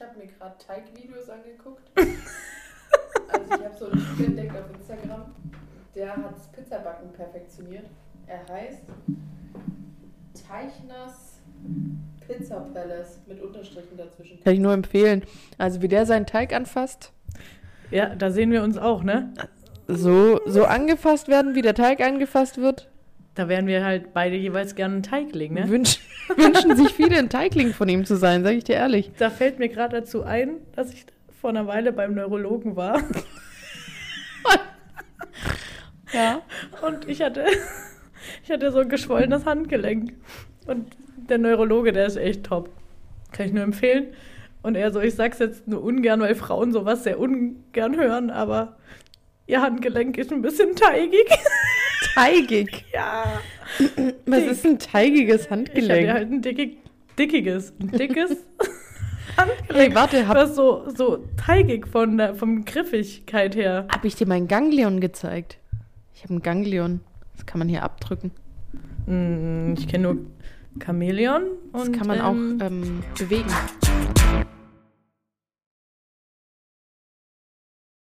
habe 0.01 0.17
mir 0.17 0.27
gerade 0.37 0.57
Teigvideos 0.57 1.29
angeguckt. 1.29 1.89
also 1.95 3.45
ich 3.45 3.51
habe 3.51 3.75
so 3.79 3.85
einen 3.85 4.17
Typ 4.17 4.27
entdeckt 4.27 4.51
auf 4.51 4.65
Instagram, 4.77 5.33
der 5.95 6.17
hat 6.17 6.35
das 6.35 6.47
Pizzabacken 6.51 7.13
perfektioniert. 7.13 7.85
Er 8.27 8.45
heißt 8.53 8.83
Teichners 10.45 11.39
Pizza 12.27 12.59
Palace 12.73 13.21
mit 13.27 13.41
Unterstrichen 13.41 13.95
dazwischen. 13.95 14.43
Kann 14.43 14.53
ich 14.53 14.59
nur 14.59 14.73
empfehlen. 14.73 15.23
Also 15.57 15.81
wie 15.81 15.87
der 15.87 16.05
seinen 16.05 16.25
Teig 16.25 16.51
anfasst, 16.53 17.13
Ja, 17.91 18.13
da 18.13 18.29
sehen 18.29 18.51
wir 18.51 18.61
uns 18.63 18.77
auch, 18.77 19.03
ne? 19.03 19.33
So, 19.87 20.39
so 20.45 20.65
angefasst 20.65 21.27
werden, 21.27 21.55
wie 21.55 21.61
der 21.61 21.75
Teig 21.75 22.01
angefasst 22.01 22.59
wird, 22.59 22.89
Da 23.35 23.49
wären 23.49 23.67
wir 23.67 23.83
halt 23.83 24.13
beide 24.13 24.35
jeweils 24.35 24.75
gerne 24.75 24.95
einen 24.95 25.03
Teig 25.03 25.33
legen, 25.33 25.55
ne? 25.55 25.69
wünsch, 25.69 25.99
wünschen 26.35 26.75
sich 26.75 26.89
viele 26.89 27.17
ein 27.17 27.29
Teigling 27.29 27.73
von 27.73 27.89
ihm 27.89 28.05
zu 28.05 28.15
sein, 28.15 28.43
sage 28.43 28.55
ich 28.57 28.63
dir 28.63 28.75
ehrlich. 28.75 29.11
Da 29.17 29.29
fällt 29.29 29.59
mir 29.59 29.69
gerade 29.69 30.01
dazu 30.01 30.23
ein, 30.23 30.57
dass 30.75 30.91
ich 30.91 31.05
vor 31.39 31.49
einer 31.49 31.67
Weile 31.67 31.91
beim 31.91 32.15
Neurologen 32.15 32.75
war. 32.75 33.01
Ja. 36.13 36.41
Und 36.81 37.07
ich 37.07 37.21
hatte, 37.21 37.45
ich 38.43 38.51
hatte 38.51 38.71
so 38.71 38.79
ein 38.79 38.89
geschwollenes 38.89 39.45
Handgelenk. 39.45 40.13
Und 40.65 40.95
der 41.29 41.37
Neurologe, 41.37 41.91
der 41.91 42.05
ist 42.07 42.17
echt 42.17 42.45
top. 42.45 42.69
Kann 43.31 43.47
ich 43.47 43.53
nur 43.53 43.63
empfehlen. 43.63 44.07
Und 44.61 44.75
er 44.75 44.91
so, 44.91 44.99
ich 44.99 45.15
sag's 45.15 45.39
jetzt 45.39 45.67
nur 45.67 45.83
ungern, 45.83 46.21
weil 46.21 46.35
Frauen 46.35 46.71
sowas 46.71 47.03
sehr 47.03 47.19
ungern 47.19 47.95
hören, 47.97 48.31
aber 48.31 48.77
ihr 49.47 49.61
Handgelenk 49.61 50.17
ist 50.17 50.31
ein 50.31 50.41
bisschen 50.41 50.75
teigig. 50.75 51.27
Teigig. 52.13 52.85
ja. 52.93 53.41
Was 54.25 54.39
Dick. 54.41 54.51
ist 54.51 54.65
ein 54.65 54.79
teigiges 54.79 55.41
Ich 55.45 55.49
hatte 55.49 55.51
Handgelenk? 55.51 56.09
halt 56.09 56.31
ein 56.31 56.41
dickig, 56.41 56.77
dickiges, 57.17 57.73
ein 57.79 57.91
dickes 57.91 58.31
Handgelenk. 59.37 59.73
Hey, 59.73 59.95
warte, 59.95 60.27
hab, 60.27 60.35
Was 60.37 60.55
so, 60.55 60.89
so 60.95 61.25
teigig 61.37 61.87
von 61.87 62.17
der 62.17 62.35
vom 62.35 62.63
Griffigkeit 62.65 63.55
her. 63.55 63.87
hab 63.91 64.05
ich 64.05 64.15
dir 64.15 64.27
mein 64.27 64.47
Ganglion 64.47 64.99
gezeigt? 65.01 65.57
Ich 66.13 66.23
habe 66.23 66.35
ein 66.35 66.41
Ganglion. 66.41 67.01
Das 67.35 67.45
kann 67.45 67.59
man 67.59 67.67
hier 67.67 67.83
abdrücken. 67.83 68.31
Mm, 69.07 69.73
Ich 69.77 69.87
kenne 69.87 70.03
nur 70.13 70.17
Chamäleon 70.83 71.43
Das 71.73 71.87
und 71.87 71.97
kann 71.97 72.07
man 72.07 72.19
ähm, 72.19 72.23
auch 72.61 72.65
ähm, 72.65 73.03
bewegen. 73.17 73.49